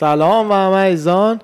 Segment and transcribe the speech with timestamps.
[0.00, 1.40] سلام و همه ایزان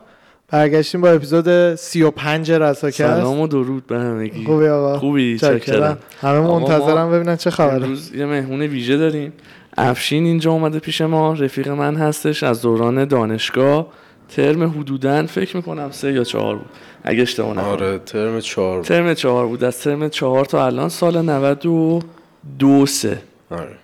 [0.48, 2.98] برگشتیم با اپیزود 35 رساکست.
[2.98, 4.45] سلام و درود به همگی.
[4.45, 5.98] خوبی آقا؟ خوبی چکرم.
[6.20, 7.75] همه منتظرم ببینن چه خبره.
[7.75, 9.32] امروز یه مهمون ویژه داریم.
[9.77, 13.87] افشین اینجا اومده پیش ما رفیق من هستش از دوران دانشگاه.
[14.29, 16.68] ترم حدوداً فکر می‌کنم سه یا چهار بود.
[17.05, 17.64] اگه اشتباه نکنم.
[17.64, 18.86] آره ترم چهار بود.
[18.86, 19.64] ترم چهار بود.
[19.64, 23.19] از ترم چهار تا الان سال 92 سه.
[23.50, 23.77] آره.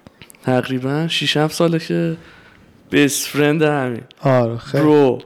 [0.45, 2.17] تقریبا 6 7 ساله که
[2.91, 4.03] بیست فرند همین.
[4.23, 4.85] آره خیلی.
[4.85, 5.19] برو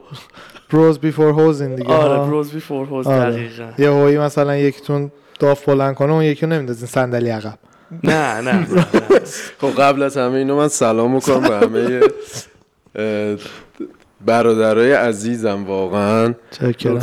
[0.69, 3.31] بروز بیفور هوزین دیگه آره؟ بروز بی فور هوز آره.
[3.31, 3.63] دقیقا.
[3.77, 7.57] یه هویی مثلا یکیتون داف بلند کنه اون یکی رو نمیندازین صندلی عقب.
[8.03, 8.67] نه نه.
[9.61, 11.99] خب قبل از همه اینو من سلام می‌کنم به همه
[14.25, 16.33] برادرای عزیزم واقعا.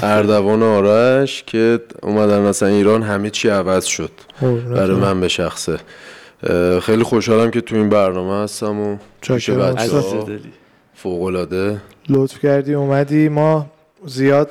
[0.02, 4.10] اردوان آرش که اومدن مثلا ایران همه چی عوض شد.
[4.74, 5.78] برای من به شخصه.
[6.82, 9.74] خیلی خوشحالم که تو این برنامه هستم و پیش چاکرم.
[9.74, 10.40] بچه
[10.94, 13.28] فوقلاده لطف کردی اومدی.
[13.28, 13.66] ما
[14.06, 14.50] زیاد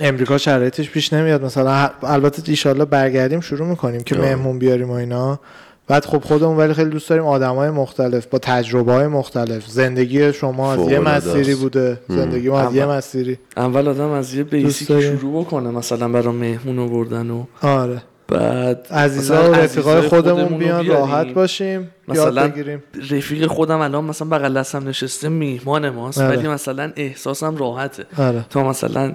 [0.00, 1.44] امریکا شرایطش پیش نمیاد.
[1.44, 4.20] مثلا البته ایشالله برگردیم شروع می‌کنیم که آه.
[4.20, 5.40] مهمون بیاریم و اینا.
[5.86, 9.66] بعد خب خودمون ولی خیلی دوست داریم آدم های مختلف با تجربه های مختلف.
[9.66, 11.54] زندگی شما از یه مسیری.
[11.54, 12.00] بوده.
[12.08, 13.38] زندگی ما از یه مسیری.
[13.56, 15.00] اول آدم از یه بیسیک.
[15.00, 18.02] شروع بکنه مثلا برای مهمون آوردن و آره.
[18.28, 20.92] بعد عزیزا و رفیقای خودمون بیان بیاریم.
[20.92, 26.36] راحت باشیم یاد مثلا بگیریم رفیق خودم الان مثلا بغل دستم نشسته میهمان ماست آره.
[26.36, 29.14] ولی مثلا احساسم راحته آره تا مثلا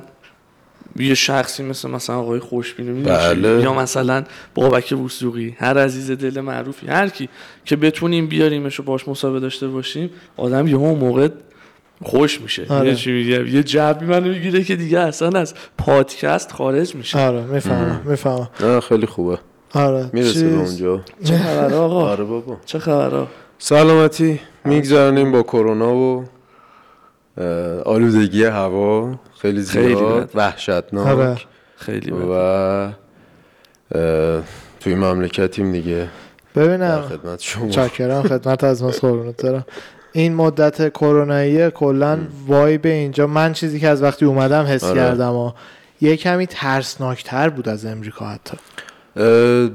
[0.96, 3.62] یه شخصی مثل مثلا آقای خوشبینی بله.
[3.62, 4.24] یا مثلا
[4.56, 7.30] بابک وسوقی هر عزیز دل معروفی هر کی
[7.66, 11.30] که بتونیم بیاریمش و باش مصاحبه داشته باشیم آدم یه اون موقع
[12.04, 12.66] خوش میشه.
[12.70, 12.90] آره.
[12.90, 17.20] یه چی میگم یه جبی منو می‌گیره که دیگه اصلا از پادکست خارج میشه.
[17.20, 18.50] آره می‌فهمم می‌فهمم.
[18.80, 19.38] خیلی خوبه.
[19.74, 21.02] آره می‌رسه به اونجا.
[21.24, 22.58] چه خبر آقا؟ آره بابا.
[22.66, 24.40] چه خبر سلامتی.
[24.66, 26.26] میگذرونیم با کرونا و
[27.86, 29.20] آلودگی هوا.
[29.42, 30.30] خیلی خیلی زیاد.
[30.36, 31.08] وحشتناک.
[31.08, 31.38] آره.
[31.76, 32.94] خیلی و بد.
[33.96, 34.44] اه،
[34.80, 36.08] توی مملکتیم دیگه.
[36.54, 37.70] در ببینم خدمت شما.
[37.70, 39.66] چاکرم خدمت از ما قربونت دارم.
[40.14, 43.28] این مدت کرونایی کلا وایب اینجا.
[43.28, 44.96] من چیزی که از وقتی اومدم حس آره.
[44.96, 45.52] کردم و
[46.02, 48.58] یه کمی ترسناکتر بود از امریکا حتی.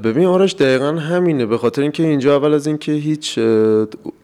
[0.03, 1.45] ببین آرش دقیقا همینه.
[1.45, 3.39] به خاطر اینکه اینجا اول از اینکه هیچ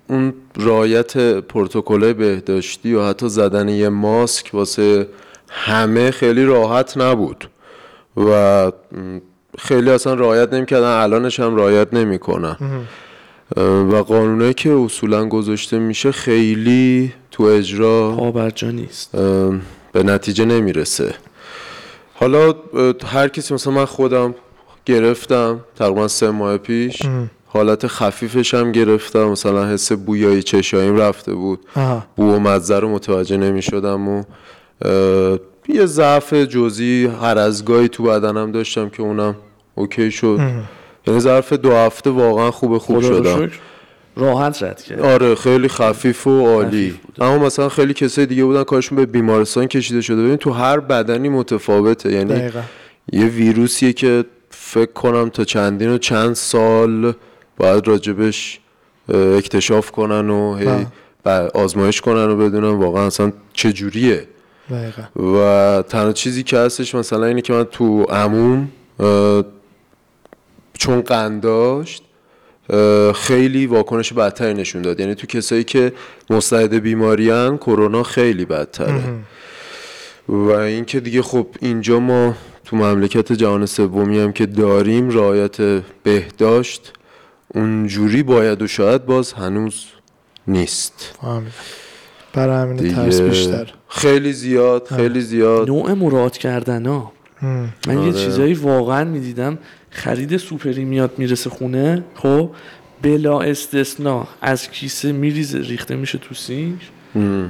[0.07, 5.07] اون رایت پروتکل بهداشتی و حتی زدن یه ماسک واسه
[5.49, 7.49] همه خیلی راحت نبود.
[8.17, 8.71] و
[9.57, 10.87] خیلی اصلا رعایت نمی‌کردن.
[10.87, 12.57] الانش هم رعایت نمی‌کنن.
[13.91, 19.15] و قانونایی که اصولا گذاشته میشه خیلی تو اجرا پابرجا نیست.
[19.91, 21.15] به نتیجه نمی‌رسه.
[22.13, 22.53] حالا
[23.05, 24.35] هر کسی مثلا من خودم
[24.85, 27.01] گرفتم تقریبا سه ماه پیش
[27.45, 29.23] حالت خفیفش هم گرفتم.
[29.23, 31.59] مثلا حس بویایی چشاییم رفته بود.
[31.75, 32.05] آها.
[32.15, 34.23] بو و مزه رو متوجه نمی شدم و
[35.69, 39.35] یه ضعف جزئی هر از گاهی تو بدنم داشتم که اونم
[39.75, 40.39] اوکی شد.
[41.07, 43.51] یعنی ظرف دو هفته واقعا خوب خوب شدم.
[44.15, 44.99] راحت رد کرد.
[44.99, 46.93] آره خیلی خفیف و عالی.
[47.19, 50.23] اما مثلا خیلی کسای دیگه بودن کارشون به بیمارستان کشیده شده.
[50.23, 52.11] ببین تو هر بدنی متفاوته.
[52.11, 52.59] یعنی دقیقا.
[53.13, 57.13] یه ویروسیه که فکر کنم تا چندین و چند سال
[57.57, 58.59] باید راجبش
[59.37, 60.85] اکتشاف کنن و هی آه.
[61.25, 64.27] ب- آزمایش کنن و بدونن واقعا اصلا چه جوریه.
[64.69, 65.35] دقیقا.
[65.37, 68.67] و تنها چیزی که هستش مثلا اینه که من تو عموم
[70.77, 72.03] چون قند داشت
[73.15, 74.99] خیلی واکنش بدتری نشون داد.
[74.99, 75.93] یعنی تو کسایی که
[76.29, 79.03] مستعد بیماریان کرونا خیلی بدتره.
[80.29, 82.33] و اینکه دیگه خب اینجا ما
[82.65, 86.93] تو مملکت جهان سومی هم که داریم رعایت بهداشت
[87.47, 89.85] اونجوری باید و شاید باز هنوز
[90.47, 91.13] نیست.
[91.21, 91.51] فهمیدم.
[92.33, 93.73] برای همین ترس بیشتر.
[93.89, 95.67] خیلی زیاد خیلی زیاد.
[95.67, 97.11] نوع مراعات کردن ها.
[97.41, 98.07] من آره.
[98.07, 99.57] یه چیزایی واقعا می‌دیدم
[99.95, 102.49] خرید سوپری میاد می‌رسه خونه خب؟
[103.01, 104.27] بلا استثنا.
[104.41, 106.79] از کیسه میریزه ریخته میشه تو سینک.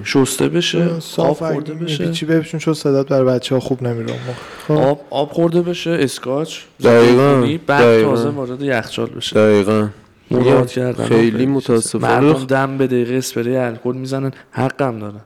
[0.03, 2.11] شسته بشه آب صاف خورده بشه.
[2.11, 4.13] چی ببینشون چون صدات برای بچه ها خوب نمیره.
[4.67, 4.73] خب.
[4.73, 8.03] آب آب خورده بشه اسکاچ دقیقاً، بعد.
[8.03, 9.35] تازه وارد یخچال بشه.
[9.35, 9.89] دقیقا.
[10.31, 11.05] مراعات کردن.
[11.05, 11.45] خیلی.
[11.45, 12.19] متاسفانه.
[12.19, 15.21] مردم دم به دقیقه اسپری الکل می‌زنن حقم دارن.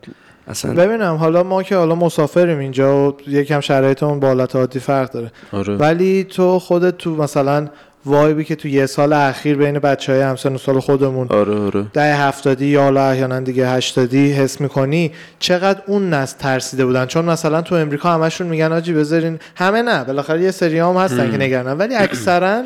[0.49, 0.73] اصلا.
[0.73, 5.31] ببینم حالا ما که حالا مسافریم اینجا و یکم شرایطمون با حالت عادی فرق داره.
[5.51, 5.75] آره.
[5.75, 7.67] ولی تو خودت تو مثلا
[8.05, 11.85] وایبی که تو یه سال اخیر بین بچه های همسن و سال خودمون آره آره.
[11.93, 17.25] ده هفتادی یا حالا احیانا دیگه هشتادی حس می‌کنی چقدر اون نسل ترسیده بودن؟ چون
[17.25, 19.39] مثلا تو امریکا همشون میگن آجی بذارین.
[19.55, 22.63] همه نه بالاخره یه سری هم هستن که نگرانن ولی اکثرا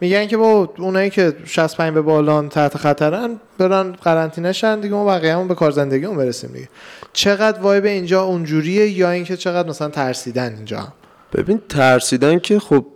[0.00, 5.04] میگن که با اونایی که 65 به بالان تحت خطرن برن قرنطینه شن دیگه ما
[5.04, 6.68] بقیه‌مون به کار زندگیمون برسیم دیگه.
[7.16, 10.88] چقدر وایب اینجا اونجوریه یا اینکه چقدر مثلا ترسیدن اینجا؟
[11.34, 12.86] ببین ترسیدن که خب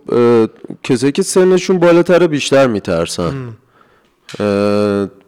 [0.83, 3.53] کسایی که سنشون بالاتره بیشتر میترسن.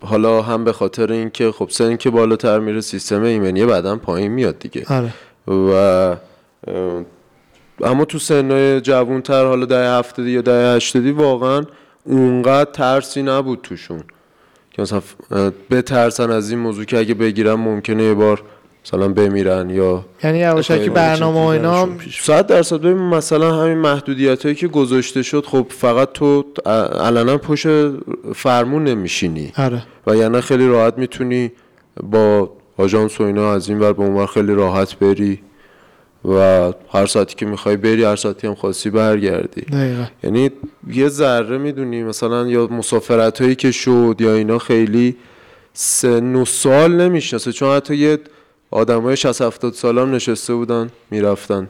[0.02, 4.60] حالا هم به خاطر اینکه خب سن که بالاتر میره سیستم ایمنی بعدا پایین میاد
[4.60, 4.86] دیگه.
[4.90, 5.14] آره.
[5.48, 6.16] و
[7.84, 11.66] اما تو سنهای جوانتر حالا ده هفتادی یا ده هشتادی واقعا
[12.04, 14.04] اونقدر ترسی نبود توشون.
[14.72, 15.02] که مثلا
[15.72, 18.44] بترسن از این موضوع که اگه بگیرن ممکنه یه بار
[18.86, 22.78] مثلا بمیرن یا یعنی یواشکی برنامه و اینا هم صد درصد.
[22.78, 26.46] ببین مثلا همین محدودیت هایی که گذاشته شد خب فقط تو
[27.00, 27.68] علنا پشت
[28.36, 29.52] فرمون نمیشینی.
[29.58, 29.84] آره.
[30.08, 31.52] و یعنی خیلی راحت می‌تونی
[32.04, 35.40] با آژانس و اینا از این ور به اون ور خیلی راحت بری
[36.26, 39.62] و هر ساعتی که می‌خوای بری هر ساعتی هم خواستی برگردی.
[39.62, 40.06] دقیقا.
[40.24, 40.52] یعنی
[40.94, 45.16] یه ذره می‌دونی مثلا یا مسافرت هایی که شد یا اینا خیلی
[45.74, 47.52] سن و سال نمی‌شناسه.
[47.52, 48.20] چون حتی یه
[48.74, 51.68] آدم های 60 70 سال هم نشسته بودن می‌رفتن.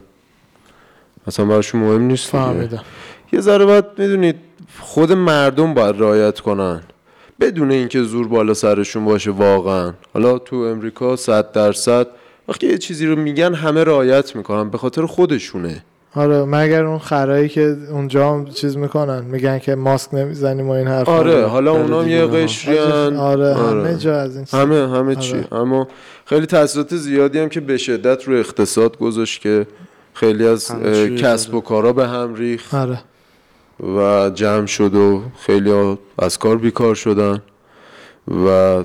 [1.27, 2.29] مثلا براشون مهم نیست.
[2.29, 2.83] فهمیدم.
[3.33, 4.35] یه ذره باید می‌دونید
[4.79, 6.81] خود مردم باید رعایت کنن.
[7.39, 9.93] بدون اینکه زور بالا سرشون باشه واقعا.
[10.13, 12.07] حالا تو امریکا صد درصد
[12.47, 15.83] وقتی یه چیزی رو میگن همه رعایت می‌کنن به خاطر خودشونه.
[16.15, 20.87] آره مگر اون خرایی که اونجا هم چیز می‌کنن میگن که ماسک نمی‌زنیم و این
[20.87, 22.25] حرف آره حالا اونا هم یه.
[22.25, 23.15] قشریان.
[23.15, 24.53] آره همه جا از این چیز.
[24.59, 25.33] همه همه چی.
[25.33, 25.53] آره.
[25.53, 25.87] اما
[26.25, 29.67] خیلی تاثیرات زیادی هم که به شدت رو اقتصاد گذاشت که
[30.13, 32.73] خیلی از چی کسب و کارا به هم ریخت.
[32.73, 32.99] آره.
[33.97, 37.41] و جمع شد و خیلی از کار بیکار شدن.
[38.45, 38.83] و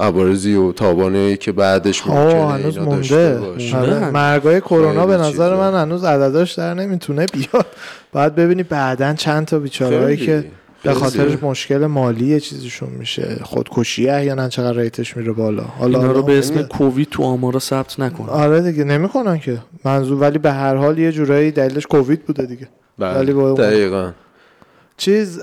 [0.00, 3.76] عوارضی و تابانه که بعدش آه ممکنه هنوز اینا داشته مونده باشه.
[3.76, 4.10] آره.
[4.10, 5.56] مرگای کرونا به نظر.
[5.56, 7.66] من هنوز عدداش در نمی‌تونه بیاد
[8.12, 10.16] باید ببینی بعدا چند تا بیچارهایی.
[10.16, 10.44] که
[10.82, 10.92] به.
[10.94, 16.22] خاطرش مشکل مالی یه چیزشون میشه خودکشی احیانا چقدر ریتش میره بالا حالا اینا رو
[16.22, 20.74] به اسم کووید تو آمارا ثبت نکن آره دیگه نمی‌کنن که منظور ولی به هر
[20.74, 24.10] حال یه جورایی دلیلش کووید بوده دیگه بله، ولی با اون- دقیقا
[24.98, 25.40] چیز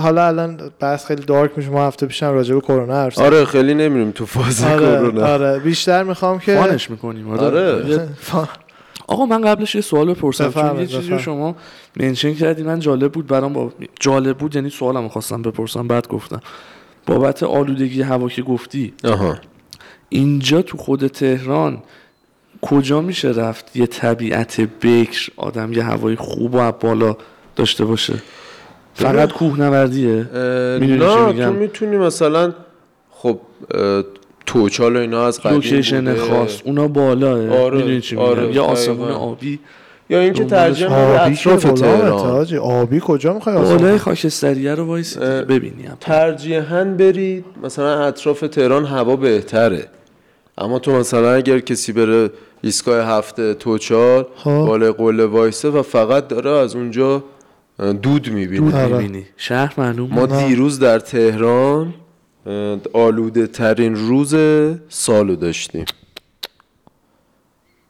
[0.00, 3.26] حالا الان بحث خیلی دارک میشه ما هفته پیشم راجع به کرونا حرف زدیم.
[3.26, 5.26] آره خیلی نمیریم تو فاز آره کرونا.
[5.26, 5.58] آره.
[5.58, 8.08] بیشتر می‌خوام که فانش می‌کنیم آره, آره.
[9.06, 10.52] آقا من قبلش یه سوال بپرسم.
[10.52, 11.18] چون یه چیزی.
[11.18, 11.56] شما
[11.96, 13.72] منشن کردی من جالب بود برام با...
[14.00, 16.40] جالب بود یعنی سوالم خواستم بپرسم بعد گفتم.
[17.06, 19.38] بابت آلودگی هوا که گفتی آها.
[20.08, 21.82] اینجا تو خود تهران
[22.62, 27.16] کجا میشه رفت یه طبیعت بکر آدم یه هوای خوب و بالا
[27.56, 28.14] داشته باشه؟
[28.94, 29.32] فقط
[30.80, 32.52] می‌دونی چی نه میگم؟ تو می‌تونی مثلا
[33.10, 33.38] خب
[34.46, 36.14] توچال و اینا از قدیم لوکیشن.
[36.14, 39.10] خاص اونا بالاه آره، می‌دونی چی میگم؟ آره، یا آسمون.
[39.10, 39.58] آبی.
[40.10, 42.56] یا اینکه میدی آبی اطراف تهران.
[42.58, 45.96] آبی کجا می‌خوای بالای آسان خاکستریه رو وایس اه، ببینی هم.
[46.00, 47.44] ترجیحاً برید.
[47.62, 49.86] مثلا اطراف تهران هوا بهتره.
[50.58, 52.30] اما تو مثلا اگر کسی بره
[52.62, 54.50] ایستگاه هفته توچال خب.
[54.50, 57.22] بالای قله وایسه و فقط داره از اونجا
[57.80, 58.96] دود می‌بینه دود آره.
[58.96, 59.26] می‌بینی.
[59.36, 60.46] شهر معلوم ما نه.
[60.46, 61.94] دیروز در تهران
[62.92, 64.34] آلوده ترین روز
[64.88, 65.84] سالو داشتیم.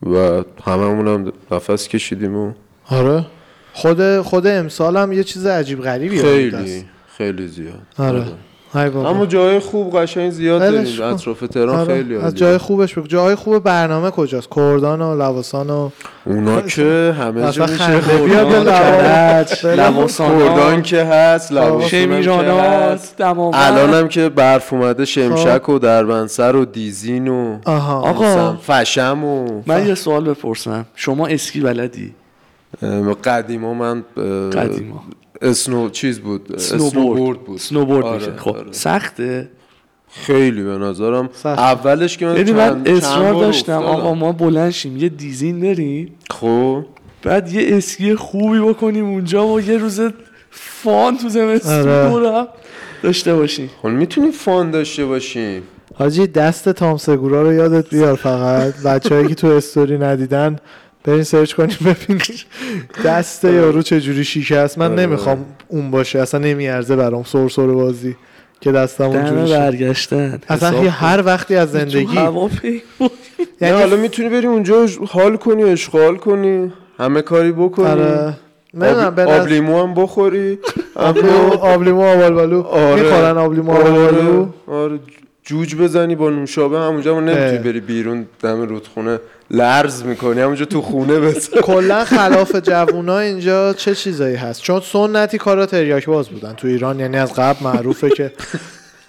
[0.03, 2.53] و هممون هم نفس کشیدیم و
[2.91, 3.27] آره.
[3.73, 6.85] خود خود امسال هم یه چیز عجیب غریبی خیلی
[7.17, 7.83] خیلی زیاد.
[7.99, 8.19] آره.
[8.19, 8.33] بابا.
[8.75, 11.03] اما جای خوب قشنگ زیاد داریم.
[11.03, 11.95] اطراف تهران آره.
[11.95, 12.39] خیلی از عالیه.
[12.39, 13.07] جای خوبش بگو.
[13.07, 15.91] جای خوب برنامه کجاست؟ کردان و لواسان و
[16.27, 17.79] اونا که همه جا میشه.
[17.79, 18.01] کردن.
[19.77, 20.39] لواسان.
[20.39, 20.47] کردان.
[20.49, 21.53] لواسان که هست.
[21.53, 23.17] لواسون هم که هست.
[23.17, 23.55] دماوند.
[23.59, 28.57] الان هم که برف اومده شمشک و دربنسر و دیزین و آقا.
[28.67, 30.87] فشم و من یه سوال بپرسم.
[30.95, 32.15] شما اسکی بلدی؟
[33.25, 34.05] قدیما من
[34.51, 35.03] قدیما.
[35.43, 38.37] اسنو چیز بود سنوبورد اسنوبورد بود سنوبورد آره، میشه.
[38.37, 38.73] خب آره.
[38.73, 39.49] سخته.
[40.13, 41.31] خیلی به نظرم.
[41.33, 41.59] سخت.
[41.59, 43.83] اولش که من من چند- چند اصرار داشتم.
[43.83, 44.97] آقا ما بلند شیم.
[44.97, 46.85] یه دیزین بریم خب.
[47.23, 50.01] بعد یه اسکی خوبی بکنیم اونجا و یه روز
[50.51, 52.49] فان تو زمستون آره.
[53.03, 53.71] داشته باشیم.
[53.83, 55.63] خب می‌تونی فان داشته باشیم.
[55.95, 58.75] حاجی دست تام سگورا رو یادت بیار فقط.
[58.83, 60.57] بچه‌ای که تو استوری ندیدن
[61.05, 62.45] برین سرچ کنیم ببینید
[63.05, 65.03] دست یارو چجوری شیکست من آره.
[65.07, 66.19] نمی‌خوام اون باشه.
[66.19, 68.17] اصلا نمیارزه برام سرسر بازی
[68.61, 69.59] که دستم اونجوری شه.
[69.59, 70.41] برگشتن.
[70.49, 71.71] اصلا هر وقتی از.
[71.73, 72.17] زندگی
[73.61, 77.87] یعنی حالا می‌تونی بری اونجا حال کنی اشغال کنی همه کاری بکنی.
[77.87, 78.35] آره.
[78.81, 80.59] آب, به آب نظر- لیمو هم بخوری.
[80.95, 82.63] آبلیمو آبلیمو آبالبالو.
[82.63, 83.03] آره.
[83.03, 84.49] می‌خورن آبلیمو آبالبالو.
[84.67, 84.83] آره.
[84.85, 84.99] آره
[85.45, 87.59] جوج بزنی با نوشابه همونجا ما نمی‌تونی.
[87.59, 89.19] بری بیرون دم رودخونه.
[89.51, 95.39] لرز می‌کنی همونجا تو خونه بزن کلا خلاف جوونا اینجا چه چیزایی هست؟ چون سنتی
[95.39, 98.33] کارا تریاک باز بودن تو ایران یعنی از قبل معروفه که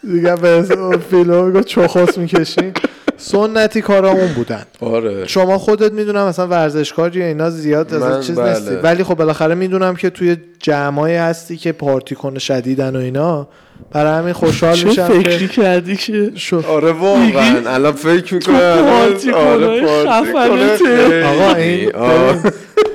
[0.04, 0.66] دیگه به
[1.10, 2.74] فیلم میگه چخوس می‌کشین
[3.18, 4.64] سنتی کارا اون بودن.
[4.80, 5.28] آره.
[5.28, 8.50] شما خودت می‌دونم مثلا ورزشکاری یا اینا زیاد از چیز بله.
[8.50, 13.48] نیستی ولی خب بالاخره می‌دونم که توی جمعایی هستی که پارتی کنه شدیدن و اینا.
[13.92, 16.64] برای همین خوشحال چه میشم فکری که کردی که؟ شو.
[16.68, 17.74] آره واقعا.
[17.74, 21.26] الان فکر می‌کنه پارتی کنه، خفنته.
[21.26, 21.92] آقا این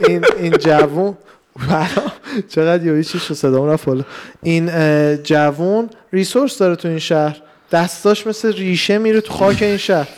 [0.08, 1.14] این این جوون
[2.48, 3.88] چقدر یه چیش صدا رفت
[4.42, 4.70] این
[5.22, 7.42] جوون ریسورس داره تو این شهر.
[7.72, 10.08] دستاش مثل ریشه میره تو خاک این شهر.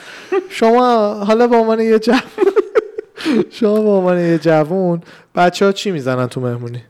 [0.50, 2.20] شما حالا به عنوان یه جوون
[3.50, 5.02] شما به عنوان یه جوون
[5.34, 6.82] بچه ها چی می‌زنن تو مهمونی؟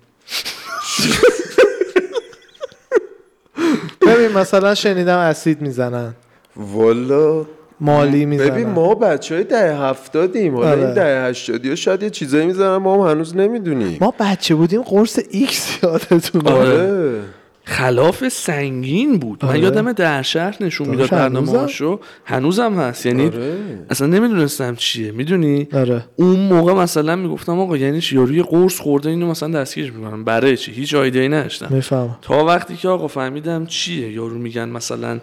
[4.01, 6.15] ببین مثلا شنیدم اسید می‌زنن.
[6.57, 7.47] والا.
[7.81, 8.51] مالی می‌زنن.
[8.51, 10.57] ببین ما بچه های دهه هفتادیم.
[10.57, 10.81] حالا آره.
[10.85, 13.99] این دهه هشتادی ها شاید یه چیزایی می‌زنن ما هم هنوز نمی‌دونیم.
[14.01, 17.21] ما بچه بودیم قرص ایکس یادتونه آره.
[17.65, 19.45] خلاف سنگین بود.
[19.45, 19.61] من آره.
[19.61, 22.01] یادم در شهر نشون می‌داد؟ برنامه‌هاشو.
[22.25, 23.07] هنوزم؟ هست.
[23.07, 23.57] یعنی آره.
[23.91, 25.13] اصلا نمی‌دونستم چیه.
[25.13, 26.05] می‌دونی؟ آره.
[26.17, 30.25] اون موقع مثلا می‌گفتم آقا یعنی چی؟ یارو یه قرص خورده اینو مثلا دستگیرش می‌کنم.
[30.25, 31.69] برای چی؟ هیچ ایده ای نداشتم.
[31.71, 32.19] می‌فهمم.
[32.23, 35.19] تا وقتی که آقا فهمیدم چیه یارو میگن مثلا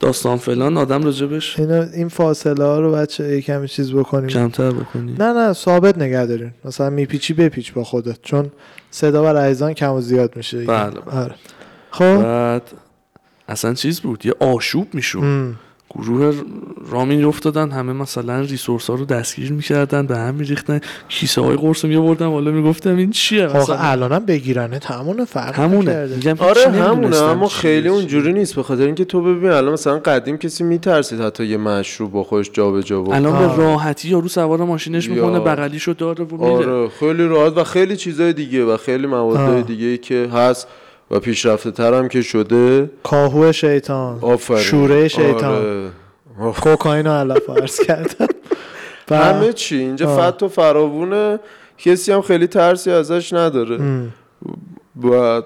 [0.00, 4.70] داستان فلان آدم راجبش اینا این فاصله ها رو بچه یه کمی چیز بکنیم کمتر
[4.70, 8.50] بکنی نه نه ثابت نگه دارین مثلا میپیچی بپیچ با خودت چون
[8.90, 10.64] صدا و رایزان کم و زیاد میشه.
[10.64, 11.20] بله، بله.
[11.20, 11.34] آره.
[11.90, 12.62] خب بعد
[13.48, 15.56] اصلا چیز بود یه آشوب می‌شد ام.
[15.94, 16.34] گروه
[16.90, 21.84] رامین افتادن همه مثلا ریسورس ها رو دستگیر می‌کردن به هم میریختن کیسه های قرص
[21.84, 26.06] رو میبردم حالا می‌گفتم این چیه آخه مثلا الانم بگیرنه تمونه فرق همونه.
[26.06, 27.88] میگم آره همونه اما خیلی.
[27.88, 32.12] اونجوری نیست به خاطر اینکه تو ببین الان مثلا قدیم کسی میترسید حتی یه مشروب
[32.12, 33.48] با خودش جابجا بکنه الان.
[33.48, 37.96] به راحتی یارو سوار ماشینش می‌کنه بغلیشو داره و میره آره خیلی راحت و خیلی
[37.96, 39.62] چیزای دیگه و خیلی آه.
[39.62, 40.68] دیگه که هست
[41.10, 44.60] و پیشرفته تر هم که شده کاهو شیطان آفرین.
[44.60, 45.90] شوره شیطان.
[46.38, 46.52] آره.
[46.52, 48.26] کوکائین رو علف عرض کردم.
[49.10, 49.76] همه چی.
[49.76, 50.16] اینجا.
[50.16, 51.38] فت و فراوونه.
[51.78, 53.74] کسی هم خیلی ترسی ازش نداره.
[53.74, 54.12] ام.
[55.02, 55.42] و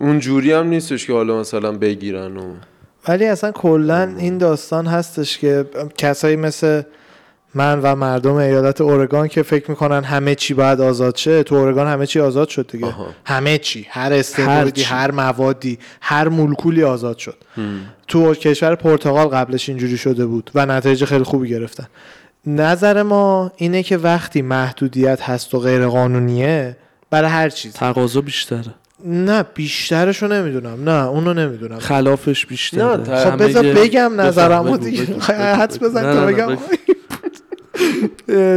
[0.00, 2.54] اون جوری هم نیستش که حالا مثلا بگیرن و
[3.08, 5.64] ولی اصلا کلا این داستان هستش که
[5.98, 6.82] کسایی مثل
[7.54, 11.86] من و مردم ایالت اورگان که فکر می‌کنن همه چی باید آزاد شه تو اورگان
[11.86, 12.86] همه چی آزاد شد دیگه.
[12.86, 13.06] آها.
[13.24, 14.86] همه چی هر استعدادی چی.
[14.86, 17.36] هر موادی هر مولکولی آزاد شد.
[18.08, 21.86] تو کشور پرتغال قبلش اینجوری شده بود و نتایج خیلی خوبی گرفتن.
[22.46, 26.76] نظر ما اینه که وقتی محدودیت هست و غیر قانونیه
[27.10, 28.74] برای هر چیز تقاضا بیشتره.
[29.04, 30.88] نه بیشترشو نمی‌دونم.
[30.88, 31.78] نه اونو نمی‌دونم.
[31.78, 32.96] خلافش بیشتره.
[32.96, 35.02] نه، خب بذار بگم نظرمو بگو، دیگه.
[35.02, 35.22] بگو، بگو،
[35.60, 35.78] حدس.
[35.78, 36.58] بزن نه، تا نه، نه، بگم.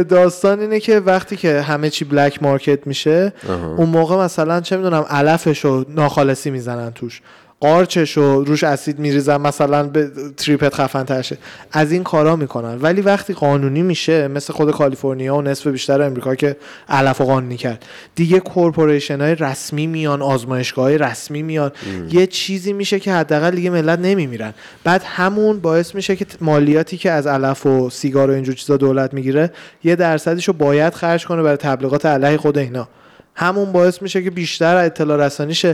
[0.08, 3.32] داستان اینه که وقتی که همه چی بلک مارکت میشه
[3.76, 7.20] اون موقع مثلا چه می‌دونم علفش رو ناخالصی می‌زنن توش.
[7.60, 11.38] قارچش رو روش اسید میریزن مثلا به تریپت خفن ترشه
[11.72, 12.78] از این کارا می‌کنن.
[12.82, 16.56] ولی وقتی قانونی میشه مثل خود کالیفرنیا و نصف بیشتر امریکا که
[16.88, 17.84] علف و قانونی کرد.
[18.14, 21.72] دیگه کورپوریشن های رسمی میان آزمایشگاه های رسمی میان.
[22.10, 24.54] یه چیزی میشه که حداقل دیگه ملت نمیمیرن.
[24.84, 29.14] بعد همون باعث میشه که مالیاتی که از علف و سیگار و اینجور چیزا دولت
[29.14, 29.52] می‌گیره
[29.84, 32.88] یه درصدیشو باید خرج کنه برای تبلیغات علیه خود اینا.
[33.36, 35.66] همون باعث میشه که بیشتر اطلاع رسانیش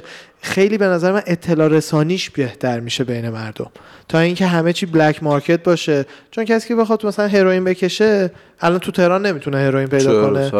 [0.43, 3.71] خیلی به نظر من اطلاع رسانیش بهتر میشه بین مردم.
[4.09, 6.07] تا اینکه همه چی بلک مارکت باشه.
[6.31, 10.51] چون کسی که بخواد مثلا هروئین بکشه الان تو تهران نمی‌تونه هروئین پیدا؟ کنه.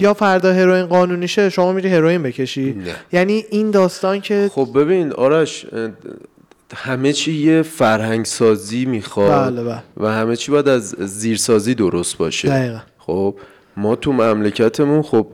[0.00, 2.72] یا فردا هروئین قانونی شه شما میری هروئین بکشی.
[2.72, 2.94] نه.
[3.12, 5.66] یعنی این داستان که خب ببین آرش
[6.74, 9.82] همه چی یه فرهنگ سازی می‌خواد بله بله.
[9.96, 12.48] و همه چی باید از زیرسازی درست باشه.
[12.48, 12.78] دقیقا.
[12.98, 13.34] خب
[13.76, 15.26] ما تو مملکتمون خب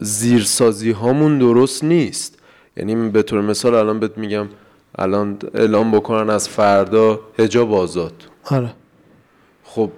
[0.00, 2.38] زیرسازی هامون درست نیست.
[2.76, 4.48] یعنی به طور مثال الان بهت میگم
[4.98, 8.12] الان اعلام بکنن از فردا هجاب آزاد.
[8.50, 8.74] آره.
[9.64, 9.90] خب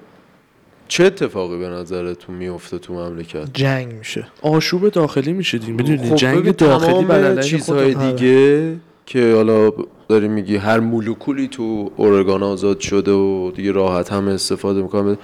[0.88, 4.26] چه اتفاقی به نظرتون میفته تو مملکت؟ جنگ میشه.
[4.42, 5.72] آشوب داخلی میشه دیگه.
[5.72, 8.10] می‌دونی خب جنگ ببین داخلی بر چیزهای خودم.
[8.10, 8.76] دیگه
[9.06, 9.72] که حالا
[10.08, 15.16] داری میگی هر مولکولی تو اورگان آزاد شده و دیگه راحت هم استفاده می‌کنن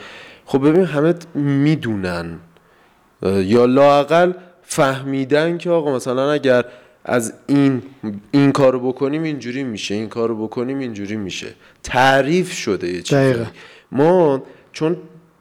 [0.45, 2.39] خب ببین همه می‌دونن
[3.23, 6.65] یا لاقل فهمیدن که آقا مثلا اگر
[7.05, 7.83] از این
[8.31, 11.55] این کارو بکنیم اینجوری میشه این کارو بکنیم اینجوری میشه.
[11.83, 13.35] تعریف شده یه چیزی.
[13.93, 14.97] ما چون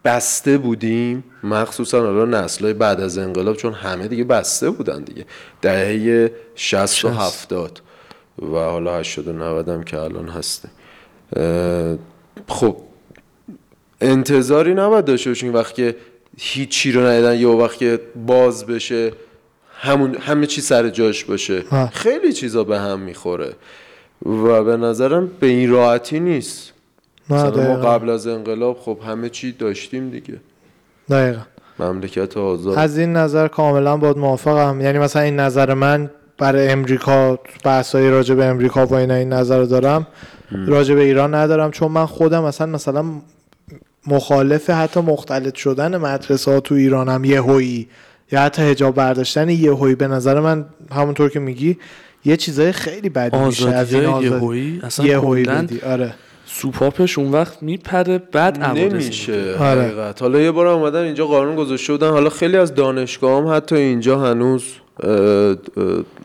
[0.06, 5.26] بسته بودیم مخصوصا حالا نسلهای بعد از انقلاب چون همه دیگه بسته بودن دیگه.
[5.62, 7.82] دهه 60 و 70
[8.42, 10.70] و حالا 80 و 90 هم که الان هسته
[12.48, 12.78] خب
[14.02, 15.96] انتظاری نباید داشته باشین وقتی که
[16.40, 19.12] هیچی رو ندیدن یا وقتی که باز بشه
[19.80, 21.64] همون همه چی سر جاش باشه.
[21.72, 21.88] ها.
[21.88, 23.54] خیلی چیزا به هم می‌خوره.
[24.26, 26.74] و به نظرم به این راحتی نیست.
[27.30, 30.36] نه مثلا ما قبل از انقلاب خب همه چی داشتیم دیگه.
[31.10, 31.42] دقیقا.
[31.80, 32.78] مملکت آزاد.
[32.78, 34.82] از این نظر کاملا باید موافقم.
[34.82, 39.60] یعنی مثلا این نظر من برای امریکا بحثایی راجع به امریکا و اینا این نظر
[39.60, 40.08] رو دارم.
[40.68, 41.72] راجع به ایران ندارم.
[41.72, 43.06] چون من خودم مثلا مثلا
[44.08, 47.88] مخالف حتی مختلط شدن مدرسه ها تو ایرانم یهویی.
[48.32, 49.96] یا حتی هجاب برداشتن یهویی.
[49.96, 51.78] به نظر من همونطور که میگی
[52.26, 55.82] یه چیزای خیلی بدی میشه از آزادی این آزادی اصلا یهویی بدی.
[55.82, 56.14] آره.
[56.46, 59.56] سوپاپش اون وقت میپره بعد نمیشه.
[59.60, 59.82] آره.
[59.82, 60.22] حقیقت.
[60.22, 62.10] حالا یه بار اومدن اینجا قانون گذاشته بودن.
[62.10, 64.64] حالا خیلی از دانشگاه هم حتی اینجا هنوز
[65.04, 65.56] اه، اه،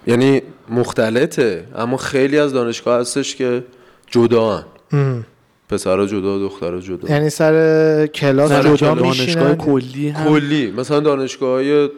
[0.06, 1.64] یعنی مختلطه.
[1.76, 3.64] اما خیلی از دانشگاه هستش که
[4.10, 4.64] جدا هن.
[4.92, 5.24] ام.
[5.74, 7.08] پسرها جدا دخترها جدا.
[7.08, 10.28] یعنی سر کلاس سر جدا دانشگاه کلی هم.
[10.28, 10.70] کلی.
[10.70, 11.88] مثلا دانشگاه های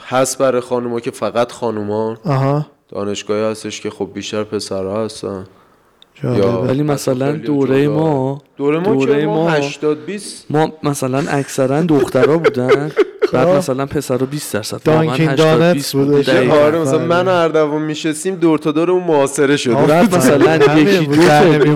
[0.00, 2.66] هست برای خانوما که فقط خانومان آها.
[2.88, 5.46] دانشگاهی هستش که خب بیشتر پسرها هستن.
[6.24, 7.88] یا- ولی مثلا دوره.
[7.88, 12.90] ما دوره ما دوره ما ما- 80 20 ما مثلا اکثرا دخترا بودن.
[13.32, 16.50] بعد مثلا پسرا 20 درصد دانکین 80 دانتس 20 بوده.
[16.52, 16.98] آره مثلا.
[17.06, 21.30] من و اردوان میشستیم دور تا دور اون معاصره شده بعد مثلا یکی دو.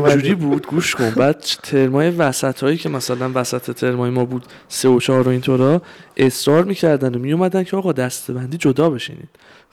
[0.07, 1.11] اینجوری بود گوش کن.
[1.11, 5.83] بعد ترمای وسط هایی که مثلا وسط ترمای ما بود سه و چهار و اینطورا
[6.17, 9.29] اصرار می‌کردن و میومدن که آقا دستبندی جدا بشینید.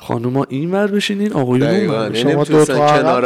[0.08, 2.14] خانوما این ور بشینین آقایون اون.
[2.14, 3.18] شما دو تا.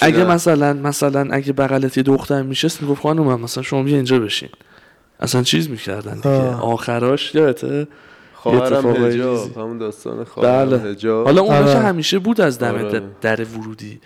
[0.00, 4.48] اگه مثلا مثلا اگه بغلت یه دختر میشست می‌گفت خانم مثلا شما بیا اینجا بشین
[5.20, 6.72] اصلا چیز می‌کردن دیگه آه.
[6.72, 7.88] آخراش یادته
[8.34, 9.20] خواهرم ریزی.
[9.56, 11.74] همون داستان خواهرم بله حالا اون آره.
[11.74, 13.02] همیشه بود از دم آره.
[13.20, 14.00] در ورودی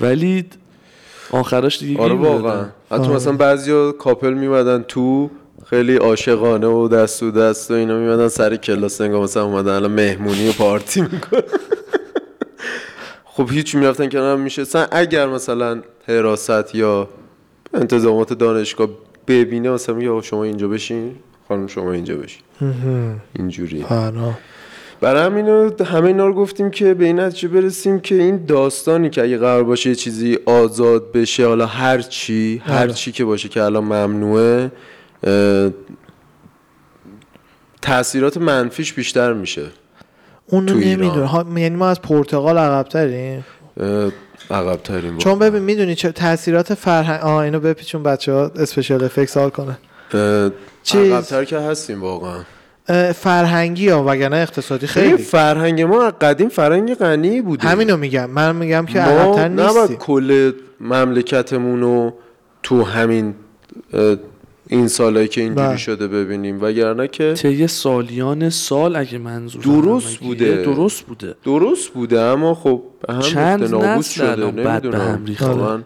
[0.00, 0.44] ولی
[1.30, 2.64] آخرش دیگه آره واقعا.
[2.90, 3.14] حتی آره.
[3.14, 5.30] مثلا بعضیا کاپل میمدن تو
[5.66, 9.92] خیلی عاشقانه و دست و دست و اینا میمدن سر کلاس انگار مثلا اومدن الان
[9.92, 11.42] مهمونی و پارتی می‌کنن
[13.32, 14.86] خب هیچ می‌رفتن کنار هم میشستن.
[14.90, 17.08] اگر مثلا حراست یا
[17.74, 18.88] انتظامات دانشگاه
[19.28, 21.16] ببینه مثلا میگه شما اینجا بشین.
[21.48, 22.42] خانم شما اینجا بشین.
[23.36, 23.84] اینجوری.
[25.00, 29.22] برای همینو همه اینا رو گفتیم که به این نتیجه برسیم که این داستانی که
[29.22, 32.92] اگه قرار باشه یه چیزی آزاد بشه حالا هر چی هر آره.
[32.92, 34.72] چی که باشه که الان ممنوعه
[37.82, 39.66] تاثیرات منفیش بیشتر میشه.
[40.50, 43.44] اونو ها یعنی ما از پرتغال عقب تریم
[44.50, 49.28] عقب ترین چون ببین می‌دونی چه تاثیرات فرهنگ آه اینو بپیچون بچه ها اسپیشال افکت
[49.28, 49.78] سال کنه
[50.82, 52.38] چیز- عقبتر که هستیم واقعا.
[53.12, 55.16] فرهنگی ها وگرنه اقتصادی خیلی.
[55.16, 57.68] فرهنگ ما قدیم فرهنگ غنی بوده.
[57.68, 58.30] همینو میگم.
[58.30, 59.96] من میگم که عقبتر نباید نیستیم.
[59.96, 62.14] کل مملکتمون رو
[62.62, 63.34] تو همین
[64.72, 65.76] این سالایی که اینجوری بله.
[65.76, 70.62] شده ببینیم وگرنه که طی سالیان سال اگه منظور درست بوده.
[70.62, 75.00] درست بوده درست بوده اما خب به هم چند نابود نسل شده بد به نمی‌دونم
[75.00, 75.84] هم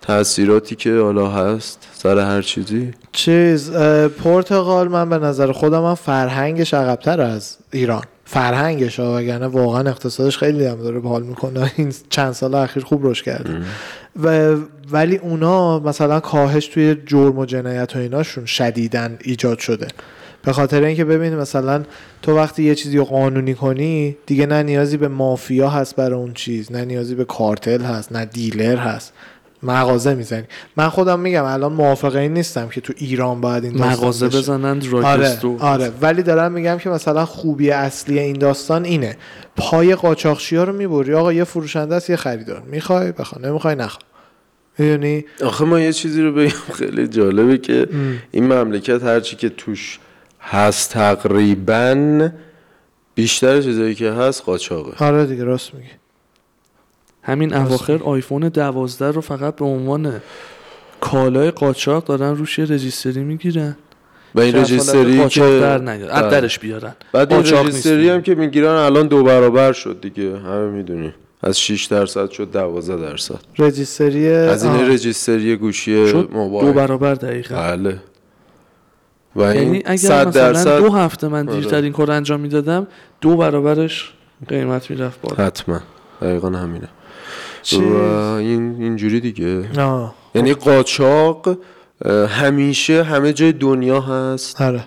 [0.00, 3.70] تاثیراتی که حالا هست سر هر چیزی؟ چیز
[4.08, 8.02] پرتغال من به نظر خودم هم فرهنگش عقبتر از ایران.
[8.24, 11.72] فرهنگش ها وگرنه واقعا اقتصادش خیلی هم داره حال می‌کنه.
[11.76, 13.62] این چند سال اخیر خوب رشد کرده.
[14.22, 14.56] و
[14.90, 19.88] ولی اونا مثلا کاهش توی جرم و جنایت و ایناشون شدیدن ایجاد شده.
[20.42, 21.82] به خاطر اینکه ببین مثلا
[22.22, 26.34] تو وقتی یه چیزی رو قانونی کنی دیگه نه نیازی به مافیا هست برای اون
[26.34, 29.12] چیز نه نیازی به کارتل هست نه دیلر هست.
[29.62, 30.44] مغازه می‌زنی.
[30.76, 34.38] من خودم میگم الان موافق این نیستم که تو ایران باید این داستان مغازه بشه.
[34.38, 35.38] بزنن آره.
[35.58, 35.92] آره.
[36.00, 39.16] ولی دارم میگم که مثلا خوبی اصلی این داستان اینه.
[39.56, 42.62] پای قاچاقچی ها رو می‌بری آقا یه فروشنده است یه خریدار.
[42.66, 44.00] می‌خوای بخوا نمی‌خوای نخوا
[44.78, 47.86] می‌دونی؟ آخه ما یه چیزی رو بگم خیلی جالبه که
[48.30, 49.98] این مملکت هرچی که توش
[50.40, 52.30] هست تقریبا
[53.14, 55.04] بیشتر چیزایی که هست قاچاقه.
[55.04, 55.88] آره دیگه راست میگی.
[57.28, 60.20] همین اواخر آیفون دوازده رو فقط به عنوان
[61.00, 63.76] کالای قاچاق دارن روش یه رجیستری می‌گیرن.
[64.34, 66.30] و این رجیستری که در از بله.
[66.30, 66.94] درش بیارن.
[67.12, 68.08] بعد این رجیستری.
[68.08, 70.38] هم که می‌گیرن الان دو برابر شد دیگه.
[70.38, 71.14] همه می‌دونی.
[71.42, 73.38] از 6 درصد شد 12 درصد.
[73.58, 74.90] رجیستری از این.
[74.90, 76.66] رجیستری گوشی شد موبایل.
[76.66, 77.54] دو برابر دقیقا.
[77.54, 77.98] بله.
[79.36, 81.84] و یعنی این اگر 100 مثلا درصد دو هفته من دیرتر آره.
[81.84, 82.86] این کار انجام می‌دادم
[83.20, 84.12] دو برابرش
[84.48, 85.44] قیمت می‌رفت بالا.
[85.44, 85.80] حتما.
[86.22, 86.88] دقیقا همینه.
[87.72, 87.96] و
[88.38, 89.80] این اینجوری دیگه.
[89.80, 90.14] آه.
[90.34, 91.58] یعنی قاچاق
[92.28, 94.60] همیشه همه جای دنیا هست.
[94.60, 94.84] آره.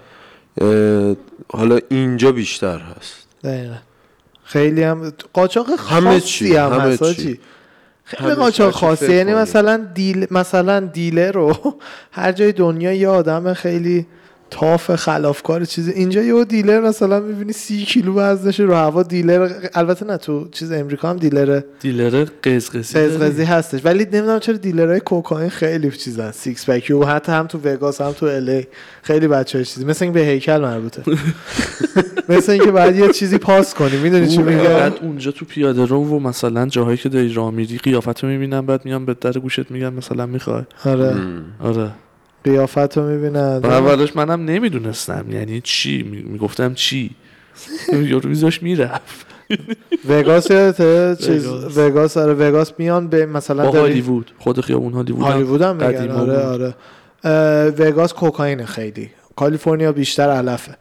[0.62, 1.16] اه،
[1.54, 3.28] حالا اینجا بیشتر هست.
[3.44, 3.76] دقیقا.
[4.44, 7.40] خیلی هم قاچاق همه خاصی چی، هم همه چی.
[8.04, 9.34] خیلی قاچاق خاصی یعنی.
[9.34, 11.56] مثلا دیل مثلا دیلر رو
[12.12, 14.06] هر جای دنیا یه آدم خیلی
[14.52, 20.06] tough خلافکار چیزی اینجا یه dealer مثلا می‌بینی سی کیلو وزنش رو هوا dealer البته
[20.06, 23.86] نه تو چیز امریکا هم dealer dealer قزقزی؟ قزقزی هستش.
[23.86, 26.32] ولی نمی‌دونم چرا dealer های کوکائین خیلی چیزن.
[26.32, 28.68] six pack و حتی هم تو وگاس هم تو LA
[29.04, 29.86] خیلی بچه چیزی.
[29.86, 31.04] مثل اینکه به هیکل مربوطه.
[32.30, 33.98] مثل اینکه باید یه چیزی پاس کنی.
[33.98, 37.78] می‌دونی چی میگم؟ بعد اونجا تو پیاده رو و مثلا جاهایی که داری راه میری
[37.78, 40.64] قیافت رو می‌بینن بعد میان به در گوشت میگن مثلا می‌خوای.
[40.86, 41.16] آره.
[41.60, 41.92] آره.
[42.44, 43.58] قیافت رو می‌بینن.
[43.58, 45.26] و اولش منم نمی‌دونستم.
[45.32, 47.12] یعنی چی؟ می- می‌گفتم چی؟
[47.94, 49.26] یارو میذاش می‌رفت.
[50.10, 51.78] وگاس یادته؟ چیز وگاس.
[51.78, 54.32] وگاس آره وگاس میان به مثلا هالیوود.
[54.40, 56.74] خود خیابون هالیوود هالیوود هم میگن آره.
[57.24, 57.70] آره.
[57.70, 59.10] وگاس کوکائین خیلی.
[59.36, 60.76] کالیفرنیا بیشتر علفه.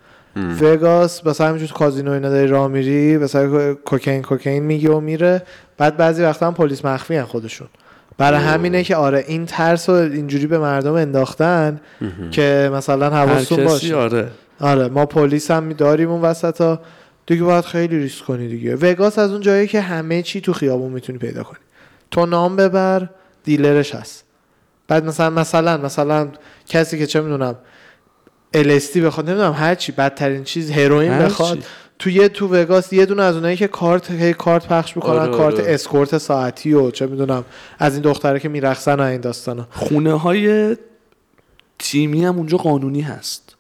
[0.60, 5.42] وگاس مثلا همینجور تو کازینو اینا داری راه میری مثلا کوکائین کوکائین میگی و میره.
[5.78, 7.68] بعد بعضی وقتا هم پلیس مخفی هن خودشون.
[8.20, 11.80] برای همینه که آره این ترس رو اینجوری به مردم انداختن
[12.30, 13.96] که مثلا حواستون باشه.
[13.96, 14.28] آره.
[14.60, 16.80] آره ما پلیس هم داریم اون وسط ها
[17.26, 18.76] دیگه باید خیلی ریسک کنی دیگه.
[18.76, 21.58] وگاس از اون جایی که همه چی تو خیابون می‌تونی پیدا کنی.
[22.10, 23.08] تو نام ببر
[23.44, 24.24] dealer ش هست.
[24.88, 26.28] بعد مثلا مثلا مثلا
[26.66, 27.54] کسی که چه می‌دونم
[28.56, 31.64] LSD بخواد نمی‌دونم هر چی بدترین چیز هروئین هر بخواد چی.
[32.00, 35.32] تو یه تو وگاس یه دونه از اونایی که کارت هی کارت پخش می‌کنن آره،
[35.32, 35.74] کارت آره.
[35.74, 37.44] escort ساعتی و چه می‌دونم
[37.78, 39.66] از این دختره که میرقصن و این داستانا.
[39.70, 40.76] خونه های
[41.78, 43.56] تیمی هم اونجا قانونی هست.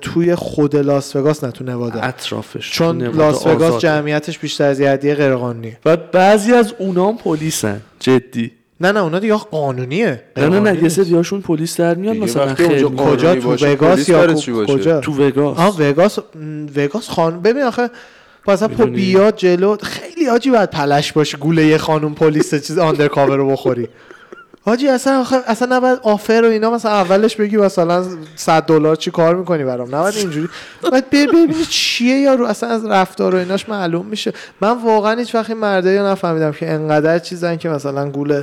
[0.00, 2.00] توی خود لاس وگاس نه تو نوادا.
[2.00, 3.80] اطرافش چون لاس وگاس.
[3.80, 5.78] جمعیتش بیشتر از یه هدیه غیرقانونیه.
[5.84, 8.52] و بعضی از اونا هم پلیسن جدی.
[8.82, 12.84] نه نه اونا دیگه قانونیه نه نه نه یه سریاشون پلیس در میان مثلا خیلی.
[12.96, 15.58] کجا؟ تو وگاس پلیس یا؟ کجا؟ تو وگاس.
[15.58, 16.18] آه وگاس
[16.76, 17.90] وگاس خان ببین آخه
[18.48, 19.76] مثلا پو؟ بیاد جلو.
[19.82, 23.88] خیلی آجی باید پلش باشه گوله یه خانم پلیس چیز آندرکاور رو بخوری.
[24.64, 28.04] حاجی اصلا آخه اصلا نباید آفر و اینا مثلا اولش بگی مثلا
[28.36, 30.48] 100 دلار چی کار می‌کنی برام؟ نباید اینجوری.
[30.90, 34.32] باید ببینی چیه یارو اصلا از رفتار و ایناش معلوم میشه.
[34.60, 38.42] من واقعا هیچ وقت این مرده یا نفهمیدم که انقدر چیزن که مثلا گول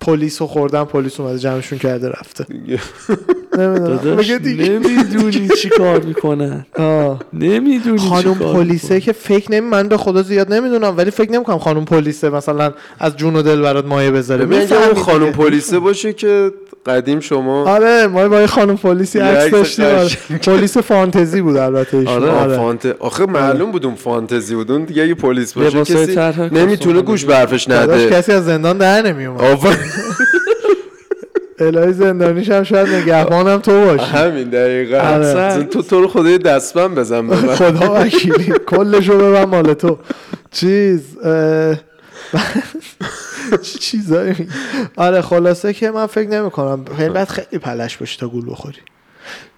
[0.00, 2.46] پلیس رو خوردن پلیس اومده جمعشون کرده رفته
[3.58, 7.20] نمی‌دونی چی کار می‌کنن آه.
[7.32, 9.00] نمی‌دونی خانم چی کار پلیسه.
[9.00, 13.16] که فکر نمی من به خدا زیاد نمی‌دونم ولی فکر نمی‌کنم خانم پلیسه مثلا از
[13.16, 15.32] جون و دل برات مایه بذاره ببین خانم.
[15.32, 16.52] پلیسه باشه که
[16.86, 20.38] قدیم شما آره ما با یه خانم پلیسی یه عکس داشتیم آره.
[20.42, 22.14] پلیس فانتزی بود البته ایشون.
[22.14, 22.30] آره.
[22.30, 22.56] آره.
[22.56, 22.86] فانت...
[22.98, 26.16] آخه معلوم بود اون فانتزی بود اون دیگه اگه پلیس باشه کسی
[26.52, 27.24] نمی‌تونه گوش.
[27.24, 29.40] برفش نده کسی از زندان در نمیومد.
[31.60, 34.04] الهی زندانیش هم شاید نگهبانم تو باشی.
[34.04, 34.96] همین دقیقا.
[34.98, 35.26] آره.
[35.26, 37.54] اصلا تو تو رو خدای دستبند بزن به من.
[37.54, 38.52] خدا وکیلی.
[38.66, 39.98] کلشو ببن مال تو.
[40.50, 41.00] چیز
[43.80, 44.48] چیزایی؟
[44.96, 48.78] آره خلاصه که من فکر نمی کنم خیلی بعد خیلی پلش باشی تا گول بخوری.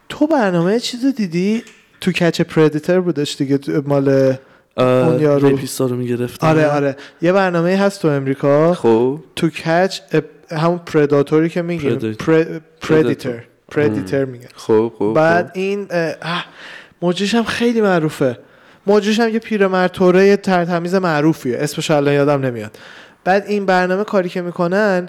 [0.09, 1.63] تو برنامه چیز دیدی؟
[2.01, 4.35] تو کچ پردیتر بودش دیگه مال
[4.81, 5.49] اون یارو.
[5.49, 6.97] ریپیستا رو می‌گرفت آره آره.
[7.23, 8.75] یه برنامه هست تو امریکا.
[8.75, 9.21] خب.
[9.37, 10.01] تو کچ
[10.51, 11.99] همون پرداتوری که میگیم.
[11.99, 12.61] Predator.
[12.81, 14.49] پردیتر پردیتر میگن.
[14.55, 15.89] خب خب بعد این
[17.03, 18.39] مجریش هم خیلی معروفه.
[18.87, 21.59] مجریش هم یه پیرمرد تر و تمیز معروفیه.
[21.59, 22.79] اسمش الان یادم نمیاد.
[23.25, 25.09] بعد این برنامه کاری که می‌کنن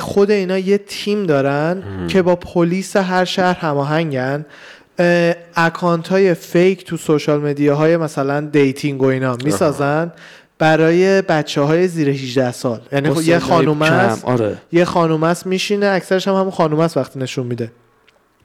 [0.00, 4.34] خود اینا یه تیم دارن که با پلیس هر شهر هماهنگن.
[4.34, 4.46] اه،
[5.56, 10.12] account های fake تو social media های مثلا dating و اینا می‌سازن
[10.58, 12.80] برای بچه های زیر 18 سال.
[12.92, 14.56] یعنی خب یه خانوم است آره.
[14.72, 17.72] یه خانوم است میشینه اکثرش هم همون خانوم است وقتی نشون میده.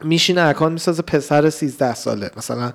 [0.04, 2.72] میشینه اکانت می‌سازه پسر 13 ساله مثلا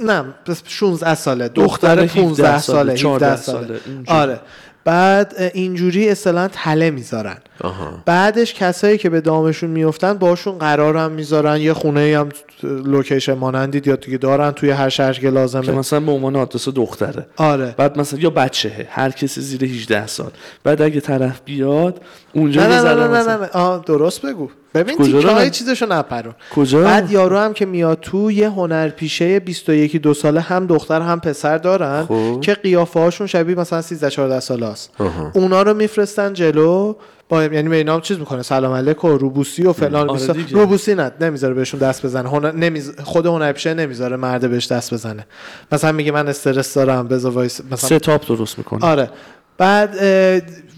[0.00, 4.18] نه پس 16 ساله دختر 15 ساله 17 14 ساله اینجوری.
[4.18, 4.40] آره.
[4.84, 7.36] بعد اینجوری اصطلاحا تله می‌ذارن.
[7.60, 8.02] آها.
[8.06, 11.60] بعدش کسایی که به دامشون میفتن باشون قرار هم می‌ذارن.
[11.60, 12.28] یه خونه هم
[12.62, 16.68] لوکیشن مانندی یا دیگه دارن توی هر شهر که که لازمه مثلا به عنوان آدرس
[16.68, 17.26] دختره.
[17.36, 17.74] آره.
[17.76, 18.86] بعد مثلا یا بچهه.
[18.90, 20.30] هر کسی زیر 18 سال.
[20.64, 22.00] بعد اگه طرف بیاد
[22.32, 23.80] اونجا نه نه نه نه نه, نه.
[23.86, 24.50] درست بگو.
[24.74, 29.96] ببین کجا تیکه؟ چیزشو نپرون کجا بعد یارو هم که میاد تو یه هنرپیشه 21
[29.96, 32.40] دو ساله هم دختر هم پسر دارن خب.
[32.40, 34.90] که قیافه هاشون شبیه مثلا 13 14 ساله است.
[35.34, 36.94] اونا رو میفرستن جلو
[37.28, 40.46] با یعنی به اینا هم چیز می‌کنه سلام علیک و روبوسی و فلان آره.
[40.50, 42.52] روبوسی نه نمی‌ذاره بهشون دست بزنه هنر...
[42.52, 43.00] نمیز...
[43.04, 45.26] خود هنرپیشه نمی‌ذاره مرد بهش دست بزنه
[45.72, 49.10] مثلا میگه من استرس دارم بذار وایس مثلا setup درست می‌کنه آره
[49.58, 49.98] بعد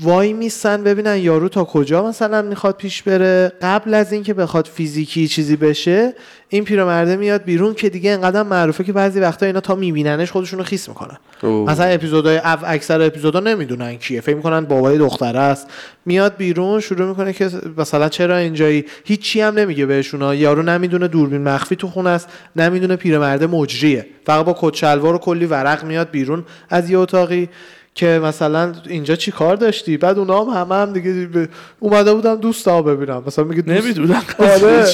[0.00, 3.52] وای میستن ببینن یارو تا کجا مثلا می‌خواد پیش بره.
[3.62, 6.14] قبل از اینکه بخواد فیزیکی چیزی بشه
[6.48, 10.62] این پیرمرده میاد بیرون که دیگه انقدر معروفه که بعضی وقتا اینا تا میبیننش خودشونو
[10.62, 11.16] خیس می‌کنن.
[11.42, 11.70] اوه.
[11.70, 14.20] مثلا اپیزودهای اکثر اپیزودا نمی‌دونن کیه.
[14.20, 15.66] فکر می‌کنن بابای دختره است.
[16.06, 20.34] میاد بیرون شروع می‌کنه که مثلا چرا اینجایی؟ هیچی هم نمیگه بهشون.
[20.34, 24.06] یارو نمی‌دونه دوربین مخفی تو خونه است نمی‌دونه پیرمرده مجریه.
[24.26, 27.48] فقط با کت شلوار و کلی ورق میاد بیرون از یه اتاقی.
[27.96, 31.48] که مثلا اینجا چی کار داشتی؟ بعد اونا هم همه هم دیگه ب-
[31.80, 33.22] اومده بودم دوستا ببینم.
[33.26, 34.22] مثلا میگه دوست- نمی‌دونم.
[34.38, 34.84] آره.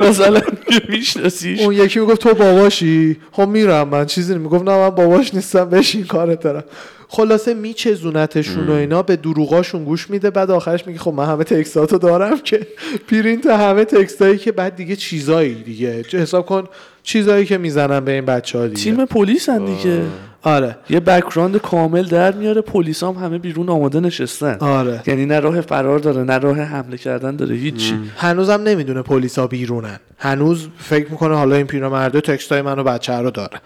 [0.10, 0.40] مثلا
[0.88, 1.60] میشناسیش.
[1.60, 4.06] اون یکی می‌گفت تو باباشی؟ خب میرم من.
[4.06, 5.64] چیزی می‌گفت نه من باباش نیستم.
[5.64, 6.64] بشین کارت دارم.
[7.08, 10.30] خلاصه میچزونتشون و اینا به دروغاشون گوش میده.
[10.30, 12.66] بعد آخرش میگه خب من همه تکستاتو دارم که
[13.08, 16.02] پرینت همه تکستایی که بعد دیگه چیزایی دیگه.
[16.02, 16.64] چه حساب کن
[17.02, 18.82] چیزایی که می‌زنن به این بچه ها دیگه.
[18.82, 20.02] تیم پلیس هم دیگه
[20.42, 20.76] آره.
[20.90, 24.56] یه بکراند کامل در میاره پلیس هم همه بیرون آماده نشستن.
[24.60, 25.02] آره.
[25.06, 27.98] یعنی نه راه فرار داره نه راه حمله کردن داره هیچی.
[28.16, 30.00] هنوزم نمی‌دونه پلیسا بیرونن.
[30.18, 33.60] هنوز فکر می‌کنه حالا این پیرمرده تکستای منو بچه رو داره.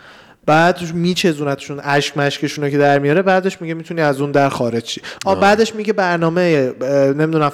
[0.47, 4.85] بعد میچزونتشون اشک مشکشون رو که در میاره بعدش میگه می‌تونی از اون در خارج
[4.85, 5.01] شی.
[5.25, 6.73] آ بعدش میگه برنامه
[7.19, 7.53] نمی‌دونم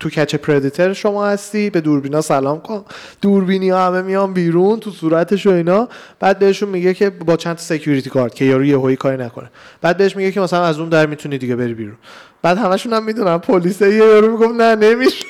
[0.00, 2.84] تو کچ پردیتر شما هستی به دوربینا سلام کن.
[3.22, 5.88] دوربینی ها همه میان بیرون تو صورتش و اینا.
[6.20, 9.50] بعد بهشون میگه که با چند سکیوریتی کارت که یارو یهویی کاری نکنه.
[9.80, 11.96] بعد بهش میگه که مثلا از اون در می‌تونی دیگه بری بیرون.
[12.42, 13.38] بعد همشون هم می‌دونن.
[13.38, 15.26] پلیسه یه یارو می‌گفت نه نمیشه.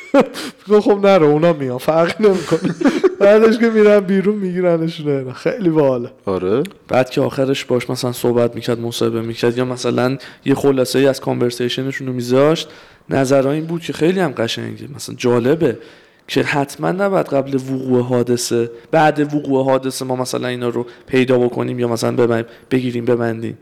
[0.80, 2.74] خب نرو اونا میان فرق نمی‌کنه.
[3.20, 6.10] بعدش که میرن بیرون میگیرنشون خیلی باحاله.
[6.26, 6.62] آره.
[6.88, 11.20] بعد که آخرش باش مثلا صحبت می‌کرد مصاحبه می‌کرد یا مثلا یه خلاصه ای از
[11.20, 12.68] کانورسیشنشون رو میذاشت
[13.10, 14.88] نظرها این بود که خیلی هم قشنگه.
[14.96, 15.78] مثلا جالبه
[16.28, 21.78] که حتما نباید قبل وقوع حادثه بعد وقوع حادثه ما مثلا اینا رو پیدا بکنیم
[21.78, 23.58] یا مثلا ببریم بگیریم ببندیم.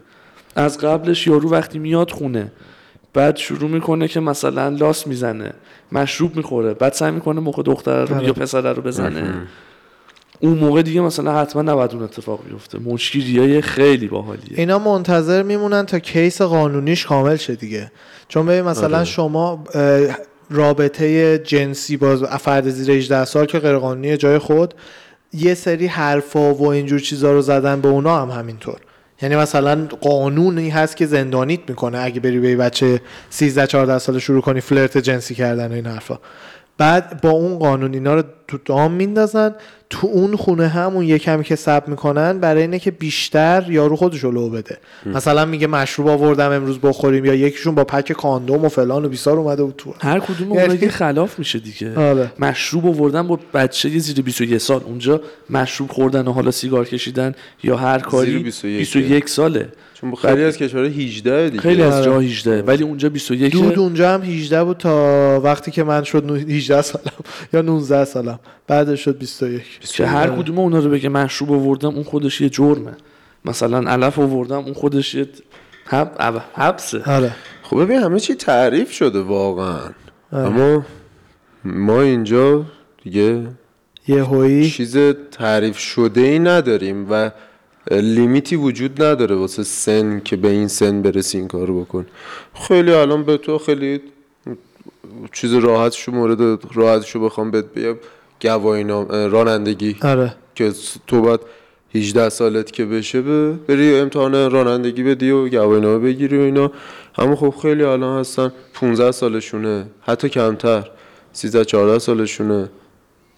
[0.56, 2.52] از قبلش یارو وقتی میاد خونه
[3.16, 5.52] بعد شروع می‌کنه که مثلا لاس می‌زنه
[5.92, 8.26] مشروب می‌خوره بعد سعی می‌کنه موقع دختر رو آره.
[8.26, 9.34] یا پسر رو بزنه.
[10.40, 12.78] اون موقع دیگه مثلا حتما نباید اون اتفاق بیفته.
[12.78, 14.58] مشکلی های خیلی باحالیه.
[14.58, 17.92] اینا منتظر میمونن تا کیس قانونیش کامل شه دیگه.
[18.28, 19.04] چون ببین مثلا آره.
[19.04, 20.16] شما اه،
[20.50, 24.74] رابطه جنسی با فرد زیر 18 سال که غیر قانونی جای خود
[25.32, 28.80] یه سری حرفا و اینجور چیزا رو زدن به اونا هم همینطور.
[29.22, 31.98] یعنی مثلا قانونی هست که زندانیت می‌کنه.
[31.98, 33.00] اگه بری به بچه
[33.30, 36.18] 13 14 ساله شروع کنی فلرت جنسی کردن و این حرفا.
[36.78, 39.54] بعد با اون قانون اینا رو تو دام میندازن.
[39.90, 44.24] تو اون خونه همون یه کمی که سب می‌کنن برای اینه که بیشتر یارو خودش
[44.24, 44.78] رو لو بده.
[45.06, 49.38] مثلا میگه مشروب آوردم امروز بخوریم یا یکیشون با پک کاندوم و فلان و بیسار
[49.38, 49.94] اومده بود تو.
[50.00, 51.94] هر کدوم یعنی- اونا که خلاف میشه دیگه.
[51.98, 52.32] آره.
[52.38, 54.80] مشروب آوردن با بچه یه زیر 21 سال.
[54.84, 58.78] اونجا مشروب خوردن و حالا سیگار کشیدن یا هر کاری زیر 21.
[58.78, 59.68] 21 ساله.
[60.00, 61.62] چون خیلی از کشورها 18 دیگه.
[61.62, 62.04] خیلی از آره.
[62.04, 66.24] جا 18 ولی اونجا 21 دود اونجا هم 18 بود تا وقتی که من شد
[66.26, 67.04] نو- 18 سالم.
[67.52, 68.38] یا 19 سالم.
[68.66, 72.92] بعدش شد 21 که هر کدوم اونا رو بگه مشروب آوردم اون خودش یه جرمه.
[73.44, 75.28] مثلا علف آوردم اون خودش یه
[75.84, 76.10] حب...
[76.20, 77.02] حب- حبسه.
[77.06, 77.32] آره.
[77.62, 79.78] خب ببین همه چی تعریف شده واقعا.
[80.32, 80.46] آره.
[80.46, 80.86] اما
[81.64, 82.64] ما اینجا
[83.02, 83.46] دیگه
[84.08, 84.70] یه هویی.
[84.70, 84.96] چیز
[85.30, 87.30] تعریف شده ای نداریم و
[87.90, 92.06] لیمیتی وجود نداره واسه سن که به این سن برسی این کارو بکن.
[92.54, 94.00] خیلی الان به تو خیلی
[95.32, 97.96] چیز راحتشو مورد راحتشو بخوام بهت بگم.
[98.42, 99.96] گواهی رانندگی.
[100.02, 100.34] آره.
[100.54, 100.72] که
[101.06, 101.40] تو باید
[101.94, 106.72] 18 سالت که بشه به بری امتحان رانندگی بدی و گواهینامه بگیری و اینا.
[107.18, 110.90] اما خب خیلی الان هستن 15 سالشونه حتی کمتر.
[111.32, 112.68] 13 14 سالشونه.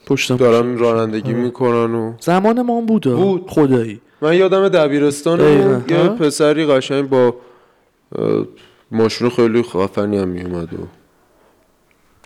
[0.06, 3.46] پشتم دارن رانندگی می‌کنن و زمان ما هم بود, بود.
[3.48, 4.00] خدایی.
[4.20, 5.40] من یادم دبیرستان.
[5.88, 7.34] یه؟ پسری قشنگ با
[8.90, 10.76] ماشین خیلی خفنی هم میومد و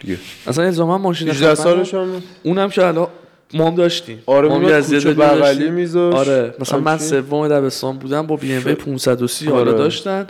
[0.01, 0.19] دیگه.
[0.47, 3.09] اصلا الزاما ماشین 18 خفن سالش هم اونم که الان
[3.55, 4.23] ما هم داشتیم.
[4.27, 5.71] آره ما از یه بغلی.
[5.71, 6.17] میذاشت.
[6.17, 6.99] آره مثلا من.
[6.99, 9.73] سوم دبستان بودم با بی ام 530 حالا آره.
[9.73, 10.27] داشتن.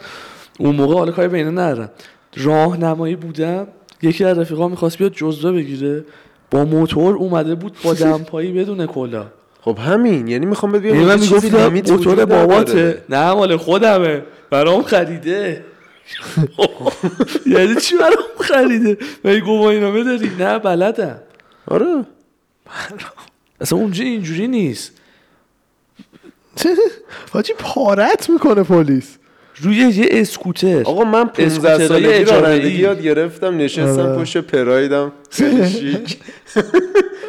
[0.58, 1.90] اون موقع حالا کاری بینه نرم
[2.36, 3.66] راهنمایی بودم.
[4.02, 6.04] یکی از رفیقا می‌خواست بیاد جزوه بگیره.
[6.50, 9.26] با موتور اومده بود با دمپایی بدون کلا.
[9.64, 13.04] خب همین یعنی می‌خوام بهت بگم یعنی من چیزی موتور وجود باباته.
[13.08, 14.22] نه مال خودمه.
[14.50, 15.64] برام خریده.
[17.46, 21.18] یعنی چی برام خریده؟ مگه گواهی نامه داری؟ نه بلدم.
[21.66, 22.04] آره.
[23.60, 24.92] اصلا اونجا اینجوری نیست.
[27.32, 29.18] حاجی پارت می‌کنه پلیس.
[29.60, 30.80] روی یه اسکوتر.
[30.84, 32.42] آقا من 15 اسکوترهای سالگی اجاره‌ای.
[32.42, 34.18] رانندگی یاد گرفتم نشستم آره.
[34.18, 36.18] پشت پرایدم خیلی شیک.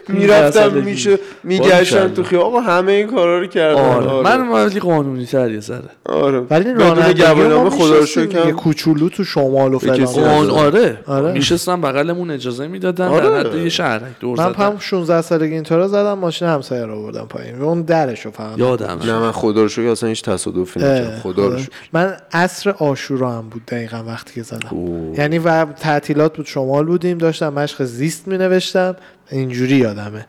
[0.07, 0.71] 15 می‌رفتم.
[0.73, 2.07] میشه میگشتم.
[2.07, 4.21] تو خیابون آقا همه این کارا رو کردم آره.
[4.37, 6.39] من ولی قانونی تر یه ذره آره.
[6.39, 8.51] ولی رانندگی خدا رو شکر.
[8.51, 10.05] کوچولو تو شمال و فلان.
[10.05, 11.31] قانون آره, آره.
[11.31, 13.07] میشستم بغلمون اجازه می‌دادن.
[13.07, 13.29] آره.
[13.29, 17.25] در حد یه شهرک دور من هم 16 سالگی اینطورا زدم ماشین همسایه رو بردم
[17.29, 17.59] پایین.
[17.59, 21.19] و اون درش رو فقط یادم نه من خدا رو شکر اصلا هیچ تصادفی نکردم.
[21.23, 21.67] خدا رو آره.
[22.13, 24.69] من عصر آشورا هم بود دقیقا وقتی که زدم.
[24.71, 25.19] اوه.
[25.19, 28.95] یعنی و تعطیلات بود شمال بودیم داشتم مشق زیست می نوشتم
[29.31, 30.25] اینجوری یادمه.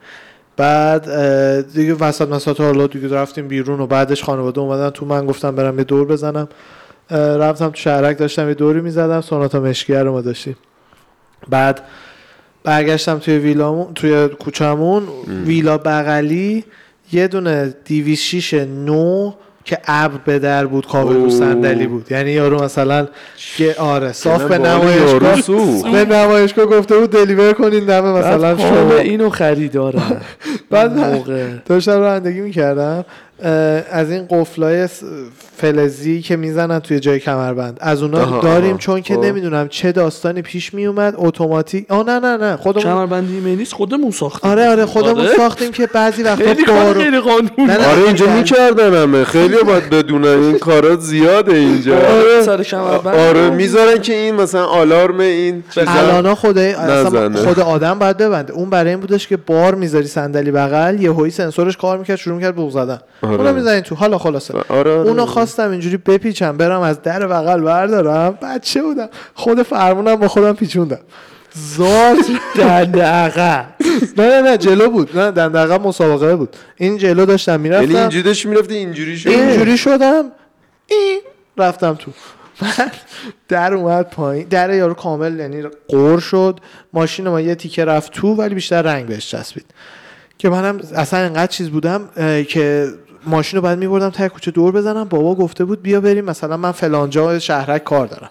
[0.56, 5.56] بعد دیگه وسط مسات حالا دیگه رفتیم بیرون و بعدش خانواده اومدن تو من گفتم
[5.56, 6.48] برم یه دور بزنم.
[7.10, 9.20] رفتم تو شهرک داشتم یه دوری می‌زدم.
[9.20, 10.56] سوناتا مشکیه رو ما داشتیم.
[11.48, 11.80] بعد
[12.64, 15.02] برگشتم توی ویلامون توی کوچمون
[15.46, 16.64] ویلا بغلی
[17.12, 19.32] یه دونه دیویس شیش نو
[19.64, 21.30] که ابر به در بود کابل رو.
[21.30, 22.12] صندلی بود.
[22.12, 23.08] یعنی یارو مثلا
[23.56, 25.92] که آره صاف به نمایشگاه.
[25.92, 30.20] به نمایشگاه گفته بود دلیور کنین دمه مثلا شما اینو خریدارم.
[30.70, 31.46] بعد موقع.
[31.66, 33.04] داشتم رانندگی می‌کردم.
[33.90, 34.88] از این قفلای
[35.56, 38.78] فلزی که می‌زنن توی جای کمربند از اونا آها، داریم آها.
[38.78, 39.24] چون که خب.
[39.24, 44.50] نمی‌دونم چه داستانی پیش میومد اتوماتیک آه نه نه نه خودمون کمربندی ایمنیست خودمون ساختیم
[44.50, 45.36] آره آره خودمون آره.
[45.36, 47.86] ساختیم که بعضی وقتا خیلی کار بارو غیر قانونی نه، نه.
[47.86, 48.36] آره اینجا آره.
[48.36, 51.96] می‌کردن همه خیلی باید بدونن این کارات زیاده اینجا
[52.42, 57.46] سر کمربند آره می‌ذارن که این مثلا آلارم این چیزا الان خدای اصلا نزنه.
[57.46, 61.30] خود آدم باید ببنده اون برای این بودش که بار می‌ذاری صندلی بغل یه هوی
[61.30, 63.36] سنسورش کار می‌کرد شروع می‌کرد بوق زدن آره.
[63.36, 63.94] اونو می‌زنی تو.
[63.94, 64.54] حالا خلاصه.
[64.54, 64.90] آره آره.
[64.90, 68.38] اونو خواستم اینجوری بپیچم برم از در بغل بردارم.
[68.42, 69.08] بچه بودم.
[69.34, 71.00] خود فرمونم با خودم پیچوندم.
[71.54, 72.16] زار
[72.56, 73.66] دنده عقب
[74.18, 75.18] نه نه نه جلو بود.
[75.18, 76.56] نه دنده عقب مسابقه بود.
[76.76, 80.24] این جلو داشتم یعنی می‌رفتم اینجوری داشتی می‌رفتی؟ اینجوری شد؟ اینجوری شدم.
[80.86, 81.20] این
[81.58, 82.10] رفتم تو.
[82.60, 82.92] بعد
[83.48, 84.48] در اومد پایین.
[84.48, 86.60] در یارو کامل یعنی قور شد.
[86.92, 89.66] ماشین ما یه تیکه رفت تو ولی بیشتر رنگ بهش چسبید.
[90.38, 92.08] که منم اصلا انقدر چیز بودم
[92.48, 92.88] که
[93.26, 95.04] ماشین رو بعد میبردم ته کوچه دور بزنم.
[95.04, 98.30] بابا گفته بود بیا بریم مثلا من فلانجا شهرک کار دارم.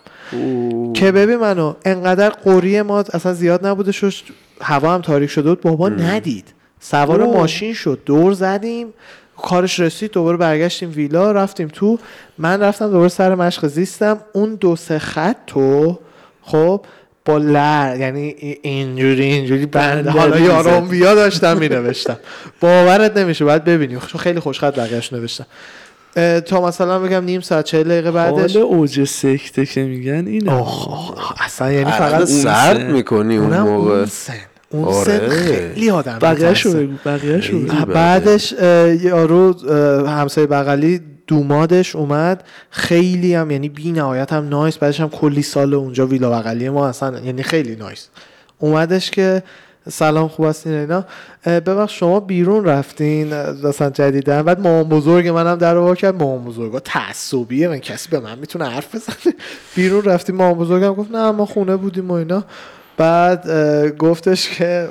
[0.94, 4.14] که ببین منو انقدر قوری ما اصلا زیاد نبوده شد
[4.62, 5.62] هوا هم تاریک شده بود.
[5.62, 6.54] بابا ندید.
[6.80, 7.38] سوار اوه.
[7.38, 8.00] ماشین شد.
[8.06, 8.88] دور زدیم.
[9.38, 12.00] کارش رسید دوباره برگشتیم ویلا رفتیم تو.
[12.38, 14.18] من رفتم دوباره سر مشق زیستم.
[14.34, 16.00] اون دو سه خط تو
[16.42, 16.82] خب
[17.26, 20.40] با لر یعنی ای- اینجوری اینجوری بند بنده حالا.
[20.40, 22.18] یارم بیا داشتم می نوشتم
[22.62, 25.46] باورت نمیشه باید ببینیم چون خیلی خوش خط بقیه‌اش نوشتم
[26.46, 31.72] تا مثلا بگم نیم ساعت چهل دقیقه بعدش حال اوج سکته که میگن آخ، اصلا
[31.72, 32.92] یعنی فقط فقط سرد.
[32.92, 34.34] می‌کنی اون موقع اون سن
[34.70, 35.04] اون آره.
[35.06, 36.86] سن خیلی آدم بقیه شو می‌ترسه.
[36.88, 38.52] بگو بقیه شو بعدش
[39.02, 39.70] یارو
[40.08, 42.44] همسایه بغلی دومادش اومد.
[42.70, 44.78] خیلی هم یعنی بی نهایت هم نایس.
[44.78, 48.10] بعدش هم کلی سال اونجا ویلا بغلی ما اصلا یعنی خیلی نایس.
[48.60, 49.44] اومدش که
[49.90, 51.06] سلام خوب هستین اینا.
[51.46, 53.34] ببخش شما بیرون رفتین
[53.64, 56.24] مثلا جدیدن بعد مامان بزرگ منم در رو کرد.
[56.24, 57.68] مامان بزرگا تعصبیه.
[57.68, 59.34] من کسی به من می‌تونه حرف بزنه؟
[59.76, 60.36] بیرون رفتیم.
[60.36, 62.44] مامان بزرگم گفت نه ما خونه بودیم و اینا.
[62.98, 63.48] بعد
[63.98, 64.90] گفتش که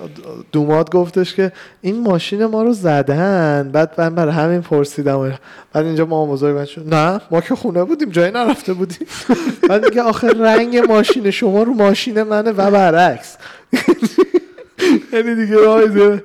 [0.53, 5.38] دوماد گفتش که این ماشین ما رو زدن بعد من برای همین پرسیدم.
[5.73, 9.07] بعد اینجا ما بزرگ من شد نه ما که خونه بودیم جایی نرفته بودیم
[9.69, 13.37] بعد میگه آخه رنگ ماشین شما رو ماشین منه و برعکس
[15.12, 16.23] یعنی دیگه راه زیاده.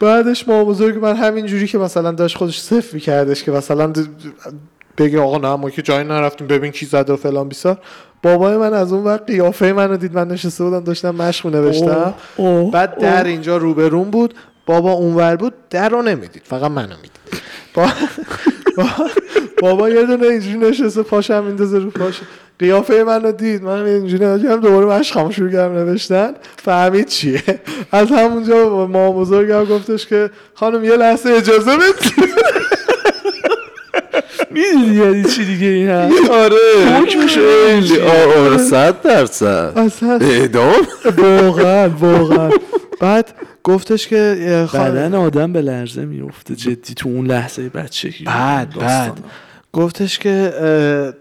[0.00, 3.92] بعدش ما بزرگ من همین جوری که مثلا داشت خودش صفر میکردش که مثلا
[5.00, 7.78] بگه آقا نه ما که جایی نرفتیم ببین کی زده و فلان بیسار.
[8.22, 12.14] بابای من از اون وقت قیافه منو دید من نشسته بودم داشتم مشق نوشتم
[12.72, 13.24] بعد در.
[13.24, 14.34] اینجا روبرون بود.
[14.66, 17.42] بابا اونور بود در رو نمی‌دید فقط منو می‌دید.
[17.74, 17.88] با...
[18.76, 19.10] با-
[19.60, 22.20] بابا یه دونه اینجوری نشسته پاشم میندازه رو پاش.
[22.58, 26.32] قیافه منو دید من اینجوری نگم دوباره مشقمو شروع کردم نوشتن.
[26.56, 27.42] فهمید چیه؟
[27.92, 32.30] از همونجا ما بزرگم گفتش که خانم یه لحظه اجازه بدید.
[34.50, 37.00] می‌دونی یعنی چی دیگه این هم آره.
[37.02, 38.00] حکمش خیلی.
[38.00, 39.72] آه، آره صد درصد.
[39.76, 40.86] اصلا اعدام؟
[41.18, 42.50] واقعا واقعا.
[43.00, 43.34] بعد
[43.64, 48.24] گفتش که خانم بدن آدم به لرزه میفته جدی تو اون لحظه بچگی.
[48.24, 48.74] بعد.
[48.74, 49.12] بعد.
[49.72, 50.52] گفتش که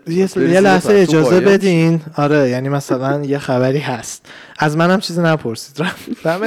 [0.07, 2.01] یه, لحظه اجازه بدین.
[2.17, 4.25] آره یعنی مثلا یه خبری هست.
[4.59, 5.81] از منم چیزی نپرسید.
[5.81, 6.41] رفتم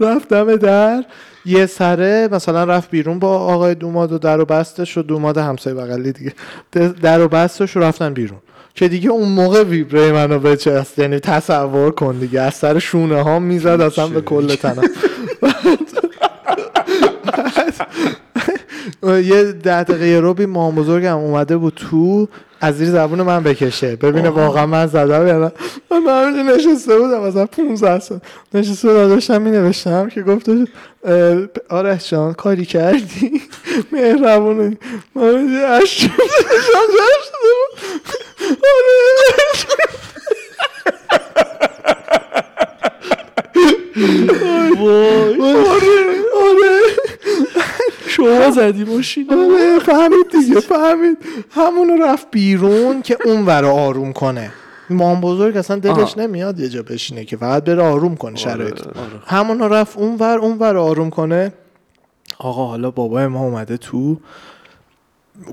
[0.06, 1.04] رفتم در.
[1.44, 5.76] یه سره مثلا رفت بیرون با آقای دوماد و در و بستش و دوماد همسایه
[5.76, 6.32] بغلی دیگه.
[7.02, 8.38] در و بستش و رفتن بیرون.
[8.74, 12.40] که دیگه اون موقع ویبره منو بچست یعنی تصور کن دیگه.
[12.40, 14.82] از سر شونه ها می‌زد اصلا به کل تنم.
[19.02, 22.28] یه ده دقیقه یه روبی مام بزرگم اومده بود تو
[22.60, 23.96] از زیر زبون من بکشه.
[23.96, 25.52] ببینه واقعا من زدم یا نه.
[26.06, 28.18] من همینجا نشسته بودم مثلا 15 سال.
[28.54, 30.58] نشسته بودم داشتم می نوشتم که گفتش
[31.04, 31.36] اه،
[31.68, 33.40] آرش جان کاری کردی؟
[33.92, 34.76] مهربونه
[35.14, 35.48] من
[35.84, 36.08] شدم شده
[37.52, 37.80] بود
[44.78, 46.80] وای آره آره
[48.54, 51.18] شما زدی ماشین آره فهمید دیگه فهمید.
[51.50, 54.52] همونو رفت بیرون که اون ور آروم کنه.
[54.90, 56.14] مام بزرگ اصلا دلش آها.
[56.16, 58.86] نمیاد یه جا بشینه که فقط بره آروم کنه شرایط.
[58.86, 58.96] آره.
[59.26, 61.52] همونو رفت اون ور اون ور آروم کنه.
[62.38, 64.16] آقا حالا بابای ما اومده تو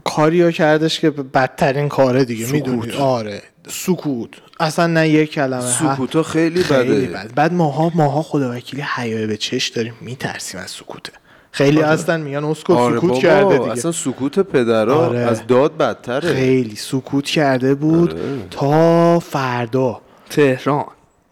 [0.04, 3.42] کاریو کردش که بدترین کاره دیگه می‌دونی؟ آره.
[3.68, 4.30] سکوت.
[4.60, 7.14] اصلا نه یک کلمه سکوتا خیلی خیلی بده.
[7.14, 7.34] بد.
[7.36, 11.12] بعد ماها ماها خدا وکیلی حیای به چش داریم میترسیم از سکوته.
[11.60, 13.72] خیلی هستن میگن اسکو آره سکوت بابا کرده دیگه.
[13.72, 15.20] اصلا سکوت پدرها آره.
[15.20, 16.34] از داد بدتره.
[16.34, 18.22] خیلی سکوت کرده بود آره.
[18.52, 20.02] تا فردا.
[20.30, 20.86] تهران.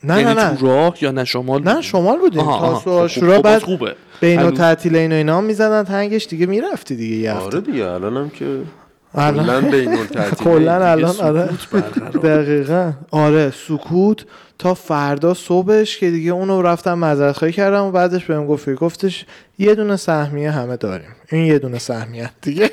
[0.04, 2.44] نه نه یعنی نه تو راه یا نه شمال نه شمال بودیم.
[2.44, 3.96] تا خب، سو خب، آشورا خب، بعد خوبه.
[4.22, 7.62] بین و تعطیل این و اینا می‌زدن تنگش دیگه می‌رفتی دیگه یه آره هفته.
[7.62, 8.60] دیگه الانم که
[9.16, 9.72] الان-
[10.44, 11.50] کلا الان آره.
[12.24, 12.92] دقیقا.
[13.12, 14.26] آره سکوت
[14.60, 19.26] تا فردا صبحش که دیگه اونو رفتم معذرت خواهی کردم و بعدش بهم گفت گفتش
[19.60, 21.10] یه دونه سهمیه همه داریم.
[21.32, 22.72] این یه دونه سهمیه دیگه.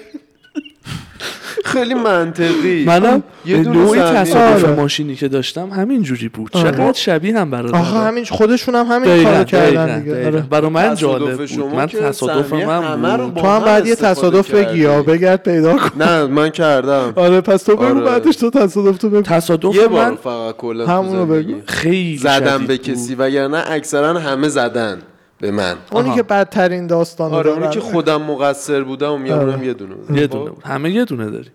[1.64, 4.00] خیلی منطقی منم یه نوعی.
[4.00, 4.76] تصادف آره.
[4.76, 6.70] ماشینی که داشتم همین جوری بود آره.
[6.70, 10.40] چقدر شبیه هم برادر آخه همین خودشون هم همین کارو کردن دیگه آره.
[10.40, 13.54] برای من جالب بود من که تصادف سهمیه همه من رو بود با تو هم
[13.58, 14.50] هم بعد یه تصادف.
[14.50, 18.00] بگی یا بگرد پیدا کن نه من کردم آره پس تو بگو آره.
[18.00, 21.26] بعدش تو تصادف تو بگو تصادف یه بار من فقط کلا همونو.
[21.26, 21.54] بگو.
[21.66, 22.78] خیلی زدم به.
[22.78, 24.98] کسی وگرنه اکثرا همه زدن
[25.38, 26.16] به من اونی آها.
[26.16, 29.66] که بدترین داستان آره اونی که خودم مقصر بودم و میگم آره.
[29.66, 30.16] یه دونه بود.
[30.16, 30.32] یه خب.
[30.32, 31.52] دونه بود همه یه دونه داریم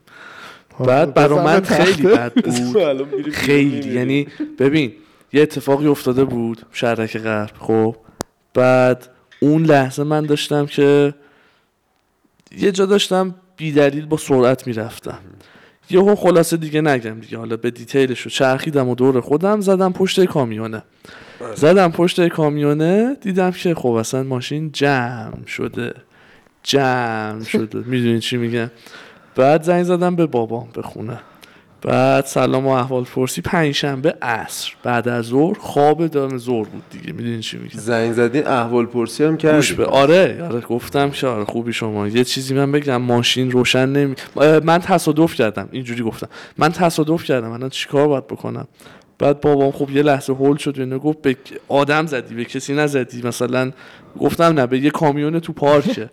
[0.79, 1.61] بعد برا بزن من.
[1.61, 3.93] خیلی بد بود خیلی.
[3.93, 4.27] یعنی
[4.59, 4.93] ببین
[5.33, 7.95] یه اتفاقی افتاده بود شهرک غرب خب
[8.53, 9.09] بعد
[9.39, 11.13] اون لحظه من داشتم که
[12.57, 15.19] یه جا داشتم بیدلیل با سرعت می‌رفتم
[15.89, 20.25] یهو خلاصه دیگه نگم دیگه حالا به دیتیلش رو چرخیدم و دور خودم زدم پشت
[20.25, 20.83] کامیونه
[21.55, 25.93] زدم پشت کامیونه دیدم که خب اصلا ماشین جمع شده.
[26.63, 27.79] جمع شده.
[27.85, 28.71] می‌دونی چی میگم؟
[29.35, 31.19] بعد زنگ زدم به بابام به خونه.
[31.81, 33.41] بعد سلام و احوال پرسی.
[33.41, 34.71] پنجشنبه عصر.
[34.83, 37.13] بعد از ظهر خواب دام ظهر بود دیگه.
[37.13, 39.85] می‌دونی چی میگم؟ زنگ زدین احوال پرسی هم گوش کردی به.
[39.85, 40.59] آره آره.
[40.59, 42.07] گفتم که آره خوبی شما.
[42.07, 44.15] یه چیزی من بگم ماشین روشن نمی
[44.63, 45.69] من تصادف کردم.
[45.71, 46.27] اینجوری گفتم.
[46.57, 47.51] من تصادف کردم.
[47.51, 48.67] الان چیکار باید بکنم؟
[49.19, 53.21] بعد بابام خب یه لحظه هول شد و گفت به آدم زدی به کسی نزدی.
[53.21, 53.71] مثلا
[54.19, 56.09] گفتم نه به یه کامیون تو پارکه.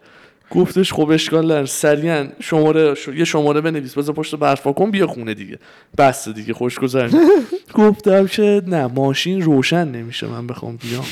[0.50, 1.66] گفتش خب اشکال نداره.
[1.66, 3.08] سریعا شماره ش...
[3.08, 5.58] یه شماره بنویس بذار پشت برفا کن بیا خونه دیگه.
[5.98, 7.18] بس دیگه خوش گذرنی
[7.74, 11.04] گفتم که نه ماشین روشن نمیشه من بخوام بیام.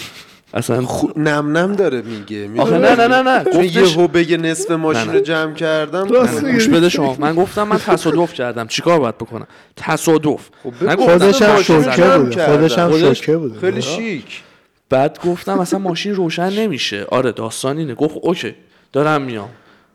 [0.54, 1.08] اصلا خو...
[1.16, 2.50] نم نم داره میگه.
[2.58, 3.44] آخه نه نه نه نه.
[3.52, 5.20] چون یهو بگه نصف ماشین رو.
[5.20, 6.08] جمع کردم.
[6.40, 7.16] گوش بده شما.
[7.18, 8.66] من گفتم من تصادف کردم.
[8.66, 9.46] چیکار باید بکنم؟
[9.76, 10.48] تصادف.
[10.62, 10.96] خب.
[10.96, 12.46] خودش هم شوکه کردم.
[12.46, 13.60] خودش هم شوکه بوده.
[13.60, 14.42] خیلی شیک.
[14.90, 17.06] بعد گفتم اصلا ماشین روشن نمیشه.
[17.08, 17.94] آره داستان اینه.
[17.94, 18.54] گفت اوکی
[18.92, 19.48] دارم میام.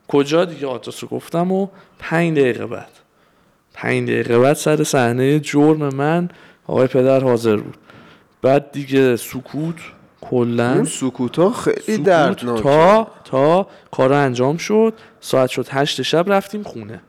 [0.08, 2.90] کجا دیگه آدرس رو گفتم و پنج دقیقه بعد.
[3.74, 6.28] پنج دقیقه بعد سر صحنه جرم من
[6.66, 7.76] آقای پدر حاضر بود.
[8.42, 9.74] بعد دیگه سکوت
[10.20, 12.62] کلا اون سکوت ها خیلی سکوت دردناکه.
[12.62, 14.94] تا تا کار انجام شد.
[15.20, 17.00] ساعت شد هشت شب رفتیم خونه.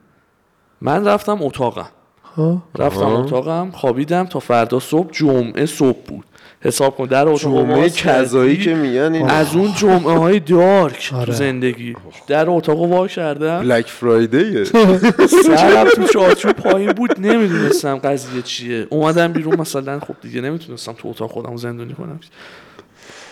[0.82, 1.90] من رفتم اتاقم.
[2.36, 2.58] خب.
[2.78, 3.24] رفتم آها.
[3.24, 5.10] اتاقم خوابیدم تا فردا صبح.
[5.12, 6.26] جمعه صبح بود.
[6.62, 8.66] حساب کن در اتاق جمعه باز کذایی کردی.
[8.66, 11.34] که میگن این از اون جمعه های دارک تو آره.
[11.34, 11.96] زندگی.
[12.28, 13.60] در اتاق وا کردم.
[13.60, 17.20] بلک فرایدیه سرم تو چارچوب پایین بود.
[17.20, 18.88] نمی‌دونستم قضیه چیه.
[18.90, 22.20] اومدم بیرون مثلا خب دیگه نمی‌تونستم تو اتاق خودم زندانی کنم.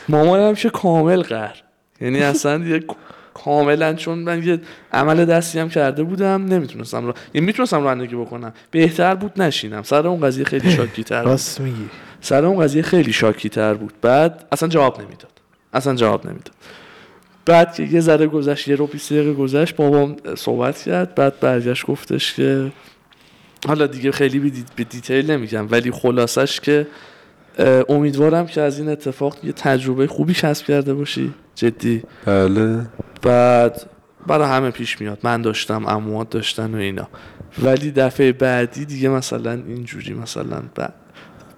[0.10, 1.64] مامانم که کامل قهر.
[2.02, 2.84] یعنی اصلا دیگه
[3.34, 4.60] کاملا چون من یه
[4.94, 8.54] عمل دستی هم کرده بودم نمی‌تونستم را یعنی می‌تونستم رانندگی بکنم.
[8.72, 9.84] بهتر بود نشینم.
[9.84, 11.32] سر اون قضیه خیلی شاکی تر بود.
[11.32, 11.90] راست میگی.
[12.22, 13.94] سر اون قضیه خیلی شاکی تر بود.
[14.02, 15.32] بعد اصلا جواب نمی‌داد.
[15.74, 16.54] اصلا جواب نمی‌داد.
[17.46, 21.16] بعد که یه ذره گذشت یه رو 20 دقیقه گذشت بابام صحبت کرد.
[21.16, 22.72] بعد برگشت گفتش که
[23.68, 26.88] حالا دیگه خیلی به, دی- به دیتیل نمیگم ولی خلاصش که
[27.90, 31.34] امیدوارم که از این اتفاق یه تجربه خوبی کسب کرده باشی.
[31.56, 32.04] جدی.
[32.26, 32.86] بله.
[33.22, 33.90] بعد
[34.28, 35.20] برای همه پیش میاد.
[35.24, 37.08] من داشتم اموات داشتن و اینا.
[37.64, 40.90] ولی دفعه بعدی دیگه مثلا اینجوری مثلا ب-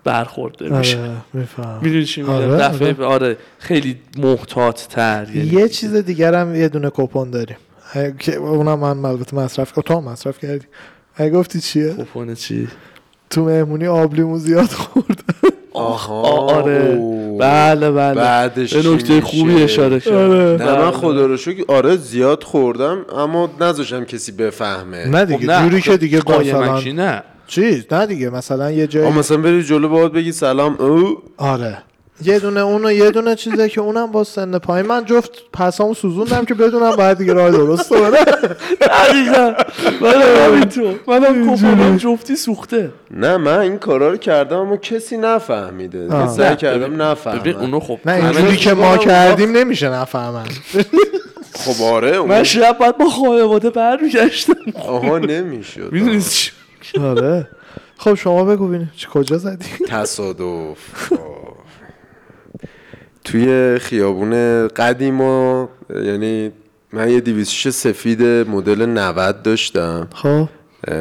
[0.04, 1.00] برخورده میشه.
[1.00, 1.80] آره میفهم.
[1.82, 3.38] می‌دونی چی میگم؟ آره، دفعه آره.
[3.60, 7.58] خیلی محتاط تر یعنی یه چیز دیگر هم یه دونه کپون داریم.
[8.20, 10.66] که اونم من البته مصرف تو مصرف کردی.
[11.16, 12.68] اگه گفتی چیه؟ کپون چی؟
[13.30, 15.21] تو مهمونی آبلیمو زیاد خورد.
[15.74, 16.22] آها.
[16.22, 17.00] آره.
[17.40, 18.14] بله بله.
[18.14, 20.58] بعدش به نکته؟ خوبی اشاره کرد آره.
[20.60, 20.92] نه من بله.
[20.92, 21.64] خدا رو شکر.
[21.68, 25.08] آره زیاد خوردم اما نذاشتم کسی بفهمه.
[25.08, 27.24] نه خب دیگه جوری که دیگه مثلا قایمکی نه.
[27.48, 31.18] چیز نه دیگه مثلا یه جای آه مثلا بری جلو باید بگی سلام او.
[31.38, 31.78] آره.
[32.24, 34.88] یه دونه اونو یه دونه چیزه که اونم با سن پایین.
[34.88, 38.26] من جفت پسامو سوزوندم که بدونم باید دیگه راه درست بره
[38.82, 39.54] دقیقا.
[40.02, 42.92] منم همینطور منم کپونم جفتی سوخته.
[43.12, 46.28] نه من این کارا رو کردم اما کسی نفهمیده.
[46.28, 50.46] سعی کردم ببین نفهمم اونو خب نه اینجوری که ما کردیم نمیشه نفهمن.
[51.56, 54.54] خب آره من شب باید با خانواده برمیگشتم.
[54.88, 55.90] آها نمی‌شد.
[55.92, 56.52] می‌دونی چی؟
[57.04, 57.48] آره.
[57.98, 60.78] خب شما بگو ببینیم چی- کجا زدی؟ تصادف.
[61.12, 61.51] آه.
[63.24, 66.52] توی خیابون قدیما یعنی
[66.94, 70.08] من یه دیویسش سفید مدل 90 داشتم.
[70.14, 70.50] خب.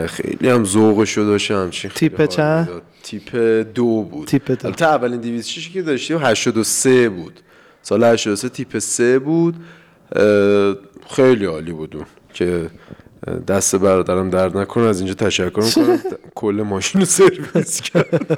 [0.07, 2.69] خیلی هم ذوقشو همچین خیلی تیپ چند؟
[3.03, 3.37] تیپ
[3.75, 4.29] دو بود.
[4.29, 4.67] تیپ دو.
[4.67, 7.41] البته اولین دیویسشی که داشتیم 83 بود.
[7.83, 9.55] سال 83 تیپ 3 بود.
[11.11, 12.67] خیلی عالی بود اون که
[13.49, 15.99] دست برادرم درد نکنه از اینجا تشکر می‌کنم.
[16.35, 18.37] کل ماشین رو سرویس کرد.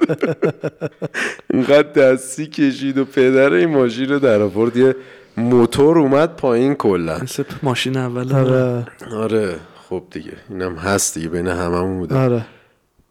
[1.51, 4.77] اینقدر دستی کشید و پدر این ماشین رو در آورد.
[4.77, 4.97] یه
[5.37, 7.19] موتور اومد پایین کلا.
[7.23, 8.87] مثل ماشین اول آره.
[9.17, 9.55] آره
[9.89, 10.33] خب دیگه.
[10.51, 12.17] اینم هست دیگه بین هممون بوده.
[12.17, 12.45] آره.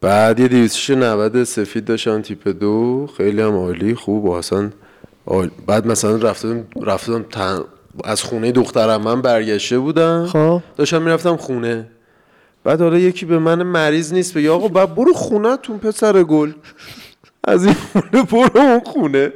[0.00, 3.08] بعد یه 290 سفید داشتن تیپ دو.
[3.16, 4.70] خیلی هم عالی خوب و اصلا
[5.26, 5.50] عالی.
[5.66, 7.64] بعد مثلا رفتم رفتم تن-
[8.04, 11.86] از خونه دخترم من برگشته بودم خب داشتم می‌رفتم خونه
[12.64, 16.52] بعد حالا یکی به من مریض نیست بگه آقا بعد برو خونه تون پسر گل
[17.44, 19.32] از این خونه برو اون خونه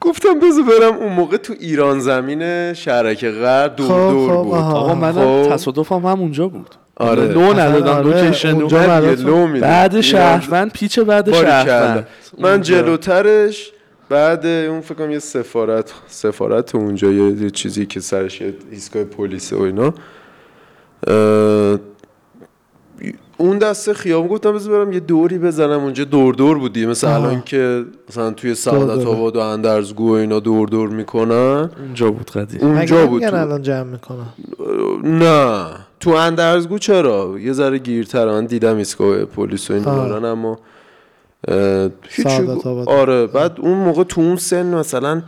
[0.00, 4.54] گفتم بذار برم اون موقع تو ایران زمین شهرک غرب دور خب، دور خب، بود
[4.54, 4.72] آها.
[4.78, 5.12] آقا منم
[5.44, 5.50] خب.
[5.54, 7.24] تصادفم هم اونجا بود آره.
[7.28, 9.60] لو ندادم آره، location اونجا لو.
[9.60, 11.32] بعد ایران- شهروند پیچ بعد.
[11.32, 12.06] شهروند
[12.38, 12.60] من.
[12.60, 13.72] جلوترش
[14.12, 19.52] بعد اون فکر کنم یه سفارت سفارت اونجا یه چیزی که سرش یه ایستگاه پلیس
[19.52, 19.94] و اینا
[23.38, 27.16] اون دسته خیابون گفتم بذار برم یه دوری بزنم اونجا دور دور بودی مثل آها.
[27.16, 29.06] الان که مثلا توی سعادت.
[29.06, 33.36] آباد و اندرزگو و اینا دور دور می‌کنن اونجا بود قدیم اونجا بود تو.
[33.36, 34.26] الان جمع می‌کنن
[35.04, 35.66] نه
[36.00, 40.08] تو اندرزگو چرا یه ذره گیرتر من دیدم ایستگاه پلیس و این آه.
[40.08, 40.58] دارن اما
[41.48, 42.88] آباد.
[42.88, 45.22] آره بعد اون موقع تو اون سن مثلا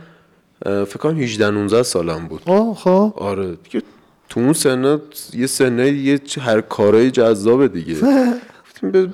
[0.65, 2.41] فکر کنم 18 19 سالم بود.
[2.45, 3.13] اوه خب.
[3.17, 3.85] آره دیگه
[4.29, 4.99] تو اون سن
[5.33, 7.95] یه سنه یه چه- هر کارهای جذابه دیگه.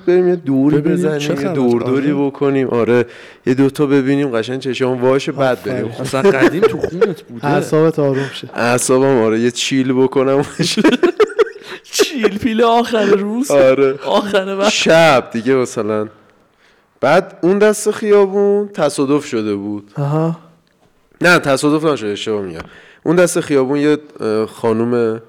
[0.08, 1.54] بریم یه دوری بزنیم یه.
[1.54, 2.26] دور دوری آره.
[2.28, 2.68] بکنیم.
[2.68, 3.06] آره
[3.46, 5.64] یه دوتا ببینیم قشنگ چشم واشه بعد.
[5.64, 7.46] بریم اصلا قدیم تو خونت بوده.
[7.48, 8.50] اعصابت آروم شه.
[8.54, 10.46] اعصابم آره یه چیل بکنم.
[11.92, 13.52] چیل پیل آخر روز.
[13.52, 14.00] آره.
[14.06, 14.70] آخر وقت.
[14.70, 16.08] شب دیگه مثلا.
[17.02, 19.92] بعد اون دست خیابون تصادف شده بود.
[19.98, 20.40] آها.
[21.22, 22.62] نه تصادف نشده اشتباه میگم.
[23.04, 23.98] اون دست خیابون یه
[24.48, 25.22] خانم.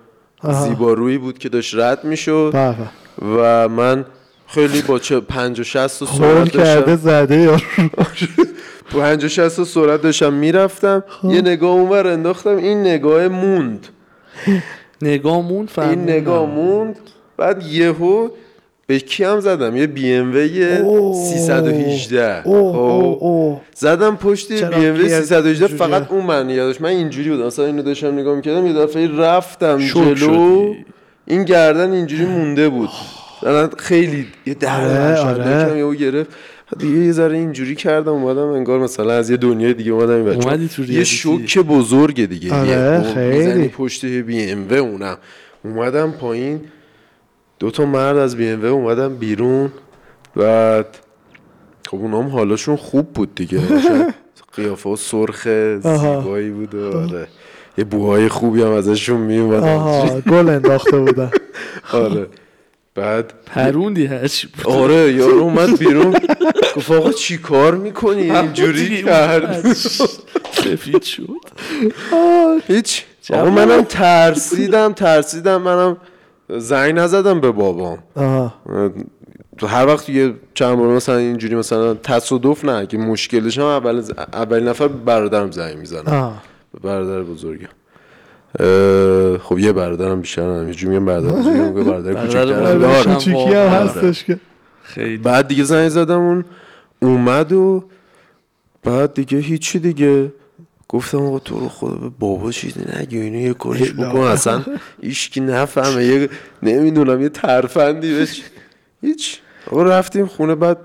[0.65, 2.75] زیبارویی بود که داشت رد می‌شد
[3.37, 4.05] و من
[4.47, 6.97] خیلی با چه پنج و شست و سرعت کرده داشتم.
[6.97, 7.57] زده یا
[8.91, 11.05] پنج و شست و سرعت داشتم می‌رفتم.
[11.09, 11.31] خب.
[11.31, 13.87] یه نگاه اونور انداختم این نگاه موند.
[15.03, 16.97] نگامون این فهمون نگاه موند.
[17.37, 18.29] بعد یهو
[18.87, 21.15] به کی هم زدم؟ یه بی ام وی اوه.
[21.15, 23.25] 318 اوه اوه خب.
[23.25, 23.61] اوه.
[23.75, 26.81] زدم پشت بی ام وی گیر 318 اینجوریه؟ فقط اون من یادش.
[26.81, 27.47] من اینجوری بودم.
[27.47, 30.17] مثلا اینو داشتم نگاه می‌کردم یه دفعه رفتم جلو.
[30.17, 30.85] شدی.
[31.27, 32.89] این گردن اینجوری مونده بود.
[33.43, 35.79] مثلا خیلی یه آره، در آره.
[35.79, 36.31] یهو گرفت.
[36.79, 40.49] دیگه یه ذره اینجوری کردم اومدم انگار مثلا از یه دنیای دیگه اومدم این بچه
[40.49, 41.05] اومدی تو یه.
[41.05, 42.55] شوک بزرگ دیگه.
[42.55, 43.69] آره، خیلی.
[43.69, 45.17] پشت بی ام و اونم.
[45.65, 46.61] اومدم پایین.
[47.63, 49.73] دو تا مرد از بی ام و اومدم بیرون
[50.37, 50.99] بعد
[51.87, 53.61] خب اونام حالاشون خوب بود دیگه.
[54.57, 55.49] قیافه و سرخ.
[55.83, 57.29] زیبایی بود و آره.
[57.79, 61.31] یه بوهای خوبی هم ازشون میومد آها گل انداخته بودن.
[61.93, 62.27] آره.
[62.95, 66.17] بعد پروندی هرچی بود آره یارو اومد بیرون.
[66.77, 69.73] گفت آقا چی کار می‌کنی؟ اینجوری کرد.
[70.53, 71.27] سفید شد.
[72.67, 73.05] هیچ.
[73.31, 75.97] آقا منم ترسیدم ترسیدم منم
[76.49, 78.55] زنگ نزدم به بابام آها.
[79.59, 84.03] تو هر وقت یه چند بار مثلا اینجوری مثلا تصادف نه که مشکلش هم اول
[84.33, 87.69] اولین نفر برادرم زنگ به برادر بزرگم.
[88.61, 92.45] اه، خب یه برادرم بیشتر ندارم یه جوری میگم برادر بزرگم میگم برادر بزرگم.
[92.61, 92.83] دارم.
[92.93, 93.71] هم کوچیکی هم واقعا.
[93.71, 94.39] هستش که.
[94.83, 95.17] خیلی.
[95.17, 96.45] بعد دیگه زنگ زدم اون
[97.03, 97.85] اومد و
[98.85, 100.33] بعد دیگه هیچی دیگه.
[100.93, 104.63] گفتم آقا تو رو خدا به بابا چیزی نگی اینو یه کارش بکن اصلا
[105.01, 106.29] ایشکی نفهمه یه
[106.63, 108.43] نمی‌دونم یه ترفندی بهش.
[109.01, 109.39] هیچ.
[109.71, 110.79] آقا رفتیم خونه بعد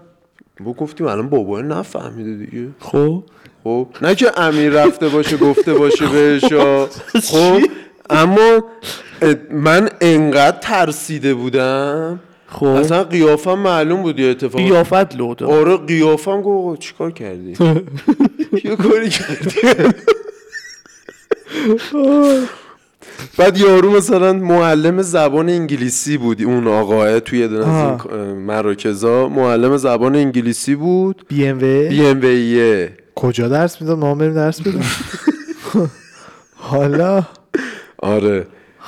[0.59, 2.67] با گفتیم الان بابا نفهمیده دیگه.
[2.79, 3.23] خب.
[3.63, 6.45] خب نه که امیر رفته باشه گفته باشه بهش.
[7.31, 7.59] خب
[8.09, 8.63] اما
[9.51, 12.19] من انقدر ترسیده بودم
[12.49, 12.65] خب.
[12.65, 14.61] اصلا قیافم معلوم بود یه اتفاق.
[14.61, 17.53] قیافت لو داد آره قیافم گفت چیکار کردی؟
[18.65, 19.55] یه کاری کردی؟
[23.37, 29.29] بعد یارو مثلا معلم زبان انگلیسی بود اون آقاه توی دونه از این مراکزا.
[29.29, 31.25] معلم زبان انگلیسی بود.
[31.27, 34.81] بی ام وی؟ بی ام ویه کجا درس می‌داد ما بریم درس بدیم
[36.55, 37.23] حالا؟
[37.99, 38.47] آره.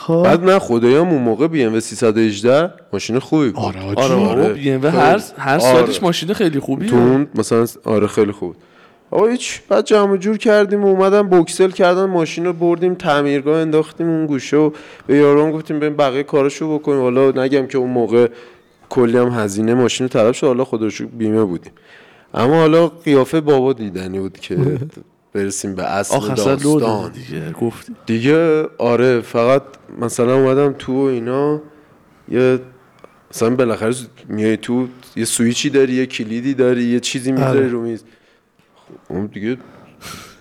[0.10, 3.64] خب بعد من خدایم اون موقع بی ام 318 ماشین خوبی بود.
[3.64, 4.42] آره آره آره.
[4.42, 5.60] بابا بی ام هر هر آره.
[5.60, 6.90] سالش ماشین خیلی خوبیه.
[6.90, 8.56] تو اون مثلا آره خیلی خوب.
[9.12, 13.62] آقا هیچ بعد جمع و جور کردیم و اومدم بوکسل کردن ماشین رو بردیم تعمیرگاه
[13.62, 14.72] انداختیم اون گوشه و
[15.08, 17.02] به یارو گفتیم بریم بقیه کاراشو بکنیم.
[17.02, 18.28] حالا نگم که اون موقع
[18.90, 20.48] کلی هم هزینه ماشین رو طرف شد.
[20.48, 21.72] حالا خودش بیمه بودیم.
[22.34, 24.58] اما حالا قیافه بابا دیدنی بود که
[25.34, 27.12] برسیم به اصل لو داستان.
[27.12, 27.96] دیگه گفتی.
[28.06, 29.64] دیگه آره فقط
[30.00, 31.62] مثلا اومدم تو و اینا
[32.30, 32.60] یه
[33.32, 33.96] مثلا بالاخره
[34.28, 37.68] میای تو یه سویچی داری یه کلیدی داری یه چیزی می‌ذاری آره.
[37.68, 38.04] رو میز.
[38.76, 39.58] خب، اون دیگه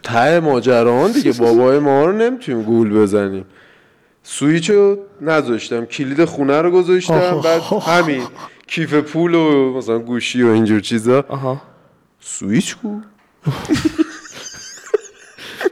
[0.03, 3.45] ته ماجران دیگه بابای ما رو نمی‌تونیم گول بزنیم.
[4.23, 7.41] سویچ رو نذاشتم کلید خونه رو گذاشتم.
[7.45, 8.23] بعد همین
[8.67, 11.25] کیف پول و مثلا گوشی و اینجور چیزا.
[11.29, 11.63] آها.
[12.21, 12.89] سویچ کو؟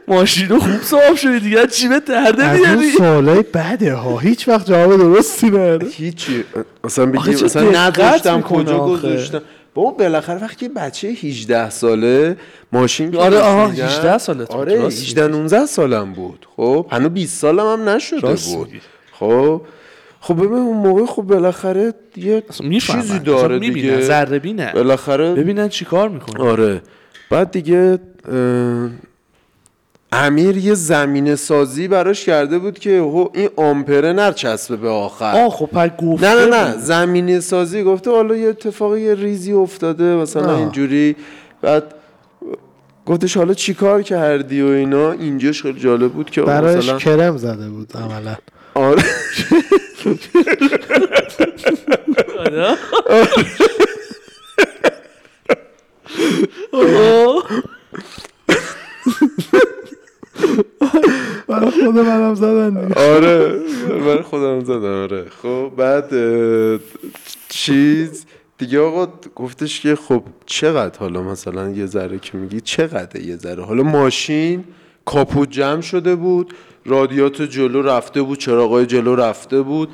[0.07, 4.17] ماشین رو خوب صاف شدی دیگه چی به درده از اون میاری سوالای بده ها
[4.17, 6.43] هیچ وقت جواب درستی نده هیچی.
[6.83, 8.77] مثلا بگی مثلا نداشتم کجا.
[8.79, 9.41] گذاشتم.
[9.73, 12.37] بابا بالاخره وقتی بچه 18 ساله
[12.71, 16.47] ماشین آره، آها، میدن- 18 سالت بود، آره راست 18 19 سالم بود.
[16.55, 18.69] خب هنوز 20 سالم هم نشده بود.
[19.11, 19.61] خب
[20.19, 22.43] خب ببین اون موقع خب بالاخره یه
[22.81, 24.01] چیزی داره دیگه.
[24.01, 26.81] ذره بینه بالاخره ببینن چی کار می‌کنه آره.
[27.29, 27.99] بعد دیگه
[30.11, 35.49] امیر یه زمینه سازی براش کرده بود که هو این آمپره نرچسبه به آخر آه
[35.49, 36.81] خب پر گفته نه نه نه بود.
[36.81, 40.59] زمینی سازی گفته حالا یه اتفاقی یه ریزی افتاده مثلا آه.
[40.59, 41.15] اینجوری
[41.61, 41.83] بعد
[43.05, 47.69] گفتش حالا چیکار کردی و اینا اینجاش خیلی جالب بود که براش مثلا کرم زده
[47.69, 48.35] بود عملا
[48.75, 49.03] آره
[52.39, 52.77] آره.
[56.73, 57.43] آه.
[61.47, 62.91] برای خود منم زدن.
[62.95, 63.59] آره
[64.05, 65.25] من خودم زدم آره.
[65.41, 66.11] خب بعد
[67.49, 68.25] چیز
[68.57, 73.63] دیگه آقا گفتش که خب چقدر حالا مثلا یه ذره که میگی چقدر یه ذره؟
[73.63, 74.63] حالا ماشین
[75.05, 76.53] کاپوت جمع شده بود
[76.85, 79.89] رادیات جلو رفته بود چراغای جلو رفته بود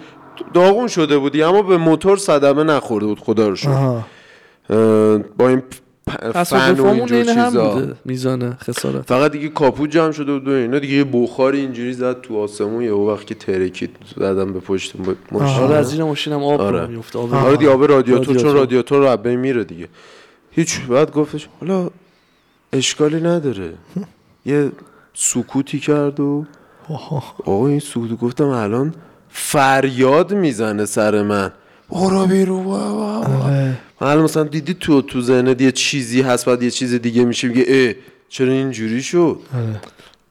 [0.54, 3.56] داغون شده بودی اما به موتور صدمه نخورده بود خدا رو
[4.70, 5.64] اه، با این
[6.46, 7.88] فن و اینجور چیزا.
[8.06, 9.06] میزان خسارت.
[9.08, 10.80] فقط دیگه کاپوت جمع شده بود و اینا.
[10.80, 14.94] دیگه یه بخاری اینجوری زد تو آسمون یه وقت که ترکید زدم به پشت
[15.32, 15.64] ماشین.
[15.64, 16.88] آره از زیر ماشینم آب آره.
[16.88, 18.26] میفته آب آره دیگه آب رادیاتور.
[18.26, 18.60] چون رادیاتور.
[18.60, 19.88] رادیاتور رو عبه میره دیگه.
[20.52, 21.90] هیچ بعد گفتش حالا
[22.74, 23.74] اشکالی نداره.
[24.46, 24.72] یه
[25.14, 26.46] سکوتی کرد و
[27.46, 28.94] آقا این سکوت گفتم الان
[29.30, 31.52] فریاد می‌زنه سر من.
[31.94, 33.78] برو بیرون بابا آره.
[34.02, 37.48] من الان مثلا دیدی تو تو ذهنت یه چیزی هست بعد یه چیز دیگه میشه
[37.48, 37.94] میگه اه
[38.30, 39.82] چرا اینجوری شد؟ آره.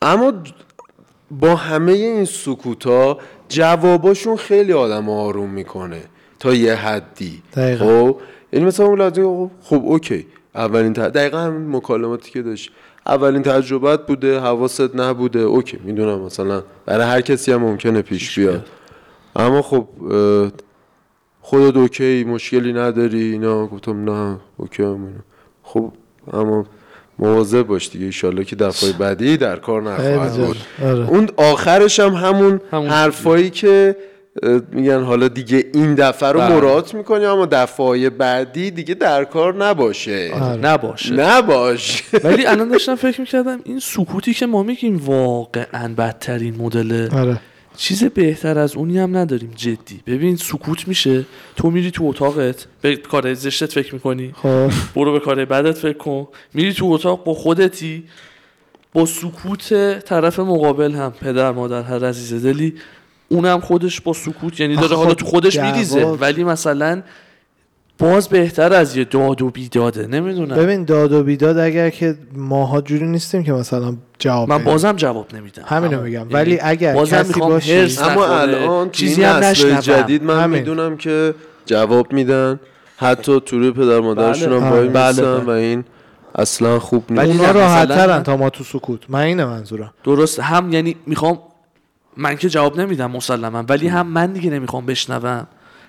[0.03, 0.33] اما
[1.31, 6.01] با همه این سکوتا جواباشون خیلی آدم آروم می‌کنه
[6.41, 7.43] تا یه حدی.
[7.57, 7.85] دقیقا.
[7.85, 8.17] خب؟
[8.53, 10.27] یعنی مثلا اون لحظه خب, خب اوکی.
[10.55, 10.99] اولین ت...
[11.01, 12.71] دقیقا همین مکالماتی که داشت.
[13.07, 15.39] اولین تجربت بوده حواست نبوده.
[15.39, 18.67] okay می‌دونم مثلا برای هر کسی هم ممکنه پیش بیاد.
[19.37, 19.89] اما خب
[21.43, 25.21] خودت okay مشکلی نداری اینا گفتم نه okay هم اینا.
[25.63, 25.93] خب
[26.33, 26.67] اما
[27.19, 30.57] مواظب باش دیگه ایشالله که دفعه بعدی در کار نخواهد بود.
[30.83, 31.11] آره.
[31.11, 33.97] اون آخرش هم همون, همون حرفایی که
[34.73, 36.55] میگن حالا دیگه این دفعه رو بله.
[36.55, 40.61] مراد می‌کنی اما دفعه بعدی دیگه در کار نباشه آره.
[40.61, 47.09] نباشه نباش ولی الان داشتم فکر می‌کردم این سکوتی که ما میگیم واقعا بدترین مدل
[47.13, 47.41] آره
[47.77, 50.01] چیز بهتر از اونی هم نداریم جدی.
[50.07, 51.25] ببین سکوت میشه.
[51.57, 54.33] تو میری تو اتاقت به کار زشتت فکر می‌کنی.
[54.37, 54.71] خب.
[54.95, 56.29] برو به کار بدت فکر کن.
[56.55, 58.05] میری تو اتاق با خودتی.
[58.93, 62.75] با سکوت طرف مقابل هم پدر مادر هر عزیز دلی.
[63.29, 66.05] اونم خودش با سکوت یعنی داره حالا خب تو خودش میریزه.
[66.05, 67.03] ولی مثلا
[67.99, 72.81] باز بهتر از یه داد و بیداده نمی‌دونم ببین داد و بیداد اگر که ماها
[72.81, 74.65] جوری نیستیم که مثلا جواب من.
[74.65, 76.05] بازم جواب نمیدم همینو همون.
[76.05, 76.19] میگم.
[76.21, 78.27] یعنی ولی اگر بازم کسی باشه- اما.
[78.27, 80.59] الان چیزی هم نسل نشنوم جدید من همین.
[80.59, 81.35] می‌دونم که
[81.67, 82.61] جواب میدن
[82.97, 84.61] حتی تو روی پدر مادرشون بله.
[84.61, 85.37] هم بله، بله.
[85.45, 85.85] و این
[86.35, 90.41] اصلا خوب نیست ولی اونا راحت ترن تا ما تو سکوت من اینه منظورم درست
[90.41, 91.39] هم یعنی می‌خوام
[92.17, 95.47] من که جواب نمیدم مسلما ولی هم من دیگه نمی‌خوام بشنوم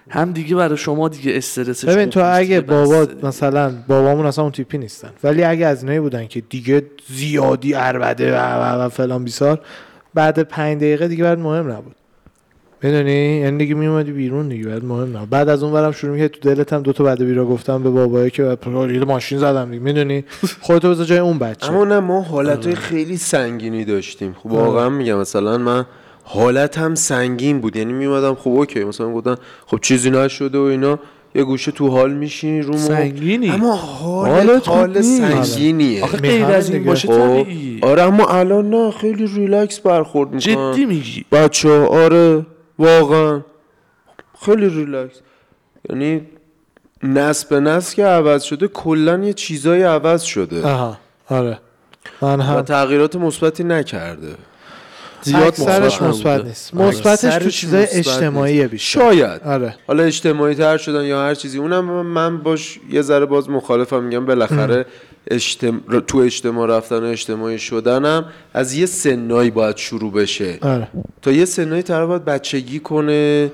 [0.10, 3.08] هم دیگه برای شما دیگه استرسش ببین تو اگه بابا.
[3.24, 5.10] مثلا بابامون اصلا اون تیپی نیستن.
[5.24, 9.60] ولی اگه از اینایی بودن که دیگه زیادی عربده و, و, و فلان بیسار
[10.14, 11.95] بعد پنج دقیقه دیگه برات مهم نبود.
[12.84, 15.30] می‌دونی؟ یعنی دیگه میومدی بیرون دیگه بعد مهم نبود.
[15.30, 17.89] بعد از اون برم شروع می‌کرد تو دلت هم دو تا بعد بیرا گفتم به
[17.89, 18.68] بابایی که بعد
[19.08, 19.84] ماشین زدم دیگه.
[19.84, 20.26] می‌دونی؟
[20.62, 21.72] خودتو بذار جای اون بچه.
[21.72, 24.36] اما نه ما حالت خیلی سنگینی داشتیم.
[24.43, 25.86] خب واقعا میگم مثلا من
[26.24, 27.76] حالت هم سنگین بود.
[27.76, 30.99] یعنی میومدم خب okay مثلا گفتن خب چیزی نشده و اینا
[31.36, 32.78] یه گوشه تو حال میشینی رو.
[32.78, 35.01] سنگینی؟ اما حالت حال.
[35.01, 36.03] سنگینیه.
[36.03, 36.84] آخه غیر از این.
[36.84, 42.45] باشه خب طبیعی آره اما الان نه خیلی ریلکس برخورد می‌کنن جدی میگی؟ بچه آره
[42.80, 43.41] واقعا.
[44.45, 45.15] خیلی ریلکس.
[45.89, 46.21] یعنی
[47.03, 50.67] نسل به نسل که عوض شده کلا یه چیزای عوض شده.
[50.67, 50.97] آها
[51.30, 51.59] آره.
[52.21, 54.36] من و هم تغییرات مثبتی نکرده.
[55.24, 56.45] زیاد اکثرش مثبت.
[56.45, 58.67] نیست مثبتش تو چیزای اجتماعی.
[58.67, 63.26] بیشتر شاید آره حالا اجتماعی تر شدن یا هر چیزی اونم من باش یه ذره
[63.26, 64.86] باز مخالفم میگم بالاخره
[65.28, 65.82] اجتم...
[66.07, 70.88] تو اجتماع رفتن و اجتماعی شدنم از یه سنایی باید شروع بشه آره
[71.21, 73.51] تا یه سنایی طرف باید بچگی کنه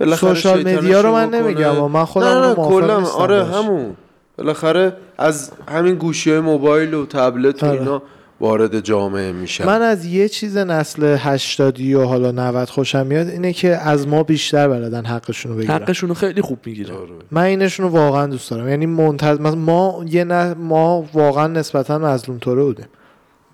[0.00, 1.30] بالاخره سوشال مدیا رو من.
[1.34, 3.44] نمیگم من خودم نه نه کلا آره.
[3.44, 3.96] همون
[4.38, 7.78] بالاخره از همین گوشی های موبایل و تبلت و آره.
[7.78, 8.02] اینا
[8.40, 13.52] وارد جامعه میشن من از یه چیز نسل 80 و حالا 90 خوشم میاد اینه
[13.52, 15.74] که از ما بیشتر بلدن حقشون رو بگیرن.
[15.74, 17.10] حقشون رو خیلی خوب می‌گیره آره.
[17.30, 18.68] من اینشون رو واقعا دوست دارم.
[18.68, 22.86] یعنی منتظر ما یه نه ما واقعا نسبتا مظلوم طوره بودیم.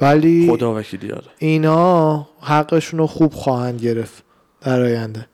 [0.01, 1.25] ولی خدا وکیلی آره.
[1.39, 4.25] اینا حقشون رو خوب خواهند گرفت
[4.61, 5.27] در آینده.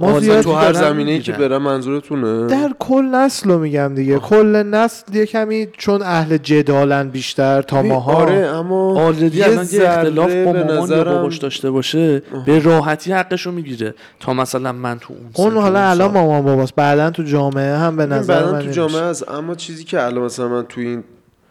[0.00, 1.32] ما زیاد تو هر زمینه ای که.
[1.32, 4.18] برم منظورتونه؟ در کل نسل رو میگم دیگه.
[4.18, 8.14] کل نسل یه کمی چون اهل جدالن بیشتر تا ماها.
[8.14, 12.58] آره اما آلردی یه الان یه اختلاف با به مامان یا باباش داشته باشه به
[12.58, 16.10] راحتی حقشو می‌گیره تا مثلا من تو اون اون حالا الان.
[16.10, 16.74] مامان باباست.
[16.74, 19.02] بعدا تو جامعه هم به نظر بعداً من تو جامعه.
[19.02, 21.04] هست اما چیزی که الان مثلا من تو این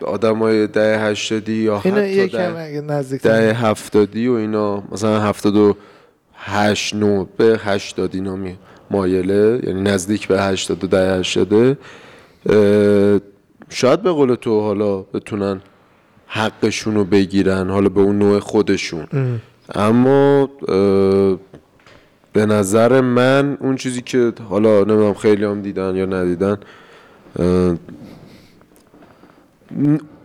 [0.06, 5.76] آدمای ده هشتادی یا حتی ده, ده هفتادی و اینا مثلا هفتاد و
[6.46, 8.58] هشت نو به هشتادی اینا می
[8.92, 11.78] مایله یعنی نزدیک به هشتاد و ده هشتاده.
[12.50, 13.20] اه،
[13.70, 15.62] شاید به قول تو حالا بتونن
[16.28, 19.08] حقشون رو بگیرن حالا به اون نوع خودشون.
[19.12, 19.42] ام.
[19.76, 20.50] اما
[22.34, 26.58] به نظر من اون چیزی که حالا نمی‌دونم خیلی هم دیدن یا ندیدن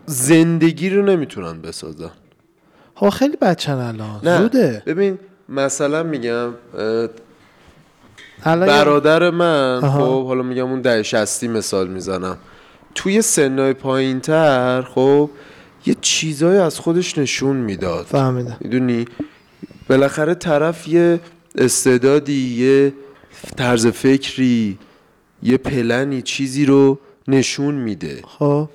[0.06, 2.10] زندگی رو نمی‌تونن بسازن.
[2.96, 4.38] ها خیلی بچن الان.
[4.38, 4.82] زوده.
[4.86, 5.18] ببین
[5.48, 6.50] مثلا میگم
[8.44, 9.80] برادر من.
[9.80, 12.38] خب حالا میگم اون ده شستی مثال می‌زنم.
[12.94, 15.30] توی سنای پایین تر خب
[15.86, 18.06] یه چیزایی از خودش نشون می‌داد.
[18.06, 18.56] فهمیدم.
[18.60, 19.04] می‌دونی؟
[19.88, 21.20] بالاخره طرف یه
[21.58, 22.92] استعدادی یه
[23.56, 24.78] طرز فکری
[25.42, 28.22] یه پلنی چیزی رو نشون میده.
[28.38, 28.68] خب.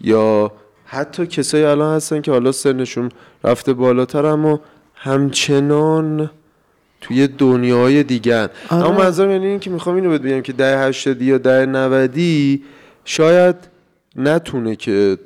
[0.00, 0.52] یا
[0.84, 3.08] حتی کسایی الان هستن که حالا سنشون
[3.44, 4.60] رفته بالاتر اما
[5.02, 6.30] همچنان
[7.00, 8.50] توی دنیای دیگه آره.
[8.70, 12.62] اما منظورم یعنی این که می‌خوام اینو بهت بگم که ده هشتادی یا ده نودی
[13.04, 13.56] شاید
[14.16, 15.18] نتونه که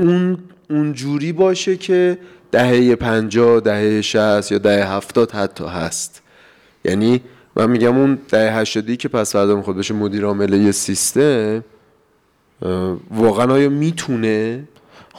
[0.00, 0.38] اون
[0.70, 2.18] اونجوری باشه که
[2.52, 6.22] دهه پنجاه دهه شست یا دهه هفتاد حتی هست
[6.84, 7.20] یعنی
[7.56, 11.64] من میگم اون دهه هشتادی که پس فردا می‌خواد بشه مدیر عامل یه سیستم
[13.10, 14.64] واقعا آیا می‌تونه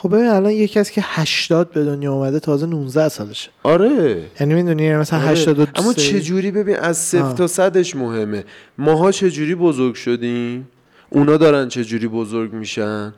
[0.01, 3.49] خب ببین الان یکی از که 80 به دنیا اومده تازه 19 سالشه.
[3.63, 4.21] آره.
[4.39, 5.29] یعنی می‌دونی مثلا آره.
[5.29, 7.35] 82 اما چه جوری ببین از صفر آه.
[7.35, 8.43] تا صدش مهمه.
[8.77, 10.67] ماها چه جوری بزرگ شدیم؟
[11.09, 13.13] اونا دارن چه جوری بزرگ میشن؟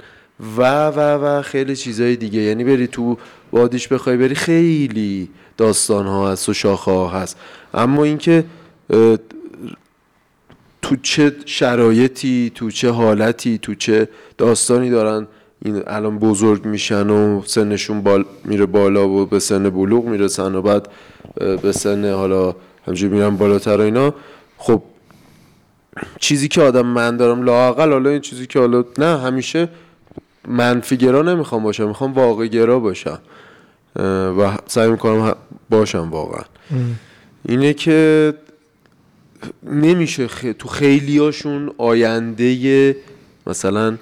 [0.57, 2.41] و و و خیلی چیزای دیگه.
[2.41, 3.17] یعنی بری تو
[3.51, 7.37] وادیش بخوای بری خیلی داستان ها هست و شاخه ها هست.
[7.73, 8.43] اما اینکه
[10.81, 14.07] تو چه شرایطی تو چه حالتی تو چه
[14.37, 15.27] داستانی دارن
[15.65, 20.61] این الان بزرگ میشن و سنشون بال میره بالا و به سن بلوغ می‌رسن و
[20.61, 20.87] بعد
[21.61, 22.55] به سن حالا
[22.87, 24.13] همجوری میرن بالاتر و اینا.
[24.57, 24.81] خب
[26.19, 29.69] چیزی که آدم من دارم لاقل حالا این چیزی که حالا نه همیشه
[30.47, 33.19] منفی گرا نمی‌خوام باشم می‌خوام واقع گرا باشم.
[34.39, 35.35] و سعی می‌کنم
[35.69, 36.43] باشم واقعا.
[37.45, 38.33] اینه که
[39.63, 40.45] نمیشه خ...
[40.59, 42.95] تو خیلیاشون آینده
[43.47, 43.97] مثلا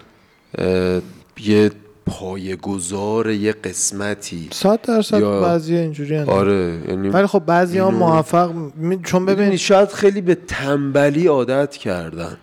[1.45, 1.71] یه
[2.05, 4.47] پایه‌گذار یه قسمتی.
[4.51, 6.29] صد درصد یا- بعضی اینجوری هن.
[6.29, 11.77] آره یعنی ولی خب بعضی ها موفق می- چون ببینید شاید خیلی به تنبلی عادت
[11.77, 12.37] کردن.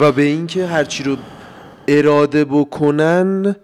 [0.00, 1.16] و به اینکه هرچی رو
[1.88, 3.56] اراده بکنن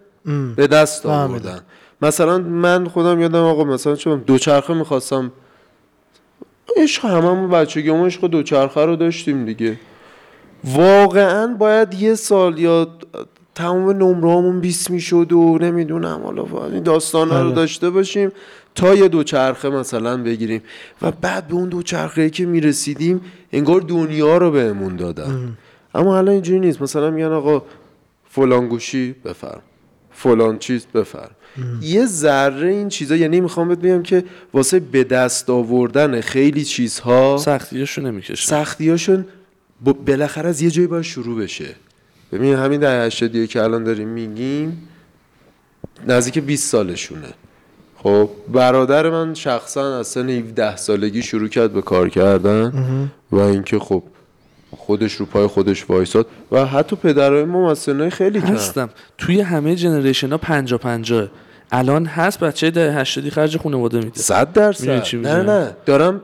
[0.56, 1.06] به دست.
[1.06, 1.60] آوردن.
[2.02, 5.32] مثلا من خودم یادم آقا مثلا چون دوچرخه می‌خواستم.
[6.76, 9.76] عشق هممون بچگی همون عشق دوچرخه رو داشتیم دیگه.
[10.64, 12.88] واقعا باید یه سال یا
[13.54, 17.54] تمام نمرهامون 20 می‌شد و نمی‌دونم حالا این داستان رو بله.
[17.54, 18.30] داشته باشیم
[18.74, 20.62] تا یه دوچرخه مثلا بگیریم.
[21.02, 23.20] و بعد به اون دوچرخه که می‌رسیدیم
[23.52, 25.56] انگار دنیا رو بهمون دادن.
[25.94, 26.82] اما الان اینجوری نیست.
[26.82, 27.62] مثلا میگن آقا
[28.30, 29.62] فلان گوشی بفرم.
[30.12, 31.30] فلان چیز بفرم.
[31.80, 34.24] یه ذره این چیزا یعنی می‌خوام بهت بگم که
[34.54, 39.24] واسه به دست آوردن خیلی چیزها سختیاشو نمی‌کشه سختیاشون
[40.06, 41.74] بالاخره از یه جایی باید شروع بشه.
[42.34, 44.88] ببین همین در 80 که الان داریم میگیم
[46.06, 47.28] نزدیک 20 سالشونه.
[48.02, 52.72] خب برادر من شخصا از سن 17 سالگی شروع کرد به کار کردن
[53.32, 54.02] و اینکه خب
[54.76, 58.46] خودش رو پای خودش وایساد و حتی پدرای ما از سنهای خیلی کم.
[58.46, 58.90] هستم.
[59.18, 61.28] توی همه جنریشن ها پنجا پنجاه.
[61.72, 64.20] الان هست بچه ده هشتادی خرج خانواده میده.
[64.20, 66.20] صد می‌دونی درصد چی نه؟ نه دارم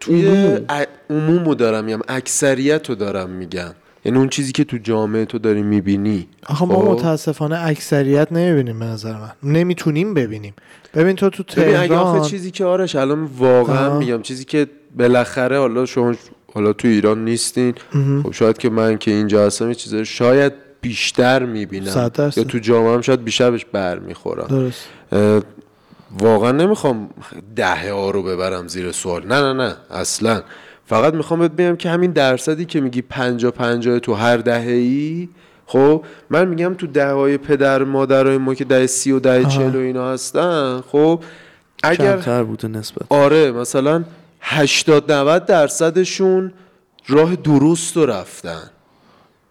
[0.00, 0.28] توی
[0.68, 2.00] ا- عموم رو دارم میگم.
[2.08, 3.70] اکثریت رو دارم میگم.
[4.04, 6.28] یعنی اون چیزی که تو جامعه تو داری می‌بینی.
[6.46, 9.30] آخه ما متاسفانه اکثریت نمی‌بینیم به نظر من.
[9.42, 10.54] نمی‌تونیم ببینیم.
[10.94, 13.98] ببین تو تو ببین اگه تهران آخه چیزی که آرش الان واقعا آه.
[13.98, 14.66] میگم چیزی که
[14.98, 16.14] بالاخره حالا شما
[16.54, 17.74] حالا تو ایران نیستین.
[18.22, 22.10] خب شاید که من که اینجا هستم یه چیزایی شاید بیشتر می‌بینم.
[22.36, 24.46] یا تو جامعه هم شاید بیشتر بهش برمیخورم.
[24.46, 24.84] درست.
[26.18, 27.10] واقعا نمی‌خوام
[27.56, 29.26] دهه ها رو ببرم زیر سوال.
[29.26, 29.76] نه نه نه.
[29.90, 30.42] اصلا.
[30.90, 35.28] فقط می‌خوام بهت بگم که همین درصدی که میگی پنجا پنجا تو هر دهه ای
[35.66, 39.76] خب من میگم تو دهه های پدر مادرای ما که دهه سی و دهه چهل
[39.76, 41.22] و اینا هستن خب
[41.82, 43.02] اگر کمتر بوده نسبت.
[43.08, 44.04] آره مثلا
[44.40, 46.52] 80 90 درصدشون
[47.08, 48.70] راه درست رو رفتن.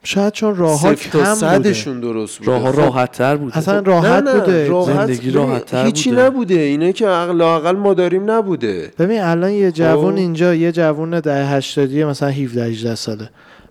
[0.04, 1.36] شاید چون راهها صفر تا کم بوده.
[1.36, 2.52] صدشون درست بوده.
[2.52, 3.58] راه خب، راحت تر بوده.
[3.58, 4.68] اصلا نه راحت نه بوده.
[4.68, 6.22] راحت زندگی ببین، راحت‌تر هیچی بوده.
[6.22, 6.56] نبوده.
[6.60, 8.91] اینه که لاقل ما داریم نبوده.
[9.00, 10.18] ببین الان یه جوون خب.
[10.18, 13.30] اینجا یه جوون ده هشتادی مثلا 17 18 ساله.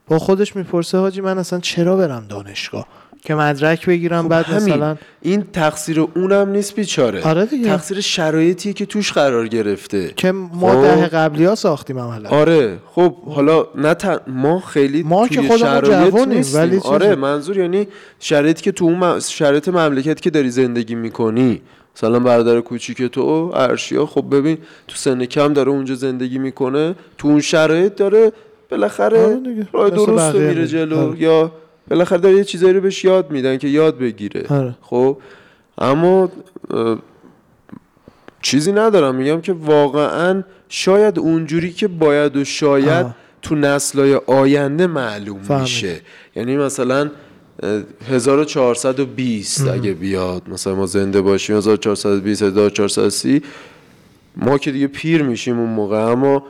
[0.08, 2.86] با خودش می‌پرسه حاجی من اصلا چرا برم دانشگاه؟
[3.22, 4.74] که مدرک بگیرم خب بعد همین.
[4.74, 7.64] مثلا این تقصیر اونم نیست بیچاره آره دیگه.
[7.66, 10.82] تقصیر شرایطیه که توش قرار گرفته که ما خب.
[10.82, 16.28] ده قبلی ها ساختیم عملا آره خب حالا نه ت- ما خیلی ما که خودمون
[16.28, 16.60] نیستیم.
[16.60, 17.88] ولی آره منظور یعنی
[18.20, 21.62] شرایطی که تو اون م- شرایط مملکتی که داری زندگی می‌کنی
[21.96, 24.58] مثلا برادر کوچیک تو ارشیا خب ببین
[24.88, 28.32] تو سن کم داره اونجا زندگی می‌کنه تو اون شرایط داره
[28.70, 29.66] بالاخره آره.
[29.72, 30.66] راه درست میره.
[30.66, 31.20] جلو آره.
[31.22, 31.52] یا
[31.90, 34.74] بالاخره داره یه چیزایی رو بهش یاد میدن که یاد بگیره آره.
[34.80, 35.18] خب
[35.78, 36.30] اما
[38.42, 43.14] چیزی ندارم میگم که واقعا شاید اونجوری که باید و شاید آه.
[43.42, 45.62] تو نسلای آینده معلوم فهمیدم.
[45.62, 46.00] میشه
[46.36, 47.10] یعنی مثلا
[47.62, 53.42] اه، 1420 اگه بیاد مثلا ما زنده باشیم 1420 1430
[54.36, 56.42] ما که دیگه پیر میشیم اون موقع اما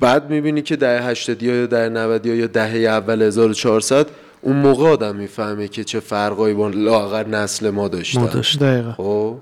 [0.00, 4.06] بعد می‌بینی که دهه 80 یا دهه 90 یا دهه اول 1400
[4.40, 8.20] اون موقع آدم می‌فهمه که چه فرقایی با لاغر نسل ما داشتن.
[8.20, 8.92] ما داشت دقیقا.
[8.92, 9.36] خب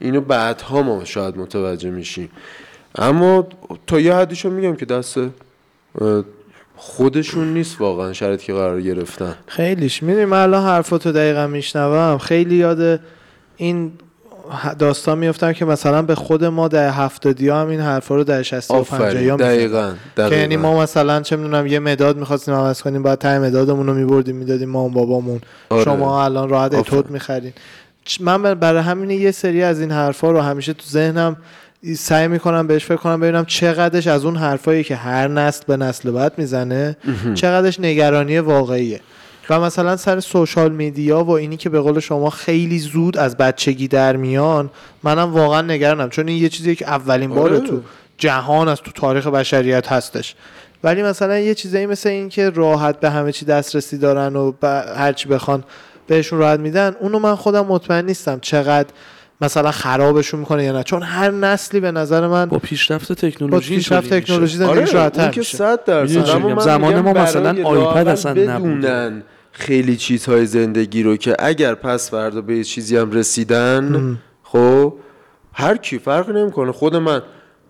[0.00, 2.30] اینو بعدها ما شاید متوجه میشیم.
[2.94, 3.46] اما
[3.86, 5.18] تا یه حدیشو میگم که دست
[6.76, 9.34] خودشون نیست واقعا شرایطی که قرار گرفتن.
[9.46, 10.02] خیلیش.
[10.02, 12.18] می‌دونی من الان حرفاتو دقیقا میشنوم.
[12.18, 13.00] خیلی یاد
[13.56, 13.92] این
[14.78, 18.42] داستان میفتم که مثلا به خود ما در هفتادی ها هم این حرفا رو در
[18.42, 19.30] 60 و 50 آفرین.
[19.30, 23.38] ها دقیقا که یعنی ما مثلا چه می‌دونم یه مداد می‌خواستیم عوض کنیم بعد ته
[23.38, 25.40] مدادمون رو میبردیم می‌دادیم ما اون بابامون.
[25.68, 25.84] آره.
[25.84, 26.74] شما الان راحت.
[26.74, 27.52] اتود می‌خرین.
[28.20, 31.36] من بر- برای همین یه سری از این حرفا رو همیشه تو ذهنم
[31.96, 36.10] سعی می‌کنم بهش فکر کنم ببینم چقدرش از اون حرفایی که هر نسل به نسل
[36.10, 36.96] بعد می‌زنه
[37.34, 39.00] چقدرش نگرانی واقعیه.
[39.50, 43.88] و مثلا سر سوشال میدیا و اینی که به قول شما خیلی زود از بچگی
[43.88, 44.70] در میان
[45.02, 46.10] منم واقعا نگرانم.
[46.10, 47.60] چون این یه چیزیه که اولین بار آره.
[47.60, 47.80] تو
[48.18, 50.34] جهان از تو تاریخ بشریت هستش.
[50.84, 54.64] ولی مثلا یه چیزایی مثل این که راحت به همه چی دسترسی دارن و ب-
[54.96, 55.64] هر چی بخوان
[56.06, 58.88] بهشون راحت میدن اونو من خودم مطمئن نیستم چقدر
[59.40, 60.82] مثلا خرابشون می‌کنه یا نه.
[60.82, 64.26] چون هر نسلی به نظر من با پیشرفت با تکنولوژی پیشرفت اینطوری میشه.
[64.26, 65.56] تکنولوژی زندگیش آره راحت‌تر اون که میشه.
[65.56, 66.24] صد درصد.
[66.60, 69.22] زمان ما مثلا آیپد اصلا بدونن.
[69.58, 74.94] خیلی چیزهای زندگی رو که اگر پس فردا به یه چیزی هم رسیدن خب
[75.52, 76.72] هر کی فرق نمی‌کنه.
[76.72, 77.22] خود من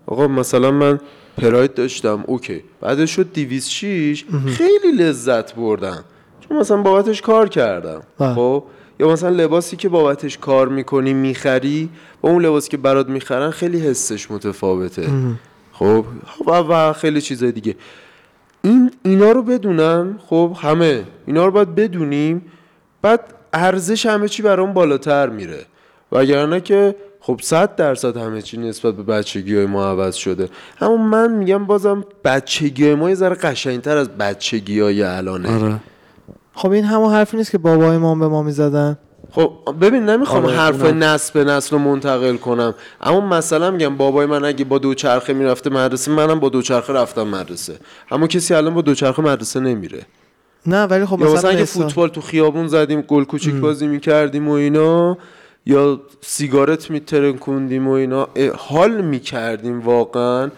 [0.07, 1.01] آقا مثلا من
[1.37, 2.63] پراید داشتم اوکی.
[2.81, 6.05] بعدش شد 206 خیلی لذت بردم.
[6.49, 8.03] چون مثلا بابتش کار کردم.
[8.35, 8.65] خب.
[9.01, 11.89] یا مثلا لباسی که بابتش کار می‌کنی می‌خری
[12.21, 15.09] با اون لباسی که برات می‌خرن خیلی حسش متفاوته.
[15.73, 16.05] خب
[16.47, 17.77] و, و خیلی چیزای دیگه.
[18.69, 22.43] این اینا رو بدونن خب همه اینا رو باید بدونیم
[23.03, 23.21] بعد
[23.53, 25.67] ارزش همه چی برام بالاتر میره.
[26.13, 30.49] وگرنه که خب صد درصد همه چی نسبت به بچگی های ما عوض شده.
[30.81, 35.65] اما من میگم بازم بچگی های ما یه ذره قشنگتر از بچگی های الانه.
[35.65, 35.77] آره.
[36.55, 38.99] خب این همون حرفی نیست که بابای ما به ما می‌زدن؟
[39.33, 41.05] خب ببین نمی‌خوام آره، حرف اونم.
[41.05, 42.75] نسل به نسل رو منتقل کنم.
[43.01, 47.79] اما مثلا میگم بابای من اگه با دوچرخه می‌رفته مدرسه منم با دوچرخه رفتم مدرسه.
[48.11, 50.03] اما کسی الان با دوچرخه مدرسه نمیره.
[50.67, 54.53] نه ولی خب مثلا, مثلا اگه فوتبال تو خیابون زدیم گل کوچیک بازی می‌کردیم و
[54.53, 55.19] اینا
[55.67, 60.51] یا سیگارت میترکوندیم و اینا حال می‌کردیم واقعا.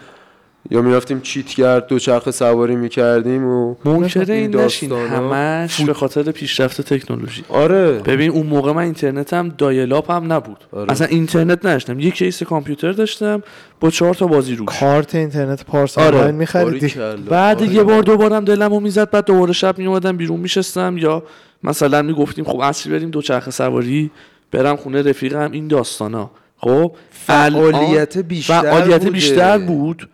[0.71, 4.91] یا می‌رفتیم چیتگر دوچرخه سواری می‌کردیم و منکر این این نشین.
[4.91, 10.91] همش به خاطر پیشرفت تکنولوژی آره ببین اون موقع من اینترنتم dial-up هم نبود آره.
[10.91, 13.43] اصلا اینترنت نداشتم یک کیس کامپیوتر داشتم
[13.79, 16.17] با چهار تا بازی روش کارت اینترنت پارس آره.
[16.17, 16.93] آنلاین میخریدی.
[17.29, 17.73] بعد آره.
[17.73, 21.23] یه بار دوبارم دلمو می‌زد بعد دوباره شب میومدم بیرون میشستم یا
[21.63, 24.11] مثلا می‌گفتیم خب اصری بریم دوچرخه سواری
[24.51, 29.07] برم خونه رفیقم این داستانا خب فعالیت بیشتر فعالیت.
[29.07, 30.09] بیشتر بود.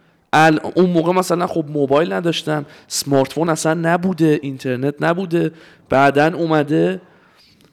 [0.73, 5.51] اون موقع مثلا خب موبایل نداشتم سمارت فون اصلا نبوده اینترنت نبوده.
[5.89, 7.01] بعدا اومده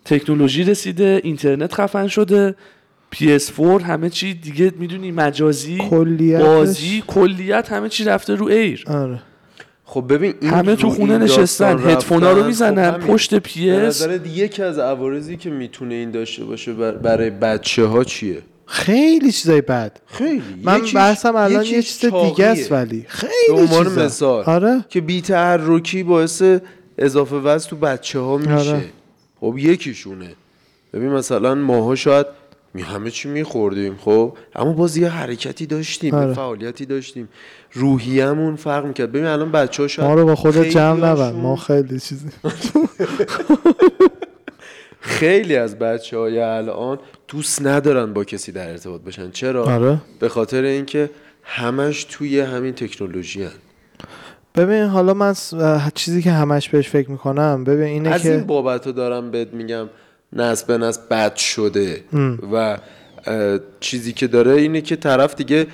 [0.05, 2.55] تکنولوژی رسیده اینترنت خفن شده
[3.15, 6.43] PS4 همه چی دیگه می‌دونی مجازی کلیتش.
[6.43, 9.23] بازی کلیت همه چی رفته رو ایر آره.
[9.85, 12.99] خب ببین این همه تو خونه نشستن هدفونا رو می‌زنن خب.
[12.99, 17.85] پشت به پیس نظرت یکی از عوارضی که می‌تونه این داشته باشه بر- برای بچه
[17.85, 20.01] ها چیه؟ خیلی چیزای بد.
[20.07, 20.43] خیلی.
[20.62, 22.73] من بحثم الان یه چیز دیگه است.
[22.73, 24.85] ولی خیلی عنوان مثال آره.
[24.89, 26.43] که بی تحرکی باعث
[26.99, 28.53] اضافه وزن تو بچه ها میشه.
[28.53, 28.85] آره.
[29.41, 30.35] خب یکیشونه.
[30.93, 32.27] ببین مثلا ماها شاید
[32.75, 36.35] می همه چی میخوردیم خب؟ اما باز یه حرکتی داشتیم آره.
[36.35, 37.29] فعالیتی داشتیم.
[37.73, 39.12] روحیه‌مون فرق می‌کرد.
[39.12, 42.27] ببین الان بچه ها شاید ما رو با خودت جمع خیلیاشون- ما خیلی چیزی
[45.05, 46.99] خیلی از بچه های الان
[47.29, 51.11] دوست ندارن با کسی در ارتباط باشن چرا؟ آره به خاطر اینکه
[51.43, 53.51] همش توی همین تکنولوژی هن.
[54.55, 55.35] ببین حالا من
[55.95, 59.49] چیزی که همش بهش فکر می‌کنم ببین اینه از که این بابت رو دارم بهت
[59.55, 59.89] میگم
[60.33, 62.05] نسل به نسل بد شده
[62.53, 62.79] و
[63.27, 65.67] اه، چیزی که داره اینه که طرف دیگه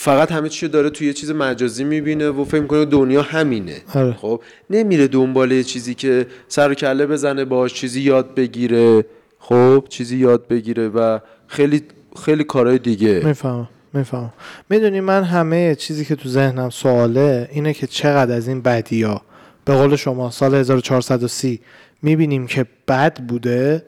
[0.00, 3.76] فقط همه چی رو داره توی یه چیز مجازی می‌بینه و فکر کنه دنیا همینه.
[3.94, 4.12] آره.
[4.12, 9.04] خب نمیره دنبال یه چیزی که سر و کله بزنه باش چیزی یاد بگیره.
[9.38, 11.82] خب چیزی یاد بگیره و خیلی
[12.24, 13.20] خیلی کارهای دیگه.
[13.24, 14.32] می‌فهمم می‌فهمم.
[14.70, 19.20] می‌دونی من همه چیزی که تو ذهنم سواله اینه که چقدر از این بدیا
[19.64, 21.60] به قول شما سال 1430
[22.02, 23.84] می‌بینیم که بد بوده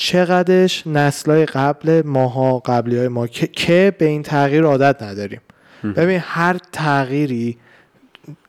[0.00, 5.40] چقدرش نسلای قبل ماها قبلی های ما که, که به این تغییر عادت نداریم
[5.96, 7.58] ببین هر تغییری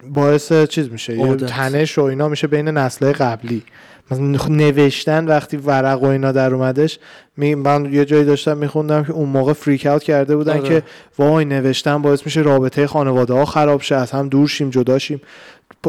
[0.03, 1.45] باعث چیز میشه یه عادت.
[1.45, 3.63] تنش و اینا میشه بین نسلهای قبلی
[4.11, 6.99] مثلا نوشتن وقتی ورق و اینا در اومدش
[7.37, 10.69] می من یه جایی داشتم میخوندم که اون موقع فریک اوت کرده بودن آره.
[10.69, 10.83] که
[11.17, 15.21] وای نوشتن باعث میشه رابطه خانواده ها خراب شه از هم دور شیم جدا شیم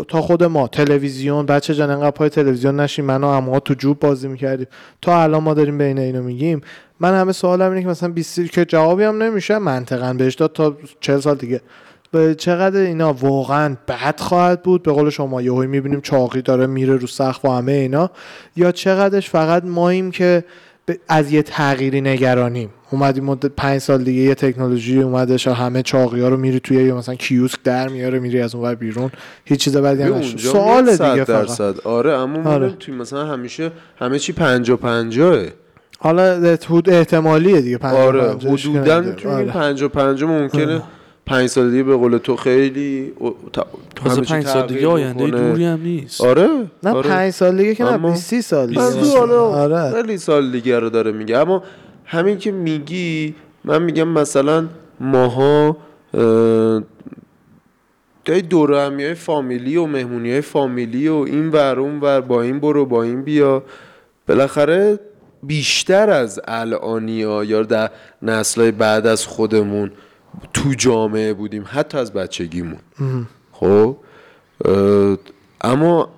[0.08, 3.98] تا خود ما تلویزیون بچه جان انقدر پای تلویزیون نشیم من و عموها تو جوب
[4.00, 4.66] بازی می‌کردیم.
[5.02, 6.60] تا الان ما داریم بین اینو میگیم.
[7.00, 9.58] من همه سوالم اینه که مثلا 20 که جوابی هم نمیشه.
[9.58, 11.60] منطقا بهش داد تا 40 سال دیگه.
[12.12, 16.96] به چقدر اینا واقعا بد خواهد بود؟ به قول شما یهویی می‌بینیم چاقی داره میره
[16.96, 18.10] رو سقف و همه اینا.
[18.56, 20.44] یا چقدرش فقط ماییم که
[21.08, 26.20] از یه تغییری نگرانیم؟ اومدیم مدت پنج سال دیگه یه تکنولوژی اومدش و همه چاقی
[26.20, 29.10] ها رو میری توی یه مثلا کیوسک در میاره میری از اون بیرون
[29.44, 32.48] هیچ چیز بدی هم سوال دیگه فقط درصد آره اما آره.
[32.48, 32.70] آره.
[32.78, 35.44] توی مثلا همیشه همه چی پنجا پنجاه
[35.98, 39.44] حالا حدود احتمالیه دیگه پنجاه آره پنجاهش که حدودا آره.
[39.44, 40.82] پنجا پنجا ممکنه
[41.26, 43.66] پنج سال دیگه به قول تو خیلی او- تا-
[43.96, 45.26] تازه همه چی پنج سال تغییر دیگه آینده.
[45.30, 46.48] دوری هم نیست آره
[46.82, 47.08] نه آره.
[47.10, 50.90] پنج سال دیگه که نه اما 20 سی سال دیگه آره خیلی سال دیگه رو
[50.90, 51.62] داره میگه اما
[52.10, 53.34] همین که میگی
[53.64, 54.68] من میگم مثلا
[55.00, 55.76] ماها
[56.14, 56.82] اه،
[58.24, 62.42] دای دور همی های فامیلی و مهمونی های فامیلی و این ور اون ور با
[62.42, 63.62] این برو با این بیا.
[64.28, 64.98] بالاخره
[65.42, 67.90] بیشتر از الانی ها یا در
[68.22, 69.90] نسلهای بعد از خودمون
[70.52, 72.78] تو جامعه بودیم حتی از بچگیمون.
[73.52, 73.96] خب؟
[75.60, 76.08] اما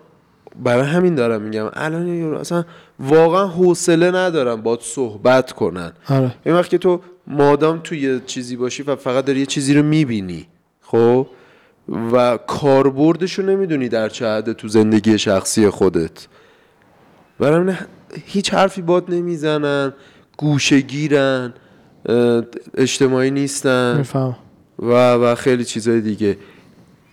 [0.62, 2.64] برای همین دارم میگم الان اصلا
[3.02, 5.92] واقعا حوصله ندارم باید صحبت کنن.
[6.08, 6.34] آره.
[6.46, 9.82] این وقت که تو مادام توی یه چیزی باشی و فقط داری یه چیزی رو
[9.82, 10.46] می‌بینی
[10.80, 11.26] خب؟
[12.12, 16.26] و کاربردش رو نمی‌دونی در چه حد تو زندگی شخصی خودت.
[17.38, 17.74] برای
[18.24, 19.92] هیچ حرفی باد نمی‌زنن
[20.36, 21.52] گوشه گیرن
[22.74, 23.98] اجتماعی نیستن.
[23.98, 24.36] میفهم
[24.78, 26.38] و و خیلی چیزای دیگه.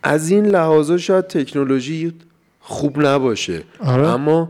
[0.04, 2.14] از این لحاظا شاید تکنولوژی
[2.60, 3.64] خوب نباشه.
[3.80, 4.08] آره.
[4.08, 4.50] اما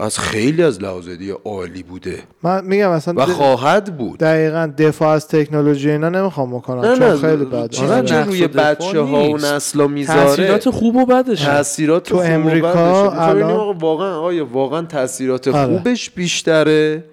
[0.00, 2.18] از خیلی از لحاظ دیگه عالی بوده.
[2.42, 4.18] من میگم اصلا و خواهد بود.
[4.18, 8.14] دقیقا دفاع از تکنولوژی اینا نمی‌خوام بکنم نه چون نه خیلی بده چیزی آره، که
[8.14, 9.36] نقص روی بچه ها و.
[9.36, 15.48] نسلا می‌ذاره تاثیرات خوب و بدش تاثیرات تو خوب امریکا الان- واقعا آیا واقعا تاثیرات
[15.48, 15.78] آره.
[15.78, 17.04] خوبش بیشتره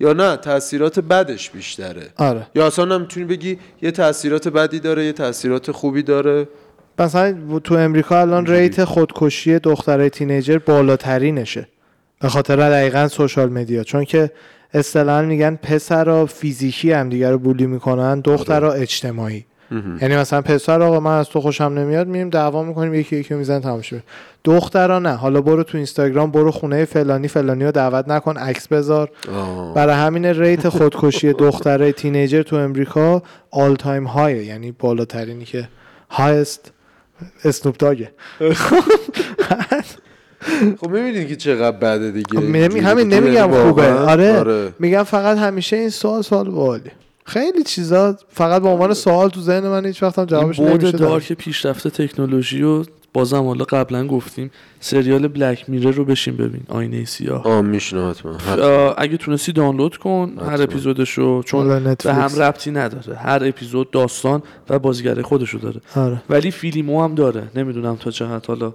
[0.00, 2.02] یا نه؟ تاثیرات بدش بیشتره.
[2.16, 2.46] آره.
[2.54, 6.48] یا اصلا نمی‌تونی بگی یه تاثیرات بدی داره یه تاثیرات خوبی داره؟
[6.98, 11.68] مثلا تو امریکا الان ریت خودکشی دخترای تینیجر بالاترینشه.
[12.20, 14.30] به خاطر دقیقا social media چون که
[14.74, 19.44] اصطلاحا میگن پسرا فیزیکی هم دیگه رو bully می‌کنن دخترا اجتماعی.
[20.02, 23.60] یعنی مثلا پسر آقا من از تو خوشم نمیاد میریم دعوا می‌کنیم یکی یکی میزن
[23.60, 24.02] تمام شد.
[24.44, 25.14] دخترا نه.
[25.14, 29.10] حالا برو تو اینستاگرام برو خونه فلانی فلانی رو دعوت نکن عکس بذار.
[29.34, 29.74] آه.
[29.74, 35.68] برای همین rate خودکشی دختره teenager تو امریکا all time high یعنی بالاترینی که
[36.10, 36.72] highest
[37.44, 38.10] اسنوپ داگه
[40.80, 42.26] خب می‌بینید که چقدر بده دیگه.
[42.40, 43.14] خب نمی- اینجوری همین.
[43.14, 43.92] نمیگم خوبه.
[43.92, 44.72] آره, آره.
[44.78, 46.90] میگم فقط همیشه این سوال سوال بالی
[47.24, 50.90] خیلی چیزا فقط به عنوان سوال تو ذهن من هیچ وقتم جوابش بود نمیشه.
[50.90, 57.04] دارک پیشرفته تکنولوژی و بازم حالا قبلا گفتیم سریال بلک میره رو بشین ببین آینه
[57.04, 57.46] سیاه.
[57.46, 58.92] آه میشنم حتما.
[58.98, 60.62] اگه تونستی دانلود کن هر حتما.
[60.64, 62.34] اپیزودشو چون به نتفلیکس.
[62.36, 63.16] هم ربطی نداره.
[63.16, 65.80] هر اپیزود داستان و بازیگره خودشو داره.
[65.96, 66.22] آره.
[66.30, 67.42] ولی فیلمو هم داره.
[67.54, 68.72] نمی‌دونم تا چه حد حالا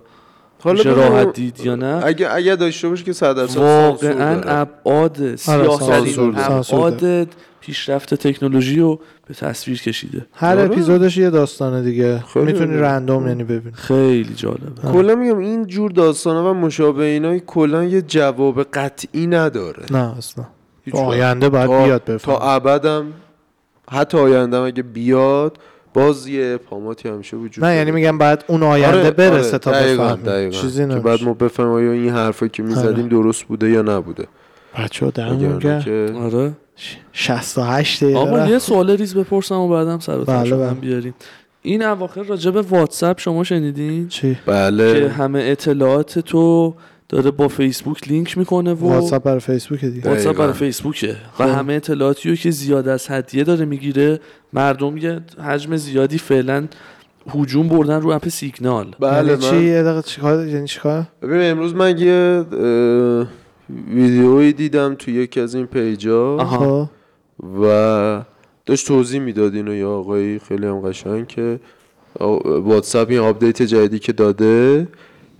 [0.63, 4.41] حالا راحت دید یا نه اگه اگه داشته باشه که 100 درصد واقعا.
[4.41, 6.51] ابعاد سانسور داره.
[6.51, 7.27] ابعاد
[7.61, 10.61] پیشرفت تکنولوژی رو به تصویر کشیده هر آره.
[10.65, 12.77] اپیزودش یه داستانه دیگه خیلی می‌تونی.
[12.77, 18.01] رندوم یعنی ببین خیلی جالبه کلا میگم این جور داستانا و مشابه اینا کلا یه
[18.01, 20.45] جواب قطعی نداره نه اصلا.
[20.93, 23.05] آینده باید تا- بیاد تا بفهم ابدم
[23.91, 25.57] حتی آیندهم اگه بیاد
[25.93, 27.91] باز یه ابهاماتی همیشه وجود نه یعنی.
[27.91, 30.49] میگم بعد اون آینده آره، برسه آره، تا بفهمیم.
[30.49, 34.27] چیزی که بعد ما بفهمیم آیا این حرفا که می‌زدیم درست بوده یا نبوده.
[34.79, 35.11] بچه ها
[35.59, 36.51] که آره.
[37.13, 38.47] 68 دقیقه آقا.
[38.47, 40.73] یه سوال ریز بپرسم و بعدم سر و بله، بله.
[40.73, 41.13] بیاریم.
[41.61, 46.73] این اواخر راجع به واتساپ شما شنیدین؟ چی؟ که بله همه اطلاعات تو
[47.11, 50.09] داره با فیسبوک لینک می‌کنه و واتساپ برای فیسبوک دیگه.
[50.09, 50.37] واتساپ.
[50.37, 51.11] برای فیسبوکه.
[51.39, 51.43] و خب.
[51.43, 54.19] همه اطلاعاتی رو که زیاد از حدیه داره می‌گیره
[54.53, 56.67] مردم یه حجم زیادی فعلا
[57.29, 58.95] هجوم بردن رو app سیگنال.
[58.99, 62.45] بله یعنی چی؟ یه دقیقه چیکار یعنی چیکار ببین امروز من یه
[63.87, 66.37] ویدیویی دیدم تو یکی از این پیجا.
[66.37, 66.85] آها.
[66.85, 66.89] خب.
[67.61, 68.25] و
[68.65, 71.59] داشت توضیح می‌داد اینو یه آقایی خیلی هم قشنگ که
[72.45, 74.87] واتساپ این update جدیدی که داده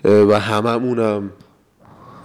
[0.04, 1.32] و هممونم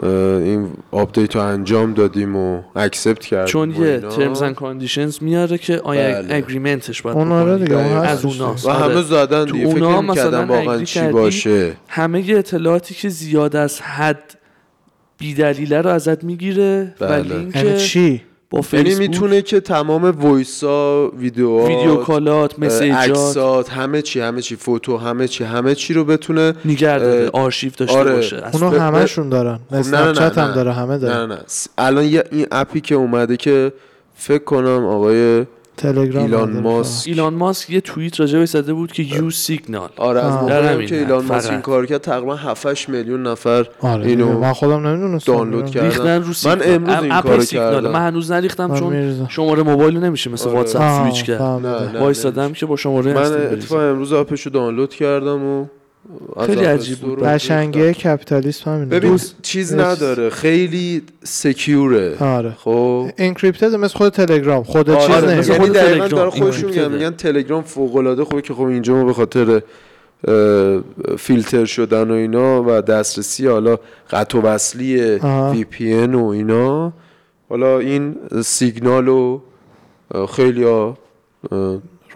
[0.03, 3.99] این update رو انجام دادیم و accept کردیم چون یه.
[3.99, 6.34] terms and conditions میاره که آیا بله.
[6.34, 7.59] agreement ش باید اون آره.
[7.59, 8.70] دیگه از اوناست و.
[8.70, 14.38] همه زدن تو دیگه فکر مثلا واقعا چی باشه همه اطلاعاتی که زیاد از حد
[15.18, 17.22] بیدلیله رو ازت می‌گیره بله.
[17.22, 18.22] لینک یعنی چی
[18.57, 22.97] با یعنی می‌تونه که تمام وایسا ویدیوها video call ات message ات.
[22.98, 27.42] عکسات همه چی همه چی photo همه چی همه چی رو بتونه نگه داره اه،
[27.42, 28.12] آرشیو داشته آره.
[28.14, 28.42] باشه.
[28.52, 30.52] اونو ب- ب- همشون دارن اسنپ هم.
[30.54, 31.38] داره همه نه داره نه نه.
[31.78, 33.72] الان یه این app ی که اومده که
[34.14, 35.44] فکر کنم آقای
[35.77, 40.20] تلگرام ایلان ماسک ایلان ماسک یه توییت راجع بهش زده بود که یو سیگنال آره
[40.24, 40.33] از.
[40.33, 41.61] موقعی که ایلان ماسک این.
[41.61, 44.39] کار کرد تقریبا 7 میلیون نفر آره اینو.
[44.39, 45.87] من خودم نمی‌دونستم دانلود کردم.
[45.87, 47.74] ریختن رو من امروز این کارو سیگنال.
[47.74, 47.91] کردم.
[47.91, 49.27] من هنوز نریختم چون.
[49.29, 50.59] شماره موبایل نمیشه مثل آره.
[50.59, 52.01] واتساپ سویچ کرد نه.
[52.01, 53.83] وایسادم که با شماره من اتفاقا.
[53.83, 55.66] امروز app شو دانلود کردم و
[56.46, 57.22] خیلی عجیب بود.
[57.22, 57.94] قشنگی.
[57.94, 60.30] کپیتالیسم همینه ببین دوست چیز نداره.
[60.30, 62.57] خیلی سکیوره آره.
[62.59, 64.62] خب؟ انکریپتد مثل خود تلگرام.
[64.62, 66.92] خود آره، چیز یعنی خود دقیقا تلگرام، داره این میگن.
[66.92, 69.62] میگن تلگرام فوق العاده خوبه که خب اینجا ما به خاطر
[71.18, 73.78] فیلتر شدن و اینا و دسترسی حالا
[74.10, 75.18] قطع و وصلی.
[75.52, 76.93] وی پی ان و اینا.
[77.48, 79.43] حالا این سیگنال رو
[80.28, 80.98] خیلی ها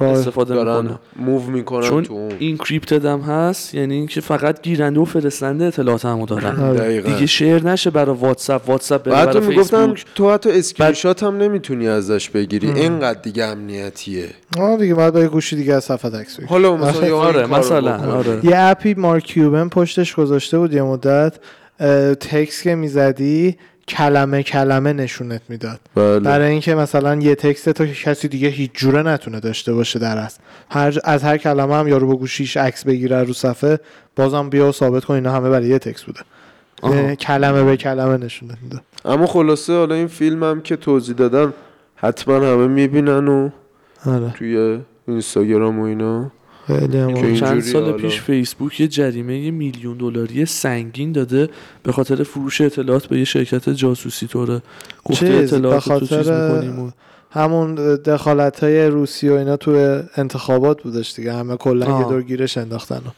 [0.04, 4.62] استفاده دارن می‌کنه move می‌کنن چون تو اون این crypted هم هست یعنی اینکه فقط
[4.62, 6.78] گیرنده و فرستنده اطلاعات همو دارن آره.
[6.78, 7.12] دقیقاً.
[7.12, 11.22] دیگه share نشه برای واتساپ واتساپ و بره حتی برای می‌گفتن تو حتی اسکرین شات
[11.22, 14.28] هم نمی‌تونی ازش بگیری اینقدر دیگه امنیتیه
[14.58, 16.40] آه دیگه با یه گوشی دیگه از صفحه عکس.
[16.40, 18.12] حالا مثلا این آره، کارو مثلا،.
[18.12, 18.40] آره.
[18.42, 21.34] یه app ی مارک کیوبن پشتش گذاشته بود یه مدت
[22.20, 23.56] تکس که می‌زدی
[23.96, 25.80] کلمه کلمه نشونت می‌داد.
[25.94, 26.20] بله.
[26.20, 30.18] برای اینکه مثلا یه text تو که کسی دیگه هیچ جوره نتونه داشته باشه در
[30.18, 30.40] اصل.
[30.70, 33.80] هر از هر کلمه هم یارو با گوشیش عکس بگیره رو صفحه
[34.16, 36.20] بازم بیا و ثابت کن اینا همه برای یه تکست بوده.
[37.14, 38.80] کلمه به کلمه نشونت میده.
[39.04, 41.52] اما خلاصه حالا این فیلم هم که توضیح دادن
[41.96, 43.50] حتما همه می‌بینن و
[44.06, 44.30] آره.
[44.30, 46.32] توی اینستاگرام و اینا.
[47.20, 47.96] خیلی چند سال حالا.
[47.96, 51.48] پیش فیسبوک یه جریمه یه میلیون دلاری سنگین داده
[51.82, 54.62] به خاطر فروش اطلاعات به یه شرکت جاسوسی طوره
[55.04, 56.90] گفته اطلاعات تو چیز می‌کنیم و-
[57.32, 62.08] همون دخالت های روسیه و اینا تو انتخابات بودش دیگه همه کلا یه.
[62.08, 63.10] دور گیرش انداختن و.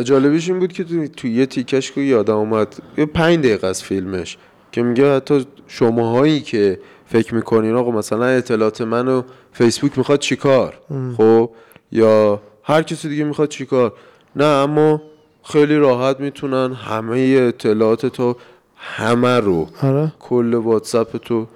[0.00, 2.68] و جالبیش این بود که تو, تو یه تیکش که یادم اومد
[2.98, 4.38] یه پنج دقیقه از فیلمش
[4.72, 9.22] که میگه حتی شماهایی که فکر می‌کنین آقا مثلا اطلاعات منو
[9.52, 10.78] فیسبوک می‌خواد چیکار
[11.16, 11.50] خب
[11.92, 13.92] یا هر کسی دیگه می‌خواد چیکار
[14.36, 15.02] نه اما
[15.44, 18.36] خیلی راحت می‌تونن همه اطلاعات تو
[18.76, 20.12] همه رو آره.
[20.20, 21.46] کل واتساپ تو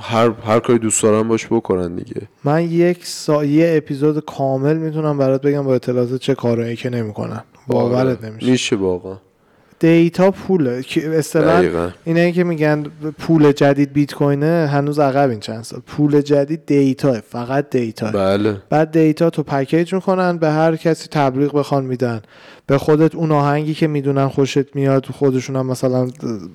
[0.00, 2.22] هر هر کاری دوست دارن باش بکنن دیگه.
[2.44, 3.44] من یک سا...
[3.44, 7.44] یه اپیزود کامل می‌تونم برات بگم با اطلاعات چه کارهایی که نمی‌کنن.
[7.66, 8.30] باورت آره.
[8.30, 8.50] نمیشه.
[8.50, 9.16] میشه واقعا.
[9.80, 10.84] data پوله.
[10.96, 11.88] اصطلاحا دقیقا.
[12.04, 12.86] اینه که میگن
[13.18, 15.80] پول جدید بیت کوینه هنوز عقب این چند سال.
[15.86, 18.56] پول جدید data فقط data بله.
[18.70, 22.22] بعد data تو package می‌کنن به هر کسی تبلیغ بخوان میدن.
[22.66, 26.08] به خودت اون آهنگی که می‌دونن خوشت میاد خودشون هم مثلا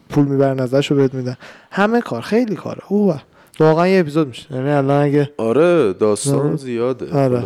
[0.10, 1.38] پول می‌برن ازش رو بهت میدن.
[1.72, 2.82] همه کار خیلی کاره.
[2.88, 3.22] اوه.
[3.60, 4.56] واقعا یه اپیزود میشه.
[4.56, 6.56] یعنی الان اگه آره داستان آره.
[6.56, 7.14] زیاده.
[7.14, 7.44] آره.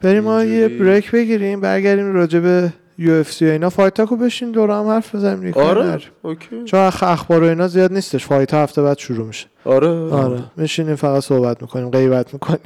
[0.00, 4.50] بریم ما یه break بگیریم برگردیم راجع به UFC و اینا Fight Talk و بشین
[4.52, 5.98] دور هم حرف بزنیم آره.
[6.22, 6.64] اوکی.
[6.64, 9.46] چون اخ- اخبار و اینا زیاد نیستش fight ها هفته بعد شروع میشه.
[9.64, 9.88] آره.
[9.88, 10.38] آره.
[10.56, 12.58] میشینیم فقط صحبت می‌کنیم غیبت می‌کنیم.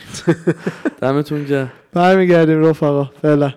[1.02, 1.73] دمتون گرم.
[1.93, 3.05] برمیگردیم رفقا.
[3.23, 3.52] فعلا.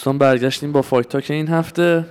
[0.00, 2.04] دوستان برگشتیم با Fight Talk این هفته.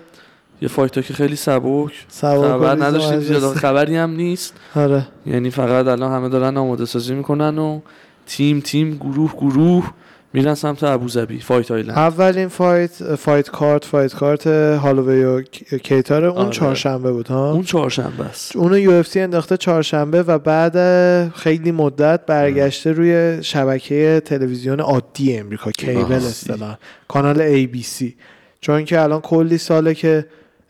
[0.61, 2.05] یه Fight Talk خیلی سبک.
[2.21, 3.53] خبر نداشتیم زیاد.
[3.53, 4.53] خبری هم نیست.
[4.75, 5.07] آره.
[5.25, 7.79] یعنی فقط الان همه دارن آماده سازی می‌کنن و
[8.27, 9.91] تیم تیم گروه گروه.
[10.33, 15.41] میرن سمت ابوظبی Fight Island اولین fight fight card fight card هالووی و
[15.83, 16.49] کیتار اون آره.
[16.49, 22.91] چهارشنبه بود ها اون چهارشنبه است اونو UFC انداخته چهارشنبه و بعد خیلی مدت برگشته
[22.91, 26.13] روی شبکه تلویزیون عادی امریکا cable.
[26.13, 26.77] اصطلاح
[27.07, 28.15] کانال ABC
[28.61, 30.25] چون که الان کلی ساله که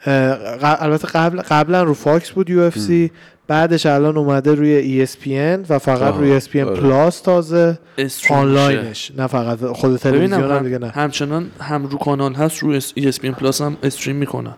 [0.06, 3.12] البته قبل قبلا رو فاکس بود UFC
[3.48, 5.40] بعدش الان اومده روی ESP
[5.70, 6.82] و فقط روی SP آره.
[6.82, 7.80] plus تازه.
[8.30, 10.88] آنلاینش نه فقط خود تلویزیون هم دیگه نه.
[10.88, 14.54] همچنان هم رو کانال هست رو ESPN plus هم stream می‌کنن.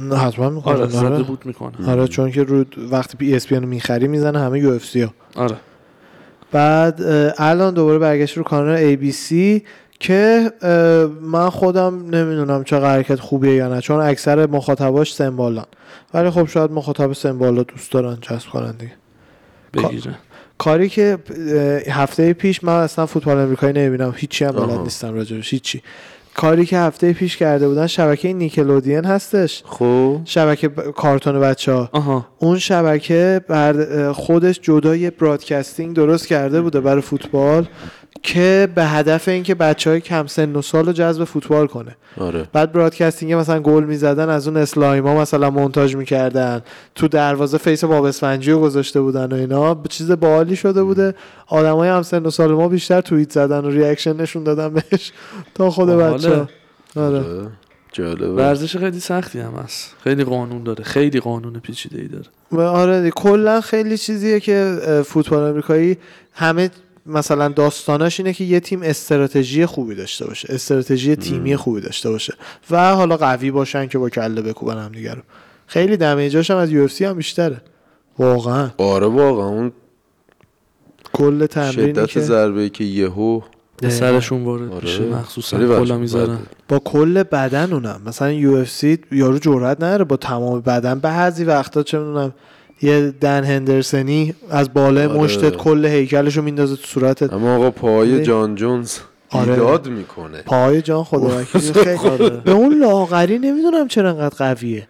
[0.00, 0.82] نه حتما می‌کنن.
[0.82, 1.22] آره آره.
[1.22, 1.84] بود می‌کنن.
[1.86, 5.14] آره چون که رو وقتی ESPN رو می‌خری می‌زنه همه UFC ها.
[5.36, 5.56] آره.
[6.52, 7.02] بعد
[7.38, 9.34] الان دوباره برگشت رو کانال ABC
[10.00, 10.52] که
[11.22, 15.66] من خودم نمی‌دونم چه حرکت خوبیه یا نه چون اکثر مخاطباش سمبالان.
[16.14, 18.92] ولی خب شاید مخاطب سمبالا دوست دارن چسب کنن دیگه.
[19.74, 20.14] بگیره
[20.58, 21.18] کاری که
[21.90, 24.70] هفته پیش من اصلا فوتبال امریکایی نمی‌بینم هیچی هم بلد.
[24.78, 25.82] نیستم راجبش هیچی.
[26.34, 29.62] کاری که هفته پیش کرده بودن شبکه نیکلودین هستش.
[29.66, 30.20] خب.
[30.24, 32.26] شبکه ب- کارتون بچه ها آها.
[32.38, 37.66] اون شبکه بر خودش جدا یه برادکستینگ درست کرده بوده برای فوتبال.
[38.22, 41.96] که به هدف اینکه بچه های کم سن و سال رو جذب فوتبال کنه.
[42.18, 42.48] آره.
[42.52, 46.62] بعد broadcasting مثلا گل می‌زدن از اون slime ا مثلا مونتاژ می‌کردن.
[46.94, 49.74] تو دروازه face باب اسفنجی رو گذاشته بودن و اینا.
[49.74, 51.14] به چیز باحالی شده بوده.
[51.46, 55.12] آدمای هم سن و سال ما بیشتر توییت زدن و reaction نشون دادن بهش
[55.54, 55.88] تا خود.
[55.88, 56.46] بچه
[56.96, 57.18] آره.
[57.18, 57.24] آره.
[57.92, 58.28] جالبه.
[58.28, 59.94] ورزش خیلی سختی هم هست.
[60.04, 60.84] خیلی قانون داره.
[60.84, 62.24] خیلی قانون پیچیده ای داره.
[62.52, 65.96] و آره کلا خیلی چیزیه که فوتبال امریکایی
[66.32, 66.70] همه
[67.06, 72.34] مثلا داستاناش اینه که یه تیم استراتژی خوبی داشته باشه استراتژی تیمی خوبی داشته باشه
[72.70, 75.22] و حالا قوی باشن که با کله بکوبن هم دیگه رو.
[75.66, 77.60] خیلی دمیجاش هم از یو هم بیشتره.
[78.18, 78.70] واقعا.
[78.78, 79.48] آره واقعا.
[79.48, 79.72] اون
[81.12, 83.40] کل تمرینی شدت که ضربه ای که یهو
[83.76, 84.84] به سرشون وارد آره.
[84.84, 86.38] میشه مخصوصا کلا می‌ذارن.
[86.68, 88.00] با کل بدن اونم.
[88.06, 90.98] مثلا یو اف سی یارو جرئت نداره با تمام بدن.
[90.98, 92.34] بعضی وقتا چه می‌دونم
[92.84, 95.18] یه دن هندرسنی از بالای آره.
[95.20, 98.98] مشتت کل هیکلشو میندازه تو صورتت اما آقا پای یعنی- جان جونز
[99.30, 99.52] آره.
[99.52, 101.28] ایداد می‌کنه پای جان خدا
[101.84, 104.88] خیلی- به اون لاغری نمی‌دونم چرا انقدر قویه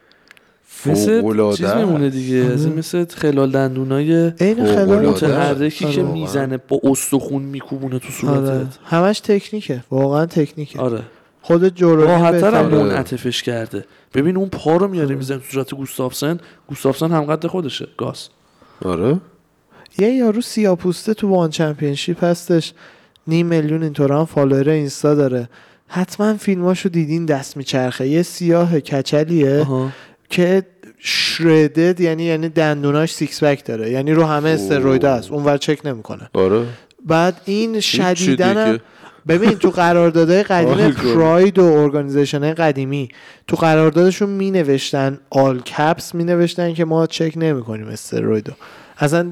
[0.86, 1.22] مثل
[1.56, 5.06] چیز میمونه دیگه از این مثل خلال دندونای عین خلال.
[5.06, 6.12] متحرکی که آره.
[6.12, 8.46] می‌زنه با استخون میکوبونه تو آره.
[8.46, 11.00] صورتت همش تکنیکه واقعا تکنیکه آره
[11.42, 12.58] خود جورایی راحت‌تر بهتره.
[12.58, 12.84] آره.
[12.84, 13.84] منعطفش کرده
[14.14, 17.88] ببین اون پا رو میاره می‌زنه تو صورت گوستافسن گوستافسن هم قد خودشه.
[17.96, 18.28] گاز.
[18.84, 19.20] آره.
[19.98, 22.72] یه یارو سیاپوسته تو ONE Championship هستش.
[23.26, 25.48] نیم میلیون اینطور هم follower اینستا داره.
[25.88, 28.08] حتما فیلماشو دیدین دست میچرخه.
[28.08, 29.90] یه سیاه کچلیه آها.
[30.30, 30.62] که
[30.98, 33.90] shredded یعنی یعنی دندوناش six pack داره.
[33.90, 35.30] یعنی رو همه استروید هست.
[35.30, 36.30] اونور چک نمی‌کنه.
[36.32, 36.66] آره.
[37.06, 38.80] بعد این شدیدن هم-.
[39.28, 40.90] ببین تو قراردادهای قدیم.
[40.90, 43.08] Pride و organization قدیمی
[43.46, 48.52] تو قراردادشون می نوشتن all caps می نوشتن که ما چک نمی کنیم استرویدو
[48.98, 49.30] اصلا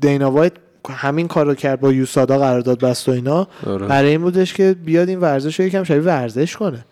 [0.00, 0.52] دینا وایت
[0.90, 3.48] همین کار رو کرد با USADA قرارداد بست و اینا.
[3.66, 3.86] آره.
[3.86, 6.84] برای این بودش که بیاد این ورزش رو یکم شبیه ورزش کنه.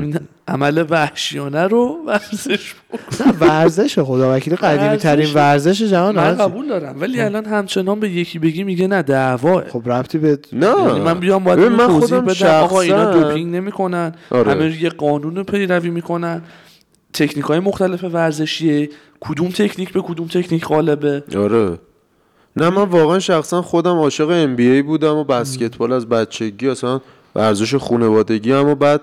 [0.00, 0.18] این
[0.48, 2.74] عمل وحشیانه رو ورزش
[3.20, 5.82] نه ورزش خدا وکیل قدیمی ترین ورزش.
[5.82, 6.34] جهان من.
[6.34, 10.66] قبول دارم ولی الان همچنان به یکی بگی میگه نه دعواه خب ربطی به نه.
[10.66, 14.12] یعنی من بیام باید من توضیح بدم آقا اینا دوپینگ نمی‌کنن.
[14.30, 14.50] آره.
[14.50, 16.42] همه یه قانون رو پیروی می‌کنن.
[17.12, 18.88] تکنیک های مختلف ورزشیه.
[19.20, 21.78] کدوم تکنیک به کدوم تکنیک غالبه؟ آره.
[22.56, 27.00] نه من واقعا شخصا خودم عاشق NBA بودم و بسکتبال از بچگی اصلا
[27.34, 29.00] ورزش خانوادگی هم و بعد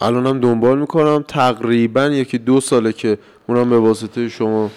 [0.00, 4.70] الانم دنبال می‌کنم تقریبا یکی دو ساله که اونم به واسطه شما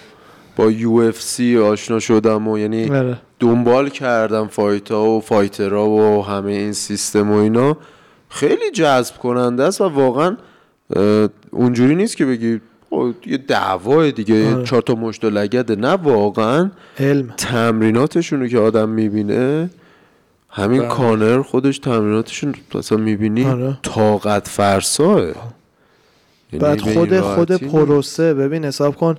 [0.56, 3.16] با UFC آشنا شدم و یعنی آره.
[3.40, 7.76] دنبال کردم fight ها و fighter ها و همه این سیستم و اینا
[8.28, 10.36] خیلی جذب کننده است و واقعا
[11.50, 14.64] اونجوری نیست که بگی "اوه، یه دعوای دیگه آره.
[14.64, 19.70] چهار تا مشت و لگده نه واقعا علم تمریناتشون رو که آدم می‌بینه
[20.54, 20.88] همین بله.
[20.88, 23.78] کانر خودش تمریناتشون اصلا می‌بینی آره.
[23.82, 25.34] طاقت فرساه یعنی
[26.58, 29.16] بعد خود خود پروسه ببین حساب کن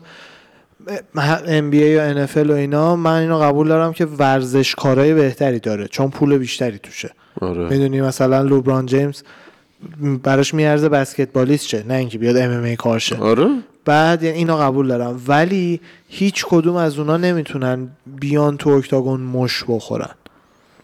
[1.47, 5.87] ام بی ای و NFL و اینا من اینو قبول دارم که ورزشکارای بهتری داره
[5.87, 7.11] چون پول بیشتری توشه
[7.41, 7.69] آره.
[7.69, 9.23] می‌دونی مثلا لوبران جیمز
[10.23, 13.47] براش میارزه بسکتبالیست شه نه اینکه بیاد MMA کار شه آره
[13.85, 17.87] بعد یعنی اینو قبول دارم ولی هیچ کدوم از اونا نمی‌تونن
[18.19, 20.15] بیان تو octagon مشت بخورن.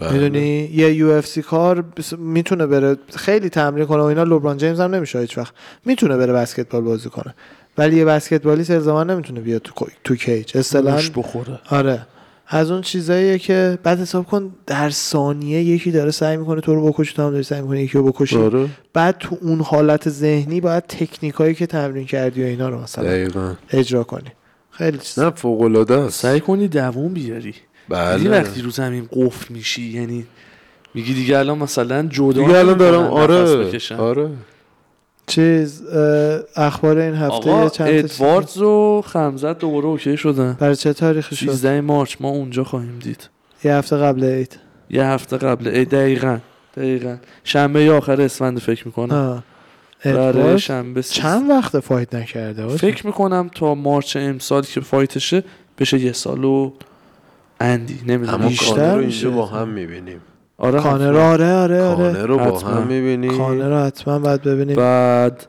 [0.01, 1.84] می‌دونی؟ یه UFC کار
[2.17, 4.23] می‌تونه بره خیلی تمرین کنه و اینا.
[4.23, 5.53] لوبران جیمز هم نمیشه هیچ وقت.
[5.85, 7.35] می‌تونه بره بسکتبال بازی کنه.
[7.77, 10.57] ولی یه بسکتبالیست الزاما نمی‌تونه بیاد تو تو cage.
[10.57, 11.59] اصطلاحاً بخوره.
[11.69, 12.07] آره.
[12.51, 16.91] از اون چیزاییه که بعد حساب کن در ثانیه یکی داره سعی می‌کنه تو رو
[16.91, 18.38] بکشه تو هم داری سعی می‌کنه یکی رو بکشی.
[18.38, 18.69] آره.
[18.93, 23.53] بعد تو اون حالت ذهنی باید تکنیکایی که تمرین کردی و اینا رو مثلا دقیقا.
[23.71, 24.30] اجرا کنی.
[24.71, 25.19] خیلی چیز.
[25.19, 27.55] نه فوق العاده سعی کنی دووم بیاری.
[27.90, 28.30] بله.
[28.30, 30.26] وقتی رو زمین قفل میشی یعنی
[30.94, 33.02] میگی دیگه الان مثلا جدا دیگه الان دارم.
[33.03, 33.72] آره.
[33.98, 34.30] آره.
[35.28, 35.84] چیز
[36.56, 40.57] اخبار این هفته آقا چند ادواردز و خمزت دوباره اوکی شدن.
[40.60, 43.30] برای چه تاریخی شد؟ 13 March ما اونجا خواهیم دید.
[43.64, 44.60] یه هفته قبل عید.
[44.90, 46.38] یه هفته قبل عید دقیقا.
[46.78, 47.18] دقیقا.
[47.44, 49.44] شنبه آخر اسفند فکر می‌کنم.
[50.06, 55.20] برای شنبه سیز- چند وقت fight نکرده؟ حاجی؟ فکر می‌کنم تا March امسال که fight
[55.20, 55.44] شه
[55.80, 56.72] بشه یه سال و
[57.60, 59.27] اندی نمی‌دونم بیشتر رو میشه.
[59.27, 60.22] اینجا با هم می‌بینیم
[60.57, 61.18] آره کانر.
[61.18, 62.69] آره آره آره کانر رو با حتما.
[62.69, 65.48] هم می‌بینیم کانر رو حتما باید ببینیم بعد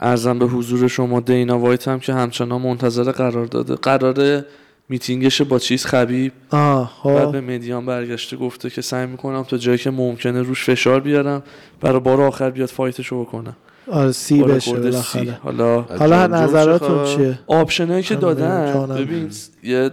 [0.00, 4.44] عرضم به حضور شما دینا وایت هم که همچنان منتظر قرار داده قرار
[4.88, 9.42] میتینگش با چیز خبیب آه بعد خب به media ن برگشته گفته که سعی می‌کنم
[9.42, 11.42] تا جایی که ممکنه روش فشار بیارم
[11.80, 13.56] برای بار آخر بیاد fight شو بکنه
[13.90, 14.72] آره سی بشه.
[14.72, 18.86] بالاخره حالا حالا نظراتون؟ چیه option ایی که دادن.
[18.86, 19.30] ببین
[19.62, 19.90] یه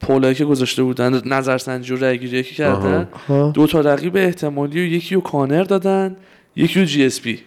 [0.00, 3.50] پولایی که گذاشته بودن نظرسنجی و رأیگیری که کردن خب.
[3.54, 6.16] دو تا رقیب احتمالی و یکی رو کانر دادن
[6.56, 7.40] یکی رو GSP.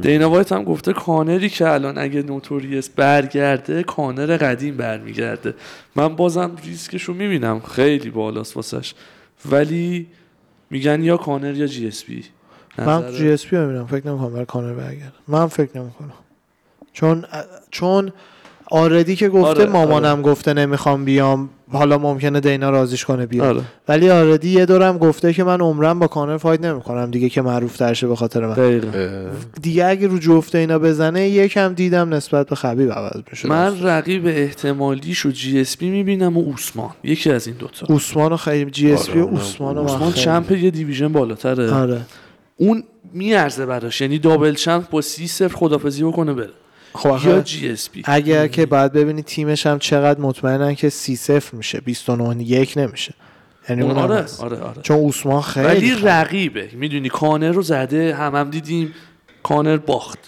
[0.00, 5.54] دینا وایت هم گفته کانری که الان اگه Notorious برگرده کانر قدیم برمیگرده.
[5.96, 7.60] من بازم ریسکش رو می‌بینم.
[7.60, 8.94] خیلی بالاست واسش.
[9.50, 10.06] ولی
[10.70, 12.24] میگن یا کانر یا GSP.
[12.78, 13.86] من جی اس پی می‌بینم.
[13.86, 16.12] فکر نمی‌کنم برای کانر برگرد من فکر نمی‌کنم.
[16.92, 17.24] چون
[17.70, 18.12] چون
[18.70, 23.60] already که گفته آره، مامانم گفته نمی‌خوام بیام حالا ممکنه دینا رازیش کنه بیام آره.
[23.88, 27.76] ولی already یه دورم گفته که من عمرم با کانر fight نمی‌کنم دیگه که معروف
[27.76, 28.54] ترشه به خاطر من.
[28.54, 28.90] دقیقا.
[29.62, 34.26] دیگه اگه رو جفت اینا بزنه یکم دیدم نسبت به خبیب عوض میشه من رقیب
[34.26, 37.94] احتمالیش و GSP می‌بینم و اوسمان یکی از این دوتا.
[37.94, 41.70] عثمان و خیلی GSP آره، و عثمان و من اوسمان خیلی- champ یه division بالاتره.
[41.72, 42.00] آره.
[42.56, 42.82] اون
[43.12, 46.50] میارزه براش یعنی double champ با سی صفر خدافزی بکنه بره.
[46.94, 51.80] خب یا GSP اگر که بعد ببینی تیمش هم چقدر مطمئنن که سی صفر میشه
[51.80, 53.14] 29 یک نمیشه.
[53.68, 54.24] یعنی اون آره.
[54.38, 54.82] آره آره.
[54.82, 56.68] چون عثمان خیلی ولی خیلی رقیبه.
[56.72, 58.94] می‌دونی کانر رو زده هم هم دیدیم
[59.42, 60.18] کانر باخت.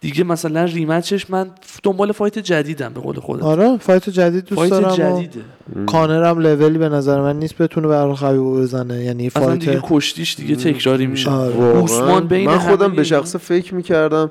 [0.00, 1.50] دیگه مثلا rematch ش من
[1.82, 3.42] دنبال fight جدیدم به قول خودت.
[3.42, 5.40] آره fight جدید دوست fight دارم جدیده.
[5.86, 9.04] کانر هم لولی به نظر من نیست بتونه برای خبیبو بزنه.
[9.04, 11.30] یعنی اصلا fight دیگه کشتیش دیگه تکراری میشه.
[11.30, 11.82] آره.
[11.82, 14.30] عثمان بین من خودم به شخص فکر می‌کردم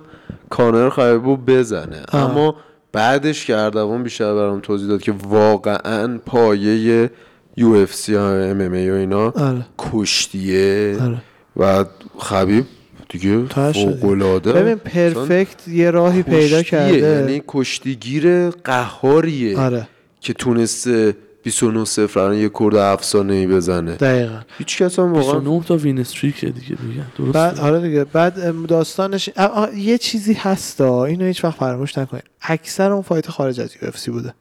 [0.49, 2.03] کانر خیبو بزنه.
[2.11, 2.31] آه.
[2.31, 2.55] اما
[2.91, 7.11] بعدش که اردوان بیشتر برام توضیح داد که واقعا پایه
[7.57, 9.65] یو اف سی ام ام ای و اینا آره.
[9.77, 10.97] کشتیه.
[11.01, 11.21] آره.
[11.57, 11.85] و
[12.19, 12.65] خبیب
[13.09, 13.45] دیگه.
[13.45, 14.53] فوق‌العاده.
[14.53, 16.97] ببین perfect یه راهی پیدا کرده.
[16.97, 19.87] یعنی کشتیگیر قهاریه آره.
[20.21, 21.15] که تونسته
[21.45, 23.95] 29 صفر الان یه رکورد افسانه ای بزنه.
[23.95, 24.39] دقیقا.
[24.57, 28.03] هیچ کس هم واقعا 29 تا win streak دیگه میگن بعد درسته آره دیگه.
[28.03, 29.29] بعد داستانش
[29.75, 32.23] یه چیزی هستا اینو هیچ وقت فراموش نکنید.
[32.41, 34.33] اکثر اون fight خارج از UFC بوده.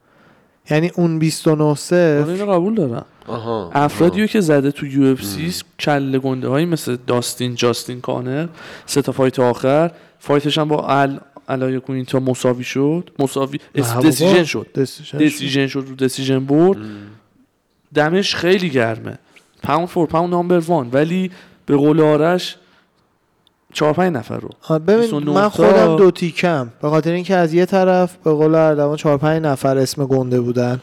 [0.71, 3.05] یعنی اون 29 آره صفر اینو قبول دارم.
[3.27, 3.71] آها.
[3.75, 8.49] افرادیو که زده تو UFC کله گنده هایی مثل داستین جاستین کانر
[8.87, 9.91] سه تا fight آخر.
[10.19, 13.59] fight ش هم با Al Iaquinta مساوی شد؟ مساوی.
[13.75, 14.67] decision شد.
[15.21, 15.85] decision شد.
[15.89, 16.79] رو decision برد.
[17.95, 19.19] دمش خیلی گرمه.
[19.63, 21.31] pound for pound number one ولی
[21.67, 22.57] به قول آرش
[23.73, 24.79] چهار پنج نفر رو.
[24.79, 26.69] ببین 29 من خودم دو تیکم.
[26.83, 30.81] به خاطر اینکه از یه طرف به قول اردوان 4 5 نفر اسم گنده بودن.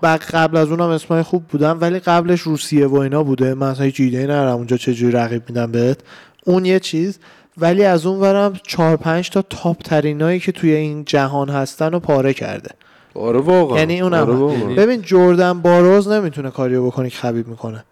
[0.00, 3.54] بعد قبل از اونم اسمای خوب بودن ولی قبلش روسیه و اینا بوده.
[3.54, 6.00] من اصلا هیچ ایده ای ندارم اونجا چجوری رقیب میدم بهت.
[6.44, 7.18] اون یه چیز.
[7.58, 12.00] ولی از اون ورم 4 5 تا تاپ ترینایی که توی این جهان هستن رو
[12.00, 12.70] پاره کرده.
[13.14, 13.78] آره واقعا.
[13.78, 14.74] یعنی اونم آره.
[14.74, 17.84] ببین جردن باروز نمی‌تونه کاریو بکنه که خبیب می‌کنه.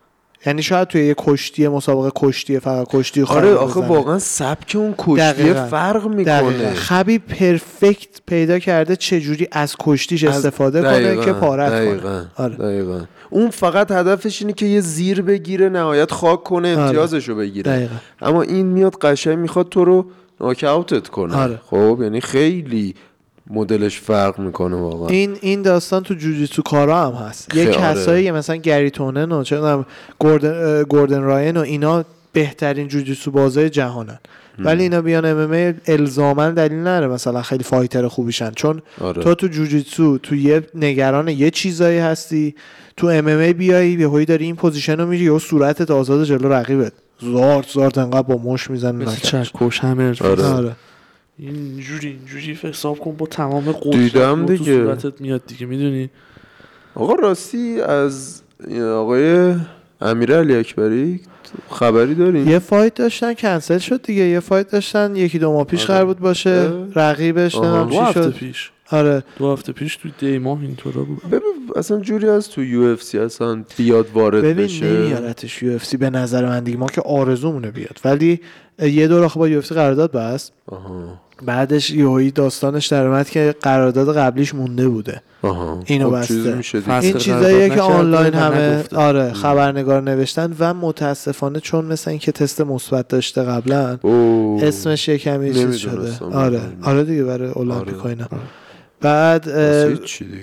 [0.47, 3.81] یعنی شاید توی یه کشتی مسابقه کشتی فقط کشتی آره آخه.
[3.81, 5.67] واقعا سبک اون کشتیه دقیقاً.
[5.67, 6.07] فرق.
[6.07, 11.99] می‌کنه خبیب پرفکت پیدا کرده چجوری از کشتیش از- استفاده کنه دقیقاً، که پارت دقیقاً،
[11.99, 12.55] کنه آره.
[12.55, 13.01] دقیقاً.
[13.31, 16.83] اون فقط هدفش اینه که یه زیر بگیره نهایت خاک کنه آره.
[16.83, 17.95] امتیازشو بگیره دقیقاً.
[18.23, 20.07] اما این میاد قشنگ می‌خواد تو رو
[20.41, 21.61] ناکاوتت کنه آره.
[21.71, 22.95] خب یعنی خیلی
[23.51, 25.09] مدلش فرق می‌کنه واقعا.
[25.09, 27.55] این این داستان تو جوجیتسو کارا هم هست.
[27.55, 27.73] یه آره.
[27.73, 29.85] کسایی مثلا گری تونن و چه
[30.19, 34.19] گوردن گوردن راین و اینا بهترین جوجیتسو بازای جهانن.
[34.59, 38.51] ولی اینا بیان MMA الزاما دلیل نداره مثلا خیلی fighter خوبیشن.
[38.51, 39.23] چون آره.
[39.23, 42.55] تو تو جوجیتسو تو یه نگران یه چیزایی هستی
[42.97, 46.93] تو MMA بیای یهویی داری این position رو میری و صورتت آزاد جلو رقیبت.
[47.21, 50.45] زارت زارت انقدر با مشت می‌زنه مثل چکش همه آره.
[50.45, 50.73] آره.
[51.39, 54.75] اینجوری اینجوری حساب کن با تمام قدرت دیدم تو دیگه.
[54.75, 56.11] صورتت میاد دیگه می‌دونی
[56.95, 59.55] آقا راستی از این آقای
[60.01, 61.21] امیر علی اکبری
[61.71, 65.81] خبری داریم یه fight داشتن کنسل شد دیگه یه fight داشتن یکی دو ماه پیش
[65.81, 65.89] آره.
[65.89, 66.93] قرار بود باشه اه.
[66.95, 67.55] رقیبش.
[67.55, 69.23] نمی‌دونم دو چی شد پیش آره.
[69.39, 71.23] دو هفته پیش تو دی ماه اینطورا بود.
[71.31, 71.41] ببین
[71.77, 74.87] اصلا جوری از تو UFC اصلا بیاد وارد ببین بشه.
[74.87, 76.79] نمیارتش UFC به نظر من دیگه.
[76.79, 78.01] ما که آرزومونه بیاد.
[78.05, 78.41] ولی
[78.83, 80.53] یه دور آخه با UFC قرارداد بست.
[80.67, 81.21] آها.
[81.47, 85.23] بعدش یهویی داستانش در اومد که قرارداد قبلیش مونده بوده.
[85.43, 85.81] آها.
[85.87, 86.89] اینو خب بسته.
[86.89, 88.97] این چیزاییه که آنلاین همه نگفته.
[88.97, 93.99] آره خبرنگار نوشتن و متاسفانه چون مثل اینکه تست مثبت داشته قبلا.
[94.63, 96.19] اسمش یه کمی چیز شده.
[96.21, 96.37] آره.
[96.37, 96.61] آره.
[96.83, 98.17] آره دیگه برای المپیک آره.
[99.03, 99.49] بعد.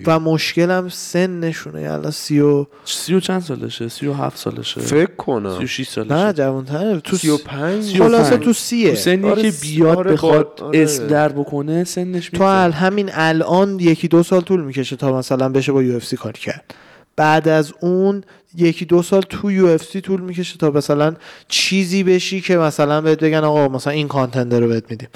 [0.06, 1.80] و مشکلم سنشونه.
[1.80, 4.81] الان سی و سی و چند سالشه؟ سی و هفت سالشه.
[4.81, 6.14] فکر سی کنم و شیش سالشه.
[6.14, 8.44] نه جوانتر تو سی و پنج؟ سی و خلاصه پنج.
[8.44, 8.90] تو سیه.
[8.90, 10.84] تو سنی آره، که بیاد آره، بخواد آره.
[10.84, 12.44] اسم در بکنه سنش تو.
[12.44, 16.73] ال همین الان یکی دو سال طول می‌کشه تا مثلا بشه با UFC کار کرد.
[17.15, 18.23] بعد از اون
[18.56, 21.14] یکی دو سال تو UFC طول می‌کشه تا مثلا
[21.48, 25.10] چیزی بشی که مثلا بهت بگن آقا مثلا این contender رو بهت میدیم.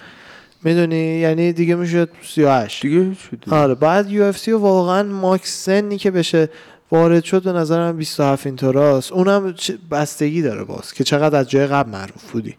[0.64, 3.00] می‌دونی؟ یعنی دیگه میشه 38 دیگه
[3.32, 3.56] دیگه.
[3.56, 6.50] آره بعد UFC واقعا max سنی که بشه
[6.92, 9.56] وارد شد به نظر من 27 اینطوراست اونم
[9.92, 12.56] بستگی داره باز که چقدر از جای قبل معروف بودی.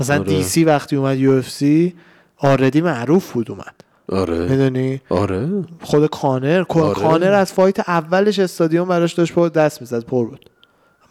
[0.00, 0.28] مثلا آره.
[0.28, 1.94] DC وقتی اومد UFC
[2.36, 3.74] already معروف بود اومد.
[4.08, 4.48] آره.
[4.48, 5.64] می‌دونی؟ آره.
[5.80, 6.94] خود کانر آره.
[6.94, 10.50] کانر از fight اولش استادیوم براش داشت پر دست می‌زد پر بود.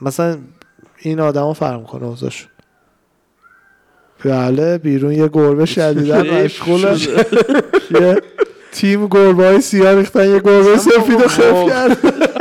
[0.02, 0.38] مثلا
[1.00, 2.50] این آدما فرق می‌کنه اوضاعشون
[4.24, 6.98] بله بیرون یه گربه شدیدن حیف مشغول.
[8.02, 8.22] یه
[8.72, 11.70] تیم گربه های سیاه ریختن یه گربه سفید رو خف واو.
[11.70, 11.98] کرد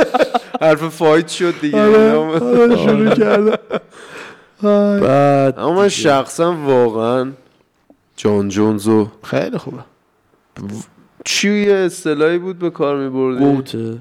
[0.62, 1.82] حرف فایت شد دیگه.
[1.82, 2.12] آره.
[2.12, 3.60] آره، شروع کرد
[5.02, 7.32] بعد اما من شخصا واقعا
[8.16, 9.78] جان جونزو خیلی خوبه.
[11.24, 13.98] چی یه اصطلاحی بود به کار میبردی؟ گوته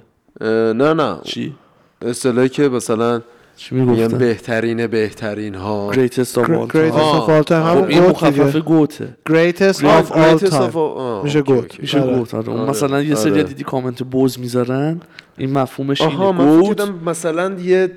[0.74, 1.18] نه نه.
[1.24, 1.56] چی؟
[2.02, 3.22] اصطلاحی که مثلا
[3.56, 7.88] چی میگن می‌گفتن بهترین بهترین ها greatest of all greatest time of all time همون
[7.88, 10.76] این گوت مخفف گوته greatest Great- of all time
[11.23, 11.80] میشه گوت.
[11.80, 12.18] میشه آره.
[12.18, 12.52] گوت آره.
[12.53, 12.69] آره.
[12.69, 13.44] مثلا یه سری.
[13.44, 15.02] دیدی کامنت بوز می‌ذارن
[15.38, 17.91] این مفهومش آها اینه گوت مثلا یه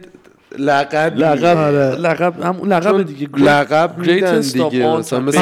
[0.58, 1.96] لقب لقب آره.
[1.96, 5.22] لقب همون لقب دیگه لقب میدن Greatest of دیگه all مثلا time.
[5.22, 5.38] مثل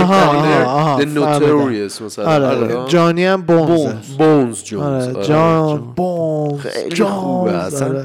[0.99, 1.19] The.
[1.19, 2.85] Notorious مثلا آره.
[2.89, 3.87] جانی هم بونز
[4.19, 4.65] بونز.
[4.65, 5.27] جونز آره.
[5.27, 7.05] جان بونز خیلی.
[7.05, 8.05] خوبه اصلا.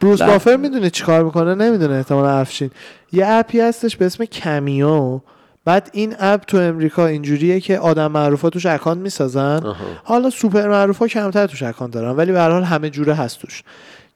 [0.00, 0.22] بروس.
[0.22, 2.70] بافر می‌دونه چیکار می‌کنه؟ نمی‌دونه احتمال افشین.
[3.12, 5.20] یه app ی هستش به اسم Cameo.
[5.64, 9.60] بعد این app تو امریکا اینجوریه که آدم معروفا توش account می‌سازن.
[9.66, 9.74] آها.
[10.04, 13.62] حالا سوپر معروفا کمتر توش account دارن ولی به هر حال همه جوره هست توش.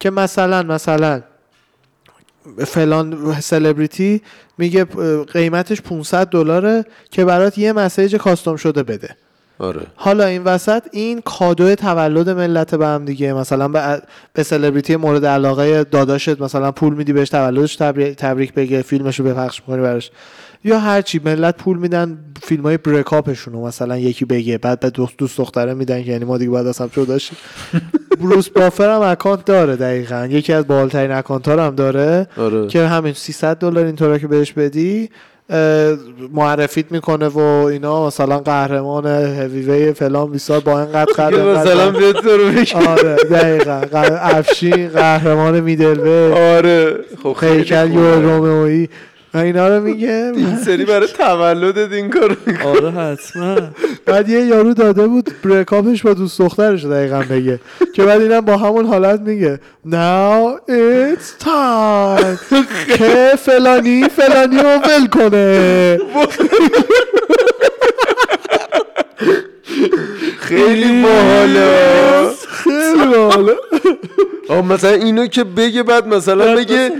[0.00, 1.22] که مثلا مثلا
[2.66, 4.22] فلان سلبریتی
[4.58, 4.84] میگه
[5.32, 9.16] قیمتش 500 دلاره که برات یه message custom شده بده.
[9.62, 9.80] آره.
[9.96, 13.32] حالا این وسط این کادو تولد ملت به هم دیگه.
[13.32, 14.02] مثلا به,
[14.32, 19.24] به سلبریتی مورد علاقه داداشت مثلا پول میدی بهش تولدش تبری- تبریک بگه فیلمش رو
[19.26, 20.10] بپخش می‌کنی براش.
[20.64, 24.90] یا هرچی ملت پول میدن فیلم های breakup شون رو مثلا یکی بگه بعد به
[24.90, 27.36] دوست, دوست دختره میدن که یعنی ما دیگه باید اصلا جدا شیم.
[28.20, 30.26] بروس بافر هم account داره دقیقا.
[30.30, 32.66] یکی از بالاترین account ها هم داره آره.
[32.66, 35.10] که همین 300 دلار اینطورا که بهش بدی.
[36.32, 41.90] معرفیت می‌کنه و اینا مثلا قهرمان هیویوی فلان بیسار با اینقدر قد مثلا.
[41.90, 42.48] بیاد تو رو.
[42.88, 43.80] آره دقیقا
[44.20, 47.94] افشین قهرمان میدلوی آره خب خیلی.
[47.94, 48.88] یو رومئویی و
[49.34, 50.32] اینا رو میگه.
[50.36, 52.66] این سری برای تولدت این کارو می‌کنه.
[52.66, 53.56] آره حتما.
[54.06, 57.60] بعد یه یارو داده بود بریکاپش با دوست دخترش دقیقا بگه.
[57.94, 59.60] که بعد اینم با همون حالت میگه.
[59.86, 62.38] Now it's time.
[62.98, 65.98] که فلانی فلانی رو ول کنه.
[70.40, 72.28] خیلی باحاله.
[72.48, 73.54] خیلی باحاله.
[74.48, 76.92] آه مثلا اینو که بگه بعد مثلا بگه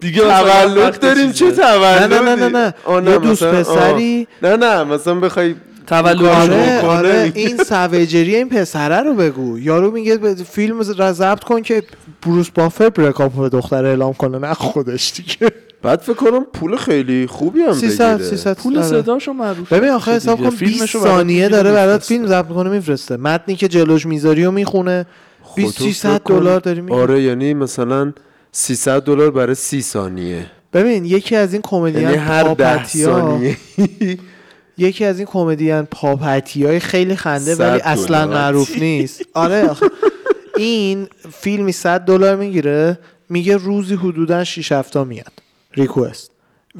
[0.00, 1.50] دیگه تولد داریم چه.
[1.52, 2.74] تولدی نه، نه، نه، نه.
[2.84, 3.62] آه، یه دوست مثلا-
[3.94, 4.26] پسری-.
[4.42, 5.54] نه نه مثلا بخوای
[5.86, 6.80] تولد آره.
[6.80, 11.82] آره این سویجری این پسره رو بگو یارو میگه فیلم را ضبط کن که
[12.26, 15.52] بروس بافر بریکاپ به دختر اعلام کنه نه خودش دیگه
[15.82, 18.86] بعد فکر کنم پول خیلی خوبی هم 300 بگیره 300 پول آره.
[18.86, 20.38] صداشو معروف ببین آخه حساب.
[20.38, 22.02] کن فیلمشو 20 برات ثانیه داره برات.
[22.04, 25.06] فیلم ضبط کنه میفرسته متنی که جلوش می‌ذاری و می‌خونه
[25.56, 28.12] 20 خب تو 300 فکر کن- دلار داری می‌گیری آره یعنی مثلا
[28.58, 30.46] 300 دلار برای 30 ثانیه.
[30.72, 33.56] ببین یکی از این کمدین یعنی هر 10 پاپتیا ثانیه.
[34.78, 38.26] یکی از این کمدین پاپتی های خیلی خنده 100 ولی اصلا.
[38.26, 39.22] معروف نیست.
[39.34, 39.70] آره
[40.56, 45.32] این فیلمی 100 دلار می‌گیره میگه روزی حدودا 6 هفته میاد.
[45.72, 46.30] ریکوست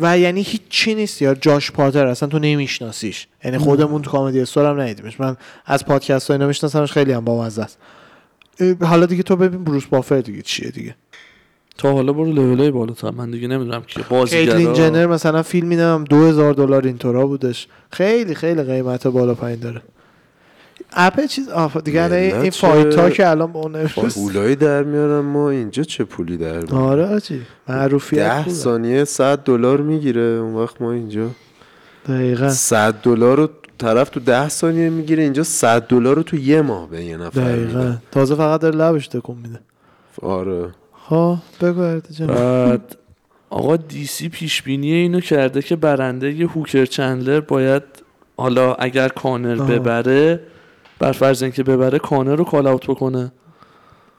[0.01, 3.27] و یعنی هیچ چی نیست یا جاش پاتر اصلا تو نمیشناسیش.
[3.45, 5.21] یعنی خودمون تو کامدی استور هم ندیدیمش.
[5.21, 5.37] من
[5.67, 7.79] از پادکست ها اینا میشناسمش خیلی هم بامزه است.
[8.81, 10.95] حالا دیگه تو ببین بروس بافر دیگه چیه دیگه؟
[11.79, 16.05] تا حالا برو لولای بالاتر من دیگه نمی‌دونم که کیتلین بازیگرا جنر مثلا فیلم میدم
[16.05, 17.69] 2000 دلار اینطورا بودش.
[17.93, 19.83] خیلی خیلی قیمت بالا پایین داره.
[20.93, 23.87] اپ چیز آف دیگه این فایت ها که الان اون.
[23.87, 28.55] پولایی در میارن ما اینجا چه پولی در میاریم آره آجی معروفیت ده خوبه.
[28.55, 31.31] ثانیه 100 دلار می‌گیره اون وقت ما اینجا.
[32.09, 32.49] دقیقا.
[32.49, 33.49] 100 دلار رو
[33.79, 37.41] طرف تو ده ثانیه می‌گیره اینجا 100 دلار رو تو یه ماه به یه نفر
[37.41, 37.97] دقیقا.
[38.11, 39.61] تازه فقط داره لبش تکون میده.
[40.23, 40.69] آره.
[41.09, 42.97] ها بگو بعد
[43.51, 47.83] آقا دیسی پیش بینی اینو کرده که برنده ی هوکر چندلر باید
[48.37, 49.69] حالا اگر کانر آه.
[49.69, 50.41] ببره
[50.99, 53.33] بر فرض اینکه ببره کانر رو call out بکنه.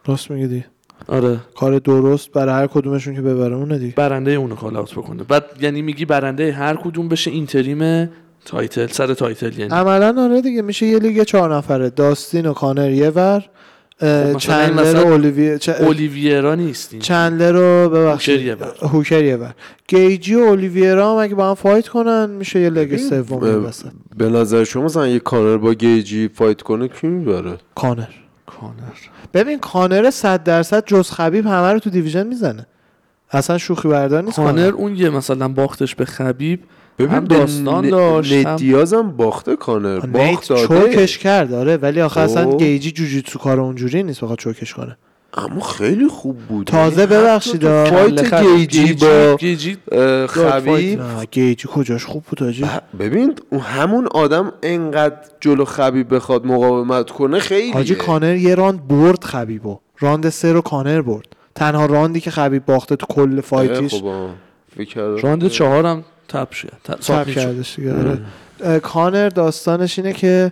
[0.06, 0.66] راست میگی دیگه
[1.08, 1.40] آره.
[1.56, 5.24] کار درست برای هر کدومشون که ببره اونه دیگه برنده اونو call out بکنه.
[5.24, 8.10] بعد یعنی میگی برنده هر کدوم بشه interim
[8.46, 9.72] title سر title یعنی.
[9.74, 11.90] عملا آره دیگه میشه یه لیگ چهار نفره.
[11.90, 13.46] داستین و کانر یه ور.
[14.00, 17.52] خب چندلر و چ- اولیویرا نیستین چندلر
[17.84, 18.36] رو ببخشید.
[18.36, 18.74] هوکر یه ور.
[18.90, 19.54] هوکر یه ور
[19.88, 23.86] گیجی و اولیویرا هم اگه با هم fight کنن میشه یه لیگ سوم وسط
[24.18, 28.08] به نظر شما مثلا یه کانر با گیجی fight کنه کی می‌بره؟ کانر.
[28.46, 28.98] کانر.
[29.34, 32.66] ببین کانر 100 درصد جز خبیب همه رو تو division می‌زنه.
[33.32, 34.62] اصلا شوخی بردار نیست کانر.
[34.76, 36.60] اون یه مثلا باختش به خبیب
[37.00, 40.68] ببین داستان داشت، نت هم- دیاز هم باخته کانر نیت باخت داده.
[40.68, 42.58] choke ش کرد آره ولی آخه اصلا خب.
[42.58, 44.98] گیجی جوجیتسو کار اونجوری نیست بخواد choke ش کنه.
[45.34, 46.68] اما خیلی خوب بود.
[46.68, 48.44] تازه یعنی ببخشید fight.
[48.44, 49.78] گیجی با گیجی.
[50.28, 51.02] خبیب.
[51.02, 52.66] نه گیجی کجاش؟ خوب بود آجی.
[53.00, 58.88] ببین اون همون آدم انقدر جلو خبیب بخواد مقاومت کنه خیلی حاجی کانر یه راند
[58.88, 59.80] برد خبیبو.
[60.00, 61.26] راند سه رو کانر برد.
[61.56, 63.94] تنها راندی که خبیب باخته تو کل fight هاش.
[63.94, 64.06] خب
[64.98, 67.42] راند چهارم tap شد ت- tap submit شد.
[67.42, 68.80] کردش دیگه آره.
[68.80, 70.52] کانر داستانش اینه که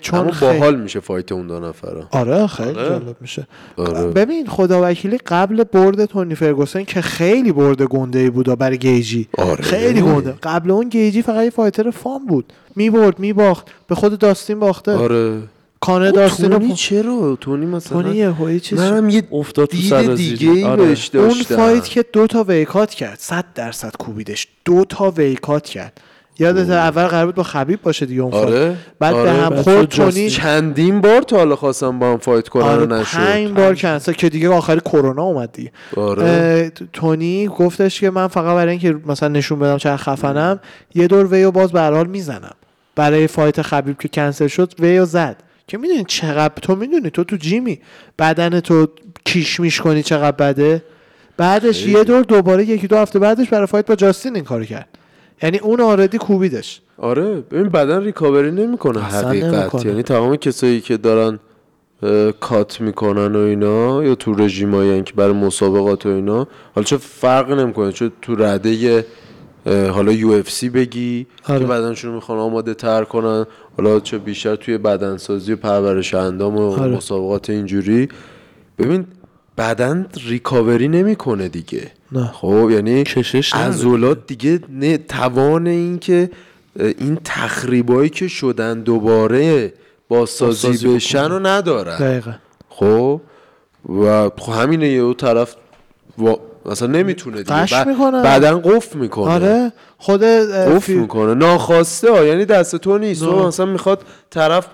[0.00, 2.04] چون اما خیلی باحال میشه fight اون دو نفره.
[2.10, 2.88] آره خیلی آره.
[2.88, 3.46] جالب میشه.
[3.76, 4.06] آره.
[4.06, 9.28] ببین خدا وکیلی قبل برد تونی فرگوسن که خیلی برد گنده ای بود برای گیجی.
[9.38, 9.62] آره.
[9.64, 10.34] خیلی گنده.
[10.42, 12.52] قبل اون گیجی فقط یه فایتر فام بود.
[12.76, 14.92] می‌برد میباخت به خود داستین باخته.
[14.92, 15.38] آره.
[15.86, 19.90] کانه داستین تونی چرا؟ تونی مثلا تونی یه هایی چیز منم یه افتاد تو دید
[19.90, 20.36] سرازیری.
[20.36, 20.84] دیگه ای آره.
[20.84, 24.48] بهش اون داشتم فایت که دو تا ویکات کرد صد درصد کوبیدش.
[24.64, 26.00] دو تا ویکات کرد.
[26.38, 28.46] یادت اول قرار بود با خبیب باشه دیگه اون فایت.
[28.46, 28.76] آره.
[28.98, 29.32] بعد آره.
[29.32, 29.88] به هم خورد.
[29.88, 33.16] تونی چندین بار تا حالا خواستم با هم فایت کنن آره نشد.
[33.16, 35.72] پنج بار کنسل که دیگه آخری کرونا اومد دیگه.
[35.96, 36.72] آره.
[36.92, 40.60] تونی گفتش که من فقط برای اینکه مثلا نشون بدم چقدر خفنم
[40.94, 42.54] یه دور ویو باز به هر حال می‌زنم.
[42.96, 45.36] برای فایت خبیب که کنسل شد ویو زد.
[45.68, 47.80] که می‌دونی چقدر تو می‌دونی تو تو جیمی
[48.18, 48.86] بدن تو
[49.24, 50.84] کیش میش کنی چقدر بده
[51.36, 51.92] بعدش خیلی.
[51.92, 54.88] یه دور دوباره یکی دو هفته بعدش برای فایت با جاستین این کارو کرد
[55.42, 59.86] یعنی اون آردی کوبیدش آره ببین بدن recovery نمی‌کنه حقیقت نمی‌کنه.
[59.86, 61.38] یعنی تمام کسایی که دارن
[62.40, 67.50] cut می‌کنن و اینا یا تو رژیمایی که برای مسابقات و اینا حالا چه فرق
[67.50, 69.04] نمی‌کنه چه تو رده
[69.66, 71.58] حالا UFC بگی آره.
[71.60, 76.70] که بدنشون می‌خوان آماده تر کنن حالا چه بیشتر توی بدنسازی و پرورش اندام و
[76.70, 76.96] آره.
[76.96, 78.08] مسابقات اینجوری
[78.78, 79.06] ببین
[79.58, 82.26] بدن recovery نمی‌کنه دیگه نه.
[82.26, 83.04] خب یعنی.
[83.54, 86.30] عضلات دیگه نه توان این که
[86.76, 89.72] این تخریبایی که شدن دوباره
[90.08, 92.32] بازسازی بازسازی بشن رو ندارن دقیقا
[92.68, 93.20] خب
[93.88, 95.56] و خب همینه یه طرف.
[96.66, 98.22] مثلا نمی‌تونه دیگه قش می‌کنه.
[98.50, 103.20] قفل می‌کنه آره خود قفل فی- می‌کنه ناخواسته ها یعنی دست تو نیست.
[103.24, 104.66] تو مثلا می‌خواد طرف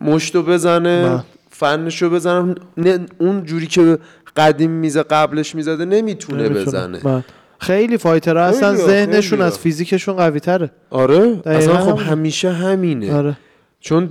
[0.00, 1.24] مشتو بزنه نه.
[1.50, 3.98] فنشو بزنه نه اون جوری که
[4.36, 6.66] قدیم میزه قبلش می‌زده نمی‌تونه, نمی‌تونه.
[6.98, 7.24] بزنه.
[7.58, 9.40] خیلی fighter ها اصلا خیلی‌ها، ذهنشون.
[9.40, 11.98] از فیزیکشون قوی تره آره اصلا خب.
[11.98, 13.36] همیشه همینه آره
[13.80, 14.08] چون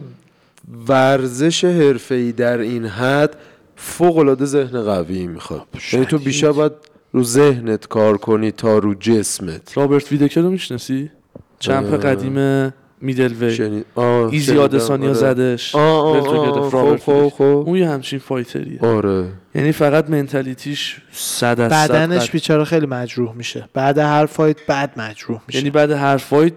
[0.88, 3.36] ورزش حرفه‌ای در این حد
[3.76, 5.62] فوق العاده ذهن قوی می‌خواد.
[5.94, 6.18] یعنی تو.
[6.18, 6.72] بیشتر باید
[7.14, 9.78] رو ذهنت کار کنی تا رو جسمت.
[9.78, 11.12] رابرت ویتکر رو می‌شناسی؟
[11.60, 12.06] champ.
[12.06, 13.84] قدیم middleweight.
[14.32, 15.18] ایزی آدسانیا آره.
[15.18, 15.76] زدش.
[15.76, 17.30] آه، آه، belt و آه، گرفت، آه، رابرت خب،.
[17.30, 17.44] خب، خب.
[17.44, 18.80] اون یه همچین fighter یه.
[18.82, 19.26] آره.
[19.56, 23.70] یعنی فقط mentality ش صد از صد بدنش بیچاره خیلی مجروح میشه.
[23.74, 25.60] بعد هر fight بعد مجروح میشه.
[25.60, 26.54] یعنی بعد هر fight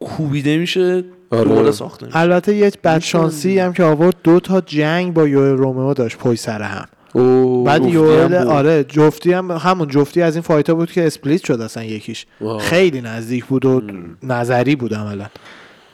[0.00, 1.04] کوبیده میشه.
[1.32, 1.44] آره.
[1.48, 5.94] دوباره ساخته میشه البته یک بدشانسی هم که آورد دو تا جنگ با یوئل رومرو
[5.94, 6.86] داشت پای سر هم.
[7.12, 8.34] او بعد یوئل.
[8.34, 12.26] آره جفتی هم همون جفتی از این fight ها بود که split شد اصلا یکیش.
[12.40, 12.58] واو.
[12.58, 13.82] خیلی نزدیک بود و
[14.22, 15.26] نظری بود عملا.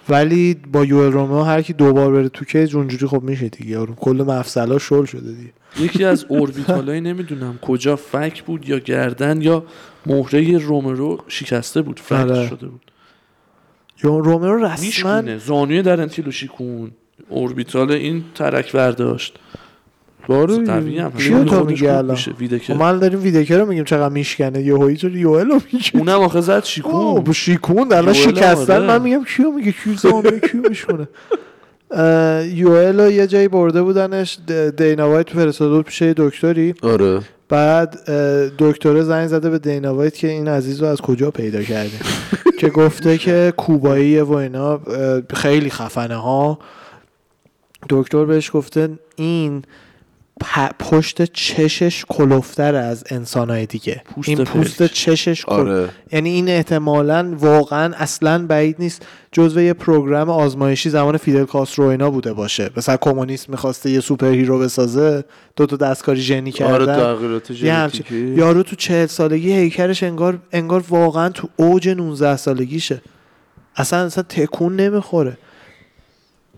[0.08, 3.70] ولی با یوئل رومرو هر کی دوبار بره تو cage اونجوری خب میشه دیگه.
[3.70, 5.52] یارو کل مفصلا شل شده دیگه.
[5.80, 9.64] یکی از اوربیتالای نمی‌دونم کجا فک بود یا گردن یا
[10.06, 12.48] مهره رومرو شکسته بود فک آره.
[12.48, 12.90] شده بود.
[14.04, 16.90] یوئل رومئو رسما زانوی درنتیلو شیکون
[17.28, 19.38] اوربیتال این ترک برداشت.
[20.28, 24.62] هم کیو تو خوب الان؟ ویدکر خب ما داریم ویدیو رو میگیم چقدر میشکنه.
[24.62, 27.24] یهویی تو یوئل رو میگی اونم آخه زد شیکون.
[27.24, 27.92] با شیکون.
[27.92, 28.86] الان شکستن.
[28.86, 31.08] من میگم کیو میگه؟ کیو زانوی کیو میشونه
[31.90, 34.38] اه، یوئل رو یه جایی برده بودنش.
[34.76, 36.74] دینا وایت فرستاده پیش یه دکتری.
[36.82, 37.20] آره.
[37.48, 38.10] بعد
[38.58, 42.00] دکتره زنگ زده به دینا وایت که این عزیز رو از کجا پیدا کردیم
[42.58, 44.80] که گفته که کوباییه و اینا
[45.34, 46.58] خیلی خفنه ها.
[47.88, 49.62] دکتر بهش گفته این
[50.78, 54.02] پشت چشش کلوفتر از انسانهای دیگه.
[54.14, 54.92] پوست این پوست پلک.
[54.92, 55.88] چشش کل- آره.
[56.12, 62.10] یعنی این احتمالا واقعا اصلا بعید نیست جزو یه program آزمایشی زمان فیدل کاسترو اینا
[62.10, 62.70] بوده باشه.
[62.76, 65.24] مثلا کمونیست می‌خواسته یه superhero بسازه
[65.56, 66.98] دو تا دستکاری ژنی آره کردن.
[67.62, 68.34] یه همچین- ژنتیکی.
[68.34, 73.02] یارو تو چهل سالگی هیکلش انگار انگار واقعا تو اوج 19 سالگیشه.
[73.76, 75.38] اصلا اصلا تکون نمی‌خوره.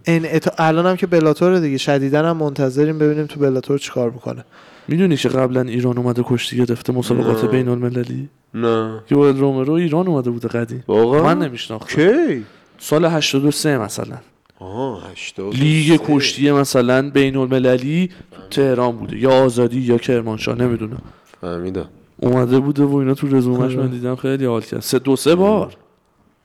[0.04, 0.60] این ات...
[0.60, 4.44] الان هم که بلاتور دیگه شدیدن هم منتظریم ببینیم تو بلاتور چیکار می‌کنه.
[4.88, 7.50] می‌دونی که قبلا ایران اومده کشتی گرفته مسابقات نه.
[7.50, 9.00] بین المللی نه.
[9.10, 10.84] یوئل رومرو ایران اومده بوده قدیم.
[10.88, 11.96] واقعا؟ من نمیشناختم.
[11.96, 12.44] کی؟
[12.78, 14.16] سال 83 مثلا.
[14.58, 18.10] آها 80 لیگ کشتی مثلا بین المللی
[18.50, 19.18] تهران بوده.
[19.18, 21.02] یا آزادی یا کرمانشاه نمی‌دونم.
[21.40, 21.88] فهمیدم.
[22.16, 23.76] اومده بوده و اینا تو رزومش آره.
[23.76, 24.80] من دیدم خیلی حال کرد.
[24.80, 25.76] سه دو سه بار.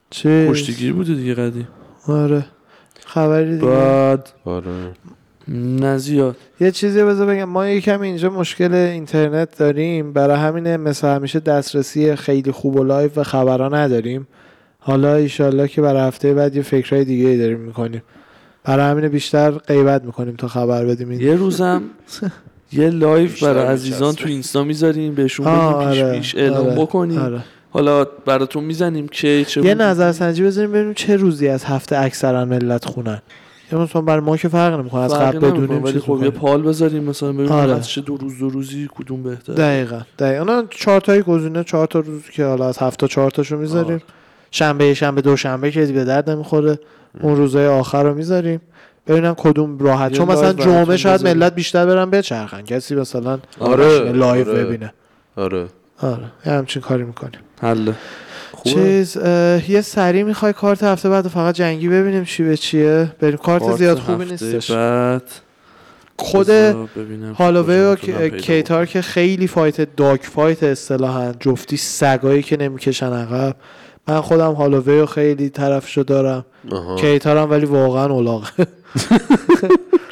[0.10, 1.68] چه کشتیگیر بوده دیگه قدیم.
[2.08, 2.46] آره.
[3.16, 3.68] خبری دیگه.
[3.68, 4.72] بعد آره.
[5.48, 6.36] نه زیاد.
[6.60, 10.14] یه چیزی بذار بگم ما یکم اینجا مشکل اینترنت داریم.
[10.14, 14.28] برای همینه مثل همیشه دسترسی خیلی خوب و live و خبرها نداریم.
[14.80, 18.04] حالا ایشالله که برای هفته بعد یه فکرهای دیگه ای داریم می‌کنیم.
[18.64, 21.10] برای همینه بیشتر غیبت می‌کنیم تا خبر بدیم.
[21.10, 21.82] این یه روزم
[22.74, 24.14] یه live برای عزیزان.
[24.16, 27.20] تو اینستا می‌ذاریم بهشون بگیم پیش آره، پیش اعلام آره، بکنیم.
[27.20, 27.44] آره.
[27.76, 32.46] حالا براتون می‌زنیم که چه یه بود؟ نظرسنجی بذاریم ببینیم چه روزی از هفته اکثرا
[32.46, 33.22] ملت خونن.
[33.72, 36.30] یه مثلا برای ما که فرق نمی‌کنه از قبل بدونیم ولی خب یه.
[36.30, 37.74] poll بذاریم مثلا ببینیم آره.
[37.74, 40.40] از چه دو روز دو روزی کدوم بهتر دقیقا دقیقا.
[40.40, 44.02] اونا چهار تایی گزینه چهار تا روز که حالا از هفته چهار تاشو می‌ذاریم.
[44.52, 46.80] شنبه شنبه دو شنبه که به درد نمی‌خوره.
[47.22, 48.62] اون روزهای آخر رو می‌ذاریم.
[49.08, 50.12] ببینم کدوم راحت.
[50.12, 51.28] چون مثلا جمعه شاید.
[51.28, 52.62] ملت بیشتر برن بچرخن.
[52.62, 54.64] کسی مثلا آره، live آره.
[54.64, 54.94] ببینه.
[55.36, 55.66] آره.
[56.02, 57.40] آره یه همچین کاری می‌کنیم.
[57.62, 57.94] حله.
[58.64, 59.18] چیز
[59.68, 63.12] یه سری می‌خوای کارت هفته بعد فقط جنگی ببینیم چی به چیه.
[63.20, 64.72] بریم کارت کارت زیاد خوبی نیستش.
[64.72, 65.24] بعد
[66.18, 66.50] خود
[67.38, 67.96] هالووی و
[68.30, 73.56] کیتار که خیلی fight dog fight اصطلاحا جفتی سگایی که نمی‌کشن عقب.
[74.08, 76.46] من خودم هالووی رو خیلی طرفشو دارم.
[76.72, 76.96] آها.
[76.96, 78.48] کیتارم ولی واقعا اولاغه.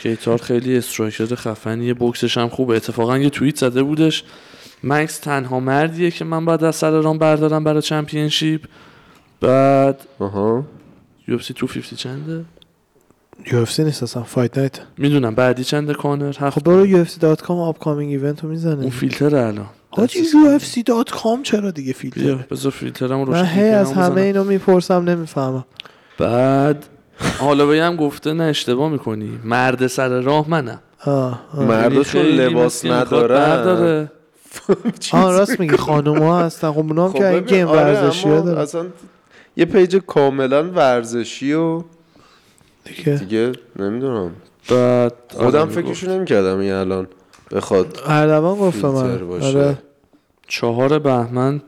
[0.04, 2.76] کیتار خیلی striker خفنیه بوکسش هم خوبه.
[2.76, 4.24] اتفاقا یه توییت زده بودش.
[4.84, 8.62] مکس تنها مردیه که من باید از سر رام بردارم برای championship
[9.42, 10.64] بعد آها.
[11.28, 12.46] یو اف سی 250 چنده؟
[13.52, 14.80] یو اف سی نیست اصلا فایت نایت.
[14.98, 18.82] می‌دونم بعدی چنده کانر خب برو یو اف سی دات کام آپکامینگ ایونت رو می‌زنه.
[18.82, 19.66] اون فیلتر الان.
[19.90, 20.50] حاجی دسترس یو.
[20.50, 24.44] اف سی دات کام چرا دیگه فیلتر بذار فیلترم رو من هی از همه اینو
[24.44, 25.66] می‌پرسم نمی‌فهمم.
[26.18, 26.86] بعد
[27.40, 29.40] هالووی هم گفته نه اشتباه می‌کنی.
[29.44, 30.80] مرد سر راه منم.
[31.06, 34.08] چون خیلی لباس مثل
[35.12, 36.72] آه راست میگی؟ خانوم ها هستن.
[36.72, 38.86] خب اونا هم خب که این گیم آره، ورزشی دارن اصلا
[39.58, 41.84] یه page کاملا ورزشی و
[42.86, 43.18] دیگه.
[43.18, 44.32] دیگه نمی‌دونم.
[44.70, 47.08] بعد خودم آره، فکرشو نمی‌کردم این الان
[47.52, 49.28] بخواد اردوان گفت به فیلتر من.
[49.28, 49.58] باشه.
[49.58, 49.78] آره.
[50.48, 51.62] چهار بهمن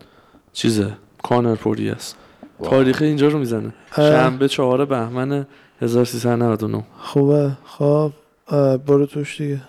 [0.54, 0.94] چیزه؟
[1.24, 2.16] کانر پوریه است.
[2.64, 3.74] تاریخ اینجا رو می‌زنه.
[3.96, 5.48] شنبه چهار بهمن
[5.82, 7.52] 1399 خوبه.
[7.66, 8.12] خب
[8.88, 9.62] برو توش دیگه.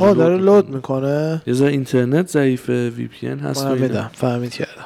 [0.00, 1.42] داره داره load می‌کنه.
[1.46, 3.64] یه ذره اینترنت ضعیفه VPN هست.
[3.64, 4.84] فهمیدم فهمید کردم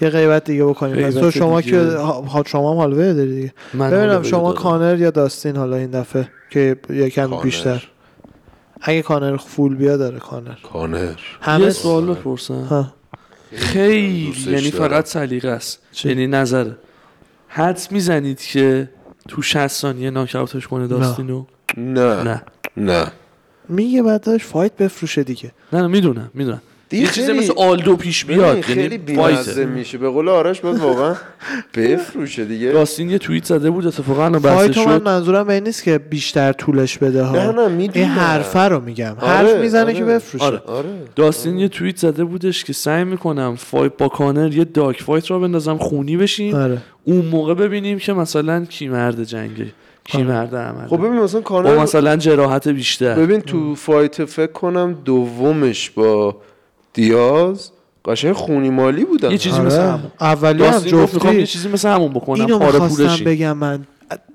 [0.00, 1.10] یه غیبت دیگه بکنیم.
[1.10, 1.72] تو شما دیگه.
[1.72, 3.52] که ها شما هم حالوه داری دیگه.
[3.74, 4.62] ببینم شما دارم.
[4.62, 7.42] کانر یا داستین حالا این دفعه که یه کمی کانر.
[7.42, 7.88] بیشتر.
[8.80, 10.54] اگه کانر فول بیا داره کانر.
[10.72, 11.04] کانر.
[11.04, 12.64] یه همه سوال بپرسم.
[12.64, 12.92] ها.
[13.54, 14.70] خیلی یعنی.
[14.70, 16.76] فقط سلیقه است؟ یعنی نظره
[17.48, 18.90] حدس می‌زنید که
[19.28, 21.44] تو 60 ثانیه ناکاوتش کنه داستینو؟
[21.76, 22.22] نه.
[22.22, 22.42] نه.
[22.76, 23.06] نه.
[23.68, 25.50] میگه بعد داشت فایت بفروشه دیگه.
[25.72, 26.62] نه نه می‌دونم می‌دونم.
[26.90, 29.98] دیگه یه چیزی مثل آلدو پیش بیاد ببین، خیلی یعنی بیمزه میشه.
[29.98, 31.14] به قول آرش باید واقعا
[31.74, 32.72] بفروشه دیگه.
[32.72, 35.98] داستین یه توییت زده بود اتفاقا بحث رو من شد منظورم به این نیست که
[35.98, 37.36] بیشتر طولش بده ها.
[37.36, 38.04] نه نه می‌دونم.
[38.04, 39.16] این حرفه رو میگم.
[39.20, 39.94] آره، حرف می‌زنه آره.
[39.94, 40.44] که بفروشه.
[40.44, 40.58] آره.
[40.58, 40.88] آره.
[41.16, 45.40] داستین یه توییت زده بودش که سعی می‌کنم fight با کانر یه dog fight رو
[45.40, 46.78] بندازم خونی بشیم آره.
[47.04, 49.66] اون موقع ببینیم که مثلا کی مرد جنگه.
[50.08, 50.26] کی آره.
[50.26, 50.88] مرد عمله.
[50.88, 53.14] خب ببین مثلا با کانر مثلا جراحت بیشتر.
[53.14, 56.36] ببین تو fight فکر کنم دومش با
[56.92, 57.70] دیاز
[58.04, 59.30] قشنگ خونی مالی بودن.
[59.30, 59.66] یه چیزی آره.
[59.66, 60.12] مثل همون.
[60.20, 61.46] اولی هم می‌خوام یه جفتی.
[61.46, 62.40] چیزی مثل همون بکنم.
[62.40, 63.24] اینو پولشی.
[63.24, 63.86] بگم من.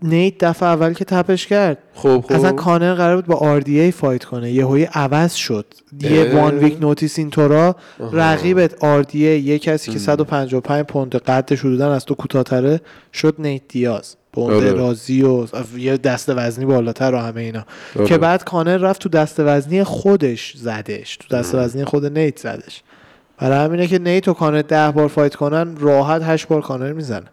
[0.03, 2.33] نیت دفعه اول که تپش کرد خب خب.
[2.33, 4.51] اصلا کانر قرار بود با RDA فایت کنه.
[4.51, 5.65] یهویی عوض شد.
[6.01, 6.35] یه.
[6.35, 7.75] وان ویک نوتیس اینطورا.
[8.11, 12.81] رقیبت RDA یه کسی که 155 پوند قدش حدودا از تو کوتاه‌تره
[13.13, 14.15] شد نیت دیاز.
[14.33, 14.71] بونده آره.
[14.71, 15.47] رازی و
[15.77, 17.65] یه دست وزنی بالاتر و همه اینا.
[17.95, 18.05] آره.
[18.05, 21.17] که بعد کانر رفت تو دست وزنی خودش زدش.
[21.17, 22.81] تو دست وزنی خود نیت زدش.
[23.37, 27.25] برای همینه که نیت و کانر ده بار فایت کنن راحت هشت بار کانر می‌زنه.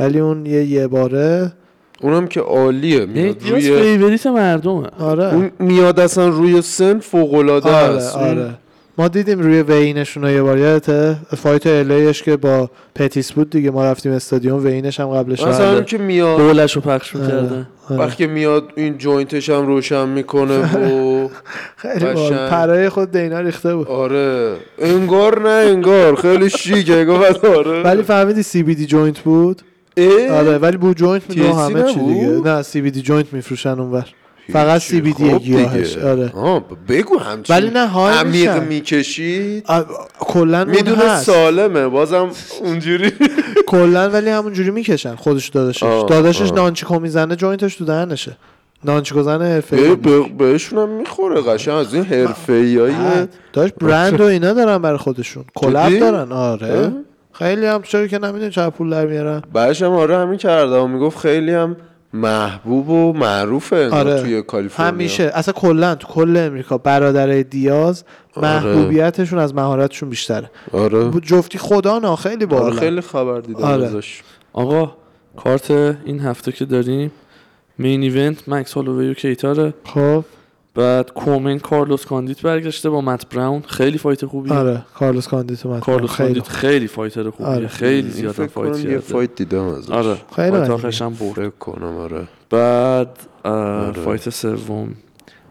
[0.00, 1.52] ولی اون یه یه باره
[2.00, 3.06] اونم که عالیه.
[3.06, 4.86] میاد روی فیوریت مردمه.
[4.98, 5.34] آره.
[5.34, 8.16] اون میاد اصلا روی سن فوق العاده آره است.
[8.16, 8.54] آره.
[8.98, 10.58] ما دیدیم روی وینشون رو یه بار.
[10.58, 15.82] یادته فایت الیش که با پتیس بود دیگه ما رفتیم استادیوم وینش هم قبلش مثلا
[15.82, 16.38] که میاد.
[16.38, 17.66] بولش رو پخش آره، می‌کردن.
[17.90, 18.00] آره.
[18.00, 21.28] وقتی میاد این جوینتش هم روشن می‌کنه و
[21.76, 22.04] خیلی.
[22.50, 23.88] پرای خود دینا ریخته بود.
[23.88, 24.54] آره.
[24.78, 26.14] انگار نه انگار.
[26.14, 27.04] خیلی شیکه.
[27.04, 27.82] گفت آره.
[27.82, 29.62] ولی فهمیدی سی بی دی جوینت بود؟
[30.30, 32.26] آره ولی بو جوینت می‌دونه THC همه چی؟ دیگه.
[32.44, 34.04] نه سی بی دی جوینت میفروشن اونور.
[34.52, 35.12] فقط هیچی.
[35.12, 35.96] CBD خب گیاهش،.
[35.96, 36.32] آره.
[36.88, 38.62] بگو همچین ولی نه های عمیق.
[38.62, 39.66] می‌کشید
[40.18, 42.30] کلا می‌دونه سالمه بازم
[42.62, 43.12] اونجوری
[43.66, 46.52] کلا ولی همونجوری می‌کشن خودش داداشش داداشش.
[46.52, 48.36] نانچیکو می‌زنه جوینتش تو دهنشه
[48.84, 54.24] نانچیکو به- حرفه‌ای به- بهشون هم می‌خوره قشنگ از این حرفه های داشت برند و
[54.24, 56.92] اینا دارن برای خودشون کلاب؟ دارن آره؟
[57.32, 60.86] خیلی هم چرا که نمی‌دونی چقدر پول در میارن بعدش هم آره همین کرده و
[60.86, 61.76] می‌گفت خیلی هم
[62.12, 64.20] محبوب و معروفه آره.
[64.22, 64.92] توی کالیفرنیا.
[64.92, 65.30] همیشه.
[65.34, 68.04] اصلا کلا تو کل امریکا برادرای دیاز
[68.34, 68.48] آره.
[68.48, 70.50] محبوبیتشون از مهارتشون بیشتره.
[70.72, 71.10] آره.
[71.10, 73.86] جفتی خدا نه خیلی آره بالا خیلی خبر دیدم آره.
[73.86, 74.22] ازش.
[74.52, 74.92] آقا
[75.36, 77.10] کارت این هفته که داریم
[77.78, 79.74] main event مکس هالووی و کیتاره.
[79.84, 80.24] خب.
[80.78, 83.62] بعد co-main کارلوس کاندیت برگشته با مت براون.
[83.66, 84.52] خیلی fight خوبیه.
[84.54, 87.52] آره کارلوس کاندیتو من کارلوس خیلی کاندیت خیلی fighter خوبیه.
[87.54, 87.66] آره.
[87.68, 88.98] خیلی زیاد fight کنم یه کرده.
[88.98, 89.90] fight دیدم ازش.
[89.90, 90.16] آره.
[90.36, 90.56] خیلی.
[90.56, 91.52] آخرش هم برد.
[91.58, 92.28] کنم آره.
[92.50, 93.08] بعد
[93.44, 93.92] آره.
[93.92, 94.94] fight سوم.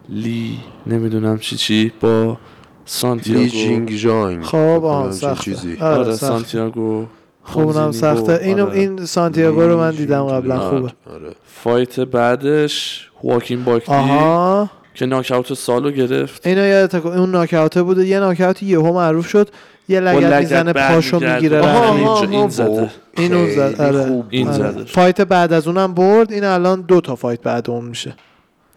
[0.08, 2.36] لی نمی‌دونم چی چی با لی
[2.84, 3.46] سانتیاگو.
[3.46, 5.76] جینگ جانگ خب آه چیزی.
[5.76, 6.16] آره, آره.
[6.16, 7.06] سانتیاگو.
[7.42, 8.40] خب اونم سخته.
[8.42, 8.78] اینو آره.
[8.78, 10.58] این سانتیاگو رو من دیدم قبلا.
[10.70, 10.92] خوبه.
[11.14, 11.30] آره.
[11.44, 14.70] فایت بعدش واکین باکلی آها.
[14.98, 19.48] که ناکاوت سالو گرفت اینو یادت اون ناکاوته بوده یه ناکاوت یهو معروف شد
[19.88, 21.20] یه لگت لگت می‌زنه پاشو.
[21.20, 22.06] می‌گیره آها، رنگ.
[22.06, 22.24] آها.
[22.24, 22.90] این زده.
[23.16, 24.72] اینو زد آره خوب این آره.
[24.72, 24.84] زده.
[24.84, 28.14] فایت بعد از اونم برد این الان دو تا فایت بعد اون میشه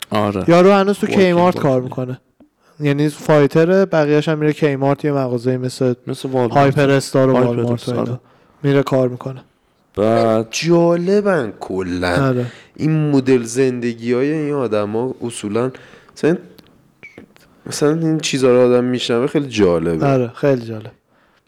[0.09, 1.59] آره یارو هنوز تو کیمارت.
[1.59, 2.21] کار می‌کنه
[2.79, 7.33] یعنی fighter ه بقیه‌اش هم میره کیمارت یه مغازه مثل مثل والمارت هایپر استار و
[7.33, 7.89] والمارت.
[7.89, 8.19] اینا
[8.63, 9.41] میره کار می‌کنه
[9.97, 12.45] بعد جالبن کلا آره
[12.75, 15.71] این مدل زندگی های این آدما اصولا
[16.15, 16.37] مثلا
[17.65, 20.05] مثلا این چیزا رو آدم میشنوه خیلی جالبه.
[20.05, 20.91] آره خیلی جالب.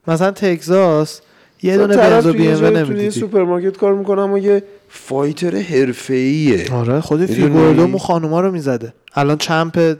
[0.07, 1.21] مثلا تگزاس
[1.63, 4.63] یه دونه طرف بنز و توی بی ام یه نمی‌دیدی سوپرمارکت کار می‌کنه اما یه
[4.89, 6.73] fighter حرفه‌ایه.
[6.73, 8.93] آره خود؟ فیگردو مو خانوما رو می‌زده.
[9.15, 9.97] الان champ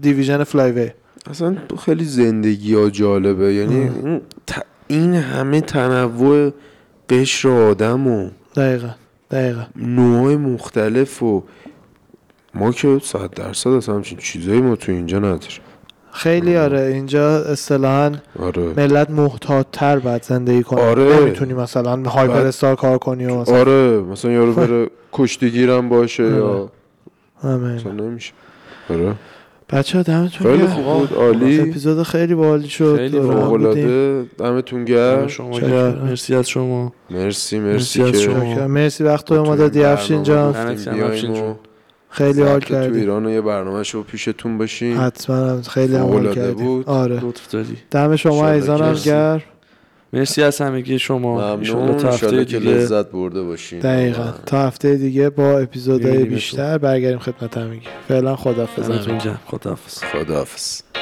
[0.00, 0.90] division flyweight.
[1.30, 3.54] اصلا خیلی زندگی ها جالبه.
[3.54, 3.90] یعنی
[4.88, 6.52] این همه تنوع
[7.08, 8.90] قشر آدم و دقیقا
[9.30, 9.66] دقیقا.
[9.76, 11.44] نوع مختلف و
[12.54, 15.40] ما که صد درصد اصلا همچین چیزایی ما تو اینجا نداریم.
[16.12, 16.80] خیلی آره.
[16.80, 18.62] اینجا اصطلاحا آره.
[18.76, 20.80] ملت محتاط تر باید زندگی کنه.
[20.80, 21.20] آره.
[21.20, 26.22] نمی‌تونی مثلا هایپر بعد- استار کار کنی و مثلا آره مثلا یارو بره کشتیگیرم باشه
[26.22, 26.68] یا آره.
[27.42, 27.74] همین.
[27.74, 28.32] مثلا نمیشه.
[28.90, 29.14] آره.
[29.70, 30.66] بچه ها دمتون خیلی.
[30.66, 31.60] خوب بود عالی.
[31.60, 32.96] اپیزود خیلی باحالی شد.
[32.96, 33.66] خیلی دور هم فوق بودیم.
[33.66, 35.26] العاده دمتون گرم؟
[36.04, 36.92] مرسی از شما.
[37.10, 38.66] مرسی مرسی مرسی از که شما.
[38.68, 40.54] مرسی وقت تو ما این دادی افشین جان.
[42.14, 42.98] خیلی حال ضبط تو کردی.
[42.98, 45.62] ایران و یه برنامه شو پیشتون باشیم حتما.
[45.62, 46.52] خیلی هم حال کردی.
[46.52, 46.88] بود.
[46.88, 47.24] آره.
[47.24, 49.42] لطف داری دم شما ایزان هم گرم.
[50.12, 50.42] مرسی.
[50.42, 51.56] از همگی شما.
[51.56, 51.96] ممنون.
[51.96, 52.58] تا هفته دیگه.
[52.58, 54.32] لذت برده باشیم دقیقا.
[54.46, 56.24] تا هفته دیگه با اپیزودهای.
[56.24, 57.86] بیشتر برگردیم خدمت همگی.
[58.08, 58.90] فعلا خدافظ
[59.46, 60.04] خداحافظ.
[60.04, 60.93] خداحافظ.